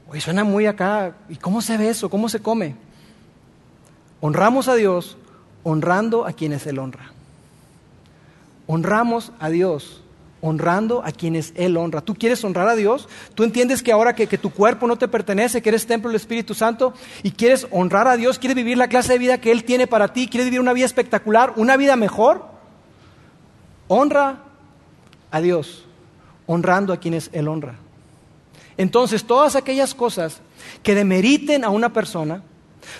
Oye, 0.08 0.20
suena 0.20 0.44
muy 0.44 0.66
acá. 0.66 1.16
¿Y 1.28 1.34
cómo 1.36 1.60
se 1.60 1.76
ve 1.76 1.88
eso? 1.88 2.08
¿Cómo 2.08 2.28
se 2.28 2.40
come? 2.40 2.76
Honramos 4.20 4.68
a 4.68 4.76
Dios 4.76 5.16
honrando 5.64 6.24
a 6.24 6.32
quienes 6.32 6.66
Él 6.68 6.78
honra. 6.78 7.10
Honramos 8.68 9.32
a 9.40 9.48
Dios 9.48 10.04
honrando 10.40 11.02
a 11.04 11.10
quienes 11.10 11.52
Él 11.56 11.76
honra. 11.76 12.02
¿Tú 12.02 12.14
quieres 12.14 12.44
honrar 12.44 12.68
a 12.68 12.76
Dios? 12.76 13.08
¿Tú 13.34 13.42
entiendes 13.42 13.82
que 13.82 13.90
ahora 13.90 14.14
que, 14.14 14.26
tu 14.38 14.50
cuerpo 14.50 14.86
no 14.86 14.96
te 14.96 15.08
pertenece, 15.08 15.62
que 15.62 15.70
eres 15.70 15.86
templo 15.86 16.10
del 16.10 16.16
Espíritu 16.16 16.54
Santo 16.54 16.94
y 17.24 17.32
quieres 17.32 17.66
honrar 17.72 18.06
a 18.06 18.16
Dios, 18.16 18.38
quieres 18.38 18.54
vivir 18.54 18.78
la 18.78 18.88
clase 18.88 19.14
de 19.14 19.18
vida 19.18 19.40
que 19.40 19.50
Él 19.50 19.64
tiene 19.64 19.88
para 19.88 20.12
ti, 20.12 20.28
quieres 20.28 20.46
vivir 20.46 20.60
una 20.60 20.72
vida 20.72 20.86
espectacular, 20.86 21.54
una 21.56 21.76
vida 21.76 21.96
mejor? 21.96 22.49
Honra 23.92 24.38
a 25.32 25.40
Dios, 25.40 25.84
honrando 26.46 26.92
a 26.92 26.98
quienes 26.98 27.28
Él 27.32 27.48
honra. 27.48 27.74
Entonces, 28.76 29.24
todas 29.24 29.56
aquellas 29.56 29.96
cosas 29.96 30.40
que 30.84 30.94
demeriten 30.94 31.64
a 31.64 31.70
una 31.70 31.92
persona, 31.92 32.44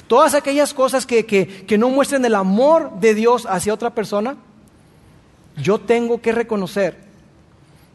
todas 0.09 0.35
aquellas 0.35 0.75
cosas 0.75 1.07
que, 1.07 1.25
que 1.25 1.79
no 1.79 1.91
muestren 1.91 2.25
el 2.25 2.35
amor 2.35 2.99
de 2.99 3.15
Dios 3.15 3.47
hacia 3.49 3.73
otra 3.73 3.91
persona, 3.91 4.37
yo 5.57 5.79
tengo 5.79 6.21
que 6.21 6.33
reconocer 6.33 6.99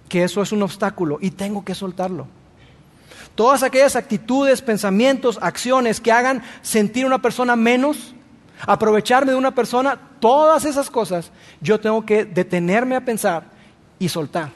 que 0.08 0.24
eso 0.24 0.42
es 0.42 0.54
un 0.54 0.64
obstáculo 0.64 1.18
y 1.20 1.32
tengo 1.32 1.66
que 1.66 1.76
soltarlo. 1.76 2.28
Todas 3.36 3.62
aquellas 3.62 3.98
actitudes, 3.98 4.62
pensamientos, 4.62 5.38
acciones 5.42 6.00
que 6.00 6.14
hagan 6.14 6.44
sentir 6.62 7.04
a 7.04 7.08
una 7.08 7.22
persona 7.22 7.58
menos, 7.58 8.16
aprovecharme 8.62 9.32
de 9.32 9.38
una 9.38 9.54
persona, 9.54 10.00
todas 10.20 10.66
esas 10.66 10.90
cosas, 10.90 11.32
yo 11.62 11.80
tengo 11.80 12.06
que 12.06 12.26
detenerme 12.26 12.96
a 12.96 13.06
pensar 13.06 13.44
y 14.00 14.10
soltar. 14.10 14.52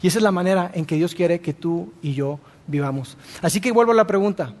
Y 0.00 0.08
esa 0.08 0.18
es 0.18 0.22
la 0.22 0.32
manera 0.32 0.70
en 0.74 0.84
que 0.84 0.96
Dios 0.96 1.14
quiere 1.14 1.40
que 1.40 1.54
tú 1.54 1.92
y 2.02 2.14
yo 2.14 2.40
vivamos. 2.66 3.16
Así 3.40 3.60
que 3.60 3.72
vuelvo 3.72 3.92
a 3.92 3.96
la 3.96 4.06
pregunta, 4.06 4.52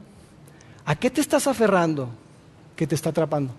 ¿a 0.84 0.94
qué 0.94 1.10
te 1.10 1.20
estás 1.20 1.46
aferrando 1.46 2.08
que 2.76 2.86
te 2.86 2.94
está 2.94 3.10
atrapando? 3.10 3.52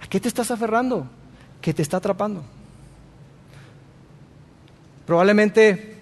¿A 0.00 0.06
qué 0.06 0.20
te 0.20 0.28
estás 0.28 0.50
aferrando 0.50 1.06
que 1.60 1.72
te 1.72 1.82
está 1.82 1.96
atrapando? 1.96 2.44
Probablemente 5.06 5.96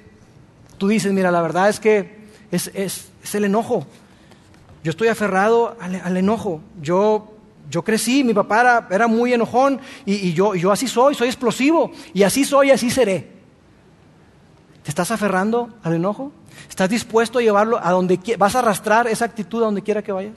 tú 0.79 0.89
dices, 0.89 1.13
mira, 1.13 1.31
la 1.31 1.43
verdad 1.43 1.69
es 1.69 1.79
que 1.79 2.25
es, 2.51 3.11
el 3.33 3.45
enojo. 3.45 3.87
Yo 4.85 4.91
estoy 4.91 5.09
aferrado 5.09 5.79
al, 5.81 6.15
enojo. 6.19 6.61
Yo, 6.83 7.33
yo 7.71 7.83
crecí, 7.83 8.23
mi 8.23 8.35
papá 8.35 8.87
era, 8.91 9.07
muy 9.09 9.33
enojón 9.33 9.81
y, 10.05 10.35
yo, 10.35 10.53
así 10.71 10.87
soy, 10.87 11.15
soy 11.15 11.29
explosivo. 11.29 11.91
Y 12.13 12.23
así 12.23 12.45
soy, 12.45 12.71
así 12.71 12.91
seré. 12.91 13.33
¿Te 14.83 14.91
estás 14.91 15.11
aferrando 15.11 15.71
al 15.83 15.95
enojo? 15.95 16.33
¿Estás 16.69 16.91
dispuesto 16.91 17.39
a 17.39 17.43
llevarlo 17.43 17.81
a 17.83 17.93
donde 17.93 18.21
vas 18.37 18.55
a 18.55 18.59
arrastrar 18.59 19.07
esa 19.07 19.25
actitud 19.25 19.63
a 19.63 19.65
donde 19.65 19.81
quiera 19.81 20.03
que 20.03 20.13
vayas? 20.13 20.37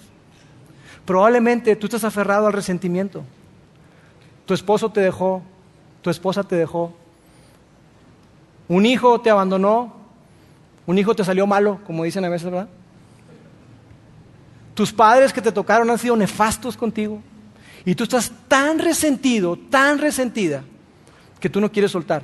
Probablemente 1.03 1.75
tú 1.75 1.87
estás 1.87 2.05
aferrado 2.05 2.47
al 2.47 2.53
resentimiento. 2.53 3.23
Tu 4.45 4.53
esposo 4.53 4.89
te 4.89 5.01
dejó, 5.01 5.41
tu 6.01 6.09
esposa 6.09 6.45
te 6.45 6.55
dejó, 6.55 6.93
un 8.69 8.85
hijo 8.85 9.19
te 9.19 9.29
abandonó, 9.29 9.93
un 10.85 10.97
hijo 10.97 11.13
te 11.13 11.25
salió 11.25 11.45
malo, 11.45 11.81
como 11.85 12.05
dicen 12.05 12.23
a 12.23 12.29
veces, 12.29 12.49
¿verdad? 12.49 12.69
Tus 14.77 14.93
padres 14.93 15.33
que 15.33 15.41
te 15.41 15.51
tocaron 15.51 15.89
han 15.89 15.97
sido 15.97 16.15
nefastos 16.15 16.77
contigo. 16.77 17.19
Y 17.83 17.95
tú 17.95 18.03
estás 18.03 18.31
tan 18.47 18.77
resentido, 18.77 19.57
tan 19.71 19.97
resentida, 19.97 20.63
que 21.39 21.49
tú 21.49 21.59
no 21.59 21.71
quieres 21.71 21.89
soltar. 21.89 22.21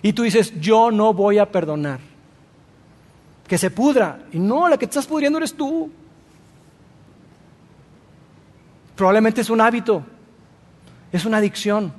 Y 0.00 0.14
tú 0.14 0.22
dices, 0.22 0.58
yo 0.58 0.90
no 0.90 1.12
voy 1.12 1.36
a 1.36 1.52
perdonar. 1.52 2.00
Que 3.46 3.58
se 3.58 3.70
pudra. 3.70 4.20
Y 4.32 4.38
no, 4.38 4.70
la 4.70 4.78
que 4.78 4.86
te 4.86 4.92
estás 4.92 5.06
pudriendo 5.06 5.36
eres 5.36 5.52
tú. 5.52 5.92
Probablemente 8.96 9.42
es 9.42 9.50
un 9.50 9.60
hábito, 9.60 10.02
es 11.12 11.26
una 11.26 11.36
adicción. 11.36 11.92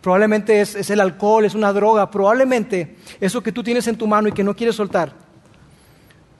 Probablemente 0.00 0.60
es, 0.60 0.74
es, 0.74 0.90
el 0.90 0.98
alcohol, 0.98 1.44
es 1.44 1.54
una 1.54 1.72
droga. 1.72 2.10
Probablemente 2.10 2.96
eso 3.20 3.44
que 3.44 3.52
tú 3.52 3.62
tienes 3.62 3.86
en 3.86 3.96
tu 3.96 4.08
mano 4.08 4.26
y 4.26 4.32
que 4.32 4.42
no 4.42 4.56
quieres 4.56 4.74
soltar. 4.74 5.12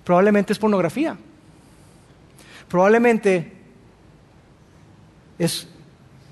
Probablemente 0.03 0.53
es 0.53 0.59
pornografía. 0.59 1.17
Probablemente 2.75 3.53
es 5.39 5.69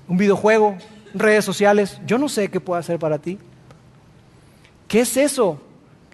un 0.09 0.17
videojuego, 0.17 0.77
redes 1.13 1.45
sociales. 1.45 2.01
Yo 2.05 2.17
no 2.17 2.27
sé 2.27 2.51
qué 2.51 2.59
puedo 2.59 2.77
hacer 2.77 2.99
para 2.99 3.17
ti. 3.17 3.39
¿Qué 4.89 4.99
es 4.99 5.15
eso 5.15 5.61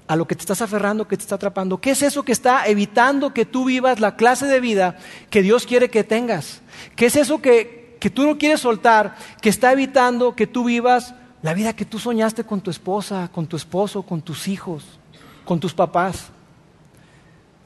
a 0.07 0.15
lo 0.15 0.27
que 0.27 0.35
te 0.35 0.41
estás 0.41 0.61
aferrando, 0.61 1.07
que 1.07 1.17
te 1.17 1.23
está 1.23 1.33
atrapando? 1.33 1.81
¿Qué 1.81 1.89
es 1.89 2.03
eso 2.03 2.21
que 2.21 2.31
está 2.31 2.67
evitando 2.67 3.33
que 3.33 3.43
tú 3.43 3.65
vivas 3.65 3.99
la 3.99 4.17
clase 4.17 4.45
de 4.45 4.59
vida 4.59 4.97
que 5.31 5.41
Dios 5.41 5.65
quiere 5.65 5.89
que 5.89 6.03
tengas? 6.03 6.61
¿Qué 6.95 7.07
es 7.07 7.15
eso 7.15 7.41
que, 7.41 7.97
que 7.99 8.11
tú 8.11 8.27
no 8.27 8.37
quieres 8.37 8.59
soltar, 8.59 9.15
que 9.41 9.49
está 9.49 9.71
evitando 9.71 10.35
que 10.35 10.45
tú 10.45 10.65
vivas 10.65 11.15
la 11.41 11.55
vida 11.55 11.75
que 11.75 11.85
tú 11.85 11.97
soñaste 11.97 12.43
con 12.43 12.61
tu 12.61 12.69
esposa, 12.69 13.31
con 13.33 13.47
tu 13.47 13.57
esposo, 13.57 14.03
con 14.03 14.21
tus 14.21 14.47
hijos, 14.47 14.99
con 15.43 15.59
tus 15.59 15.73
papás? 15.73 16.27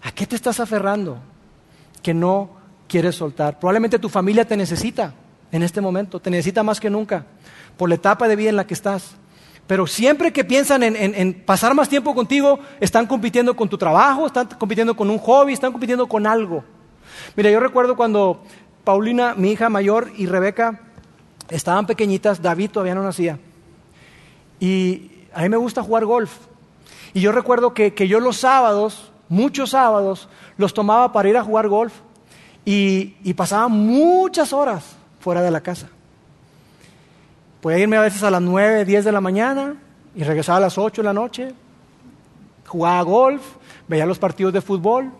¿A 0.01 0.13
qué 0.13 0.25
te 0.25 0.37
estás 0.37 0.61
aferrando 0.61 1.32
que 2.03 2.13
no 2.13 2.51
quieres 2.87 3.15
soltar? 3.15 3.57
Probablemente 3.59 3.97
tu 3.97 4.09
familia 4.09 4.45
te 4.45 4.55
necesita 4.55 5.15
en 5.51 5.63
este 5.63 5.81
momento, 5.81 6.19
te 6.19 6.29
necesita 6.29 6.61
más 6.61 6.79
que 6.79 6.91
nunca 6.91 7.25
por 7.77 7.89
la 7.89 7.95
etapa 7.95 8.27
de 8.27 8.35
vida 8.35 8.49
en 8.49 8.55
la 8.55 8.67
que 8.67 8.75
estás. 8.75 9.15
Pero 9.65 9.87
siempre 9.87 10.33
que 10.33 10.43
piensan 10.43 10.83
en, 10.83 11.33
pasar 11.45 11.73
más 11.73 11.87
tiempo 11.87 12.13
contigo, 12.13 12.59
están 12.81 13.07
compitiendo 13.07 13.55
con 13.55 13.69
tu 13.69 13.77
trabajo, 13.77 14.27
están 14.27 14.47
compitiendo 14.59 14.95
con 14.95 15.09
un 15.09 15.17
hobby, 15.17 15.53
están 15.53 15.71
compitiendo 15.71 16.07
con 16.07 16.27
algo. 16.27 16.63
Mira, 17.35 17.49
yo 17.49 17.59
recuerdo 17.59 17.95
cuando 17.95 18.43
Paulina, 18.83 19.35
mi 19.35 19.51
hija 19.51 19.69
mayor, 19.69 20.11
y 20.17 20.25
Rebeca 20.25 20.81
estaban 21.49 21.85
pequeñitas, 21.85 22.41
David 22.41 22.71
todavía 22.71 22.95
no 22.95 23.03
nacía. 23.03 23.39
Y 24.59 25.11
a 25.33 25.43
mí 25.43 25.49
me 25.49 25.57
gusta 25.57 25.81
jugar 25.81 26.05
golf. 26.05 26.31
Y 27.13 27.21
yo 27.21 27.31
recuerdo 27.31 27.73
que, 27.73 27.93
yo 28.07 28.19
los 28.19 28.37
sábados, 28.37 29.11
muchos 29.29 29.69
sábados, 29.69 30.27
los 30.57 30.73
tomaba 30.73 31.11
para 31.11 31.29
ir 31.29 31.37
a 31.37 31.43
jugar 31.43 31.67
golf 31.67 31.93
y, 32.65 33.15
y 33.23 33.33
pasaba 33.33 33.67
muchas 33.67 34.53
horas 34.53 34.95
fuera 35.19 35.41
de 35.41 35.51
la 35.51 35.61
casa. 35.61 35.89
Podía 37.61 37.79
irme 37.79 37.97
a 37.97 38.01
veces 38.01 38.23
a 38.23 38.29
las 38.29 38.41
9, 38.41 38.85
10 38.85 39.05
de 39.05 39.11
la 39.11 39.21
mañana 39.21 39.75
y 40.15 40.23
regresaba 40.23 40.57
a 40.57 40.61
las 40.61 40.77
8 40.77 41.01
de 41.01 41.05
la 41.05 41.13
noche. 41.13 41.53
Jugaba 42.67 43.01
golf, 43.03 43.41
veía 43.87 44.05
los 44.05 44.19
partidos 44.19 44.51
de 44.53 44.61
fútbol. 44.61 45.11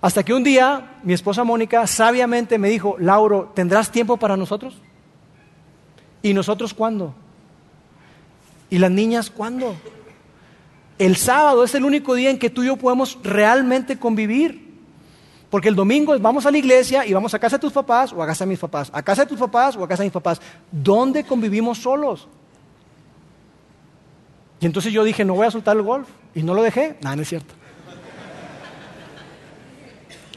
Hasta 0.00 0.22
que 0.22 0.34
un 0.34 0.44
día 0.44 0.98
mi 1.02 1.12
esposa 1.12 1.44
Mónica 1.44 1.86
sabiamente 1.86 2.58
me 2.58 2.68
dijo, 2.68 2.96
Lauro, 2.98 3.52
¿tendrás 3.54 3.90
tiempo 3.90 4.16
para 4.16 4.36
nosotros? 4.36 4.76
¿Y 6.22 6.32
nosotros 6.32 6.72
cuándo? 6.72 7.14
¿Y 8.70 8.78
las 8.78 8.90
niñas 8.90 9.30
cuándo? 9.30 9.74
El 10.98 11.16
sábado 11.16 11.64
es 11.64 11.74
el 11.74 11.84
único 11.84 12.14
día 12.14 12.30
en 12.30 12.38
que 12.38 12.50
tú 12.50 12.62
y 12.62 12.66
yo 12.66 12.76
podemos 12.76 13.18
realmente 13.22 13.98
convivir. 13.98 14.64
Porque 15.50 15.68
el 15.68 15.76
domingo 15.76 16.18
vamos 16.18 16.46
a 16.46 16.50
la 16.50 16.58
iglesia 16.58 17.06
y 17.06 17.12
vamos 17.12 17.32
a 17.34 17.38
casa 17.38 17.56
de 17.56 17.60
tus 17.60 17.72
papás 17.72 18.12
o 18.12 18.22
a 18.22 18.26
casa 18.26 18.44
de 18.44 18.48
mis 18.48 18.58
papás, 18.58 18.90
a 18.92 19.02
casa 19.02 19.22
de 19.22 19.28
tus 19.28 19.38
papás 19.38 19.76
o 19.76 19.84
a 19.84 19.88
casa 19.88 20.02
de 20.02 20.08
mis 20.08 20.12
papás. 20.12 20.40
¿Dónde 20.70 21.24
convivimos 21.24 21.78
solos? 21.78 22.26
Y 24.60 24.66
entonces 24.66 24.92
yo 24.92 25.04
dije, 25.04 25.24
no 25.24 25.34
voy 25.34 25.46
a 25.46 25.50
soltar 25.50 25.76
el 25.76 25.82
golf. 25.82 26.08
Y 26.34 26.42
no 26.42 26.54
lo 26.54 26.62
dejé. 26.62 26.96
Nada, 27.02 27.16
no 27.16 27.22
es 27.22 27.28
cierto. 27.28 27.54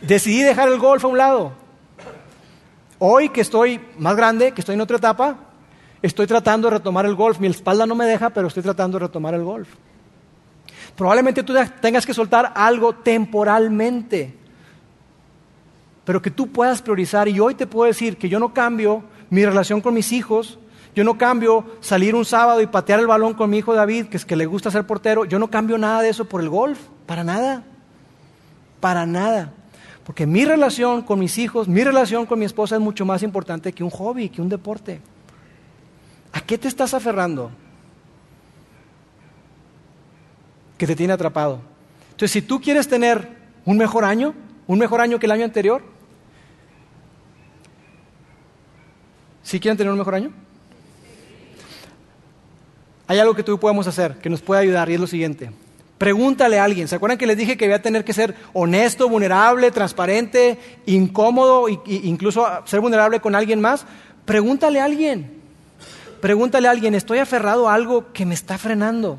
Decidí 0.02 0.44
dejar 0.44 0.70
el 0.70 0.78
golf 0.78 1.04
a 1.04 1.08
un 1.08 1.18
lado. 1.18 1.54
Hoy 3.00 3.30
que 3.30 3.42
estoy 3.42 3.80
más 3.98 4.16
grande, 4.16 4.52
que 4.52 4.62
estoy 4.62 4.76
en 4.76 4.82
otra 4.82 4.98
etapa, 4.98 5.38
estoy 6.02 6.28
tratando 6.28 6.70
de 6.70 6.78
retomar 6.78 7.06
el 7.06 7.16
golf. 7.16 7.40
Mi 7.40 7.48
espalda 7.48 7.86
no 7.86 7.96
me 7.96 8.06
deja, 8.06 8.30
pero 8.30 8.48
estoy 8.48 8.64
tratando 8.64 9.00
de 9.00 9.06
retomar 9.06 9.34
el 9.34 9.44
golf. 9.44 9.70
Probablemente 10.98 11.44
tú 11.44 11.54
tengas 11.80 12.06
que 12.06 12.14
soltar 12.14 12.52
algo 12.56 12.94
temporalmente 12.94 14.38
pero 16.08 16.22
que 16.22 16.32
tú 16.32 16.48
puedas 16.48 16.82
priorizar. 16.82 17.28
Y 17.28 17.42
hoy 17.42 17.54
te 17.54 17.68
puedo 17.68 17.86
decir 17.86 18.16
que 18.16 18.30
yo 18.30 18.40
no 18.40 18.54
cambio 18.54 19.04
mi 19.30 19.46
relación 19.46 19.82
con 19.82 19.94
mis 19.94 20.14
hijos, 20.14 20.58
yo 20.96 21.04
no 21.04 21.18
cambio 21.18 21.66
salir 21.82 22.16
un 22.16 22.24
sábado 22.24 22.62
y 22.62 22.66
patear 22.66 23.02
el 23.02 23.08
balón 23.08 23.34
con 23.34 23.50
mi 23.50 23.58
hijo 23.58 23.74
David, 23.74 24.06
que 24.06 24.16
es 24.16 24.24
que 24.24 24.38
le 24.38 24.46
gusta 24.46 24.72
ser 24.72 24.88
portero, 24.88 25.26
yo 25.26 25.38
no 25.38 25.50
cambio 25.50 25.78
nada 25.78 26.02
de 26.02 26.08
eso 26.08 26.24
por 26.24 26.40
el 26.40 26.48
golf, 26.48 26.80
para 27.06 27.26
nada, 27.26 27.66
para 28.80 29.06
nada. 29.06 29.52
Porque 30.06 30.26
mi 30.26 30.46
relación 30.46 31.02
con 31.02 31.20
mis 31.20 31.38
hijos, 31.38 31.68
mi 31.68 31.84
relación 31.84 32.26
con 32.26 32.40
mi 32.40 32.46
esposa 32.46 32.76
es 32.76 32.82
mucho 32.82 33.06
más 33.06 33.22
importante 33.22 33.74
que 33.74 33.84
un 33.84 33.90
hobby, 33.90 34.30
que 34.30 34.42
un 34.42 34.48
deporte. 34.48 35.02
¿A 36.32 36.40
qué 36.40 36.58
te 36.58 36.70
estás 36.70 36.94
aferrando? 36.94 37.52
Que 40.78 40.88
te 40.88 40.96
tiene 40.96 41.14
atrapado. 41.14 41.60
Entonces, 42.12 42.32
si 42.32 42.42
tú 42.42 42.62
quieres 42.62 42.88
tener 42.88 43.28
un 43.66 43.78
mejor 43.78 44.06
año, 44.06 44.34
un 44.68 44.80
mejor 44.80 45.02
año 45.02 45.20
que 45.20 45.26
el 45.26 45.32
año 45.32 45.46
anterior, 45.46 45.84
¿Sí 49.48 49.62
quieren 49.62 49.78
tener 49.78 49.94
un 49.94 49.98
mejor 49.98 50.14
año? 50.14 50.34
Hay 53.08 53.18
algo 53.18 53.34
que 53.34 53.44
tú 53.44 53.58
podemos 53.58 53.88
hacer 53.88 54.18
que 54.18 54.30
nos 54.30 54.42
puede 54.42 54.60
ayudar 54.60 54.90
y 54.90 54.96
es 54.96 55.00
lo 55.00 55.08
siguiente. 55.08 55.52
Pregúntale 55.98 56.60
a 56.60 56.66
alguien. 56.66 56.90
¿Se 56.90 56.96
acuerdan 56.96 57.18
que 57.18 57.26
les 57.26 57.38
dije 57.38 57.56
que 57.56 57.64
voy 57.64 57.76
a 57.76 57.82
tener 57.82 58.04
que 58.04 58.12
ser 58.12 58.36
honesto, 58.52 59.08
vulnerable, 59.08 59.72
transparente, 59.72 60.60
incómodo 60.86 61.70
e 61.70 61.80
incluso 61.86 62.46
ser 62.66 62.82
vulnerable 62.82 63.22
con 63.22 63.36
alguien 63.36 63.62
más? 63.62 63.86
Pregúntale 64.26 64.82
a 64.82 64.84
alguien. 64.84 65.42
Pregúntale 66.20 66.68
a 66.68 66.72
alguien, 66.72 66.94
estoy 66.94 67.20
aferrado 67.20 67.70
a 67.70 67.74
algo 67.74 68.12
que 68.12 68.26
me 68.26 68.34
está 68.34 68.58
frenando. 68.58 69.18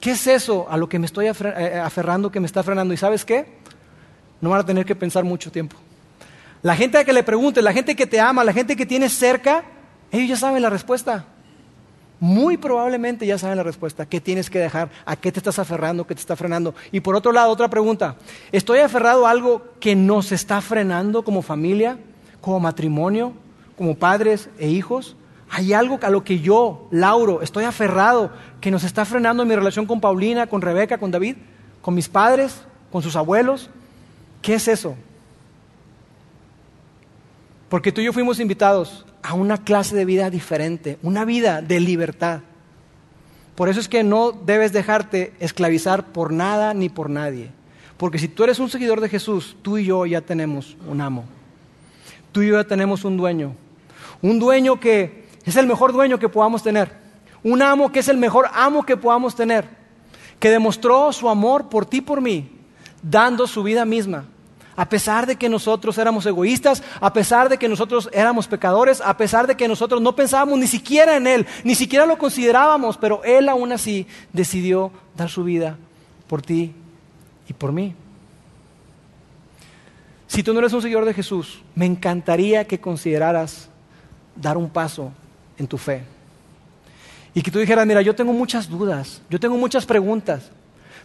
¿Qué 0.00 0.12
es 0.12 0.26
eso 0.26 0.66
a 0.70 0.76
lo 0.76 0.88
que 0.88 0.98
me 0.98 1.06
estoy 1.06 1.26
eh, 1.26 1.80
aferrando 1.82 2.30
que 2.30 2.40
me 2.40 2.46
está 2.46 2.62
frenando? 2.62 2.94
¿Y 2.94 2.96
sabes 2.96 3.24
qué? 3.24 3.46
No 4.40 4.50
van 4.50 4.60
a 4.60 4.66
tener 4.66 4.84
que 4.84 4.94
pensar 4.94 5.24
mucho 5.24 5.50
tiempo. 5.50 5.76
La 6.62 6.76
gente 6.76 6.98
a 6.98 7.04
que 7.04 7.12
le 7.12 7.22
pregunte, 7.22 7.62
la 7.62 7.72
gente 7.72 7.96
que 7.96 8.06
te 8.06 8.20
ama, 8.20 8.44
la 8.44 8.52
gente 8.52 8.76
que 8.76 8.86
tienes 8.86 9.12
cerca, 9.12 9.64
ellos 10.10 10.28
ya 10.28 10.36
saben 10.36 10.62
la 10.62 10.70
respuesta. 10.70 11.24
Muy 12.20 12.56
probablemente 12.56 13.26
ya 13.26 13.38
saben 13.38 13.56
la 13.56 13.62
respuesta. 13.62 14.06
¿Qué 14.06 14.20
tienes 14.20 14.50
que 14.50 14.58
dejar? 14.58 14.90
¿A 15.04 15.14
qué 15.14 15.30
te 15.30 15.38
estás 15.38 15.58
aferrando? 15.58 16.06
¿Qué 16.06 16.14
te 16.14 16.20
está 16.20 16.34
frenando? 16.34 16.74
Y 16.90 17.00
por 17.00 17.14
otro 17.14 17.30
lado, 17.30 17.50
otra 17.50 17.68
pregunta. 17.68 18.16
¿Estoy 18.50 18.80
aferrado 18.80 19.26
a 19.26 19.30
algo 19.30 19.62
que 19.78 19.94
nos 19.94 20.32
está 20.32 20.60
frenando 20.60 21.22
como 21.22 21.42
familia, 21.42 21.98
como 22.40 22.58
matrimonio, 22.58 23.34
como 23.76 23.94
padres 23.94 24.48
e 24.58 24.68
hijos? 24.68 25.16
¿Hay 25.50 25.72
algo 25.72 25.98
a 26.02 26.10
lo 26.10 26.24
que 26.24 26.40
yo, 26.40 26.88
Lauro, 26.90 27.42
estoy 27.42 27.64
aferrado 27.64 28.30
que 28.60 28.70
nos 28.70 28.84
está 28.84 29.04
frenando 29.04 29.42
en 29.42 29.48
mi 29.48 29.54
relación 29.54 29.86
con 29.86 30.00
Paulina, 30.00 30.46
con 30.46 30.60
Rebeca, 30.60 30.98
con 30.98 31.10
David, 31.10 31.36
con 31.80 31.94
mis 31.94 32.08
padres, 32.08 32.62
con 32.92 33.02
sus 33.02 33.16
abuelos? 33.16 33.70
¿Qué 34.42 34.54
es 34.54 34.68
eso? 34.68 34.94
Porque 37.68 37.92
tú 37.92 38.00
y 38.00 38.04
yo 38.04 38.12
fuimos 38.12 38.40
invitados 38.40 39.04
a 39.22 39.34
una 39.34 39.58
clase 39.58 39.96
de 39.96 40.04
vida 40.04 40.30
diferente, 40.30 40.98
una 41.02 41.24
vida 41.24 41.60
de 41.62 41.80
libertad. 41.80 42.40
Por 43.54 43.68
eso 43.68 43.80
es 43.80 43.88
que 43.88 44.04
no 44.04 44.32
debes 44.32 44.72
dejarte 44.72 45.32
esclavizar 45.40 46.12
por 46.12 46.32
nada 46.32 46.74
ni 46.74 46.88
por 46.88 47.10
nadie. 47.10 47.50
Porque 47.96 48.18
si 48.18 48.28
tú 48.28 48.44
eres 48.44 48.60
un 48.60 48.70
seguidor 48.70 49.00
de 49.00 49.08
Jesús, 49.08 49.56
tú 49.62 49.76
y 49.76 49.84
yo 49.84 50.06
ya 50.06 50.20
tenemos 50.20 50.76
un 50.86 51.00
amo. 51.00 51.24
Tú 52.32 52.42
y 52.42 52.48
yo 52.48 52.54
ya 52.54 52.64
tenemos 52.64 53.04
un 53.04 53.16
dueño. 53.16 53.54
Un 54.22 54.38
dueño 54.38 54.78
que 54.78 55.27
es 55.50 55.56
el 55.56 55.66
mejor 55.66 55.92
dueño 55.92 56.18
que 56.18 56.28
podamos 56.28 56.62
tener. 56.62 56.90
Un 57.42 57.62
amo 57.62 57.92
que 57.92 58.00
es 58.00 58.08
el 58.08 58.16
mejor 58.16 58.48
amo 58.52 58.84
que 58.84 58.96
podamos 58.96 59.34
tener. 59.34 59.68
Que 60.38 60.50
demostró 60.50 61.12
su 61.12 61.28
amor 61.28 61.68
por 61.68 61.86
ti 61.86 61.98
y 61.98 62.02
por 62.02 62.20
mí, 62.20 62.50
dando 63.02 63.46
su 63.46 63.62
vida 63.62 63.84
misma 63.84 64.24
a 64.78 64.88
pesar 64.88 65.26
de 65.26 65.34
que 65.34 65.48
nosotros 65.48 65.98
éramos 65.98 66.24
egoístas, 66.24 66.84
a 67.00 67.12
pesar 67.12 67.48
de 67.48 67.58
que 67.58 67.68
nosotros 67.68 68.08
éramos 68.12 68.46
pecadores, 68.46 69.00
a 69.00 69.16
pesar 69.16 69.48
de 69.48 69.56
que 69.56 69.66
nosotros 69.66 70.00
no 70.00 70.14
pensábamos 70.14 70.56
ni 70.56 70.68
siquiera 70.68 71.16
en 71.16 71.26
Él, 71.26 71.48
ni 71.64 71.74
siquiera 71.74 72.06
lo 72.06 72.16
considerábamos, 72.16 72.96
pero 72.96 73.24
Él 73.24 73.48
aún 73.48 73.72
así 73.72 74.06
decidió 74.32 74.92
dar 75.16 75.30
su 75.30 75.42
vida 75.42 75.76
por 76.28 76.42
ti 76.42 76.72
y 77.48 77.52
por 77.54 77.72
mí. 77.72 77.92
Si 80.28 80.44
tú 80.44 80.52
no 80.52 80.60
eres 80.60 80.72
un 80.72 80.82
seguidor 80.82 81.04
de 81.04 81.14
Jesús, 81.14 81.60
me 81.74 81.84
encantaría 81.84 82.64
que 82.64 82.78
consideraras 82.78 83.68
dar 84.36 84.56
un 84.56 84.70
paso 84.70 85.10
en 85.58 85.66
tu 85.66 85.76
fe. 85.76 86.02
Y 87.34 87.42
que 87.42 87.50
tú 87.50 87.58
dijeras, 87.58 87.86
mira, 87.86 88.02
yo 88.02 88.14
tengo 88.14 88.32
muchas 88.32 88.68
dudas, 88.68 89.20
yo 89.28 89.38
tengo 89.38 89.56
muchas 89.56 89.84
preguntas, 89.86 90.50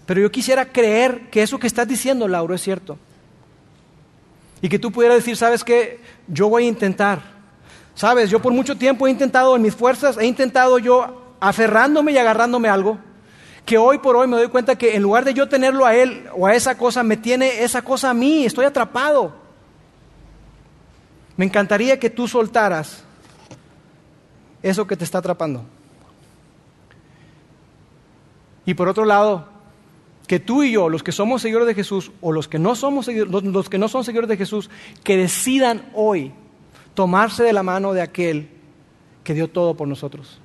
pero 0.06 0.22
yo 0.22 0.32
quisiera 0.32 0.66
creer 0.66 1.30
que 1.30 1.44
eso 1.44 1.60
que 1.60 1.68
estás 1.68 1.88
diciendo, 1.88 2.28
Lauro, 2.28 2.56
es 2.56 2.62
cierto. 2.62 2.98
Y 4.62 4.70
que 4.70 4.80
tú 4.80 4.92
pudieras 4.92 5.18
decir, 5.18 5.36
¿sabes 5.36 5.64
qué? 5.64 6.00
Yo 6.28 6.50
voy 6.50 6.66
a 6.66 6.68
intentar. 6.68 7.22
¿Sabes? 7.96 8.30
Yo 8.30 8.42
por 8.42 8.54
mucho 8.54 8.78
tiempo 8.78 9.06
he 9.06 9.12
intentado 9.12 9.56
en 9.56 9.62
mis 9.62 9.76
fuerzas, 9.76 10.18
he 10.18 10.26
intentado 10.26 10.80
yo 10.80 11.36
aferrándome 11.40 12.14
y 12.14 12.18
agarrándome 12.18 12.70
algo, 12.70 12.98
que 13.66 13.78
hoy 13.78 14.00
por 14.00 14.16
hoy 14.16 14.28
me 14.28 14.38
doy 14.38 14.48
cuenta 14.48 14.78
que 14.78 14.96
en 14.96 15.04
lugar 15.04 15.26
de 15.26 15.34
yo 15.34 15.48
tenerlo 15.48 15.86
a 15.86 15.96
él 15.96 16.28
o 16.36 16.48
a 16.48 16.56
esa 16.56 16.78
cosa, 16.78 17.04
me 17.04 17.18
tiene 17.18 17.64
esa 17.64 17.82
cosa 17.82 18.10
a 18.10 18.14
mí, 18.14 18.46
estoy 18.46 18.66
atrapado. 18.66 19.36
Me 21.36 21.46
encantaría 21.46 22.00
que 22.00 22.10
tú 22.10 22.28
soltaras 22.28 23.04
eso 24.64 24.88
que 24.88 24.98
te 24.98 25.04
está 25.04 25.20
atrapando. 25.20 25.64
Y 28.66 28.74
por 28.74 28.88
otro 28.88 29.06
lado, 29.06 29.46
que 30.28 30.40
tú 30.40 30.64
y 30.64 30.72
yo, 30.72 30.90
los 30.90 31.04
que 31.04 31.12
somos 31.12 31.42
seguidores 31.42 31.68
de 31.68 31.76
Jesús 31.76 32.12
o 32.22 32.32
los 32.32 32.48
que 32.48 32.60
no 32.60 32.76
somos 32.76 33.08
los 33.08 33.70
que 33.70 33.78
no 33.78 33.88
son 33.90 34.04
seguidores 34.04 34.30
de 34.30 34.38
Jesús, 34.38 34.70
que 35.04 35.18
decidan 35.18 35.92
hoy 35.94 36.32
tomarse 36.94 37.44
de 37.44 37.54
la 37.54 37.64
mano 37.64 37.94
de 37.94 38.02
aquel 38.02 38.50
que 39.24 39.34
dio 39.34 39.50
todo 39.50 39.76
por 39.76 39.88
nosotros. 39.88 40.40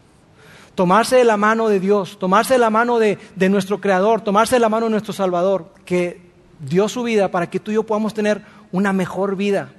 Tomarse 0.74 1.16
de 1.16 1.24
la 1.24 1.36
mano 1.36 1.68
de 1.68 1.80
Dios, 1.80 2.18
tomarse 2.18 2.54
de 2.54 2.58
la 2.58 2.70
mano 2.70 2.98
de 2.98 3.18
nuestro 3.48 3.80
Creador, 3.80 4.20
tomarse 4.20 4.56
de 4.56 4.60
la 4.60 4.68
mano 4.68 4.86
de 4.86 4.90
nuestro 4.90 5.12
Salvador, 5.12 5.72
que 5.84 6.20
dio 6.60 6.88
su 6.88 7.02
vida 7.02 7.30
para 7.30 7.48
que 7.50 7.60
tú 7.60 7.70
y 7.70 7.74
yo 7.74 7.84
podamos 7.84 8.14
tener 8.14 8.42
una 8.72 8.92
mejor 8.92 9.36
vida, 9.36 9.70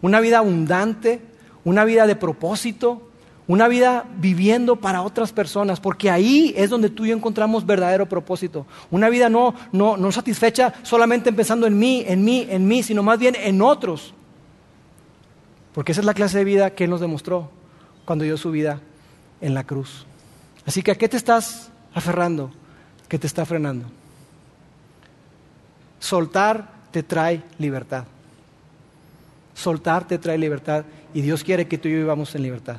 una 0.00 0.20
vida 0.20 0.38
abundante, 0.38 1.20
una 1.64 1.84
vida 1.84 2.06
de 2.06 2.16
propósito, 2.16 3.11
una 3.48 3.66
vida 3.68 4.04
viviendo 4.18 4.76
para 4.76 5.02
otras 5.02 5.32
personas, 5.32 5.80
porque 5.80 6.10
ahí 6.10 6.54
es 6.56 6.70
donde 6.70 6.90
tú 6.90 7.04
y 7.04 7.08
yo 7.08 7.16
encontramos 7.16 7.66
verdadero 7.66 8.08
propósito. 8.08 8.66
Una 8.90 9.08
vida 9.08 9.28
no, 9.28 9.54
no, 9.72 9.96
no 9.96 10.12
satisfecha 10.12 10.72
solamente 10.82 11.32
pensando 11.32 11.66
en 11.66 11.78
mí, 11.78 12.04
en 12.06 12.24
mí, 12.24 12.46
en 12.48 12.68
mí, 12.68 12.82
sino 12.82 13.02
más 13.02 13.18
bien 13.18 13.34
en 13.36 13.60
otros. 13.60 14.14
Porque 15.74 15.92
esa 15.92 16.02
es 16.02 16.04
la 16.04 16.14
clase 16.14 16.38
de 16.38 16.44
vida 16.44 16.70
que 16.70 16.84
Él 16.84 16.90
nos 16.90 17.00
demostró 17.00 17.50
cuando 18.04 18.24
dio 18.24 18.36
su 18.36 18.50
vida 18.50 18.80
en 19.40 19.54
la 19.54 19.64
cruz. 19.64 20.06
Así 20.64 20.82
que 20.82 20.92
¿a 20.92 20.94
qué 20.94 21.08
te 21.08 21.16
estás 21.16 21.70
aferrando? 21.94 22.50
¿Qué 23.08 23.18
te 23.18 23.26
está 23.26 23.44
frenando? 23.44 23.86
Soltar 25.98 26.72
te 26.92 27.02
trae 27.02 27.42
libertad. 27.58 28.04
Soltar 29.54 30.06
te 30.06 30.18
trae 30.18 30.38
libertad 30.38 30.84
y 31.12 31.22
Dios 31.22 31.42
quiere 31.42 31.66
que 31.66 31.78
tú 31.78 31.88
y 31.88 31.92
yo 31.92 31.98
vivamos 31.98 32.34
en 32.34 32.42
libertad. 32.42 32.78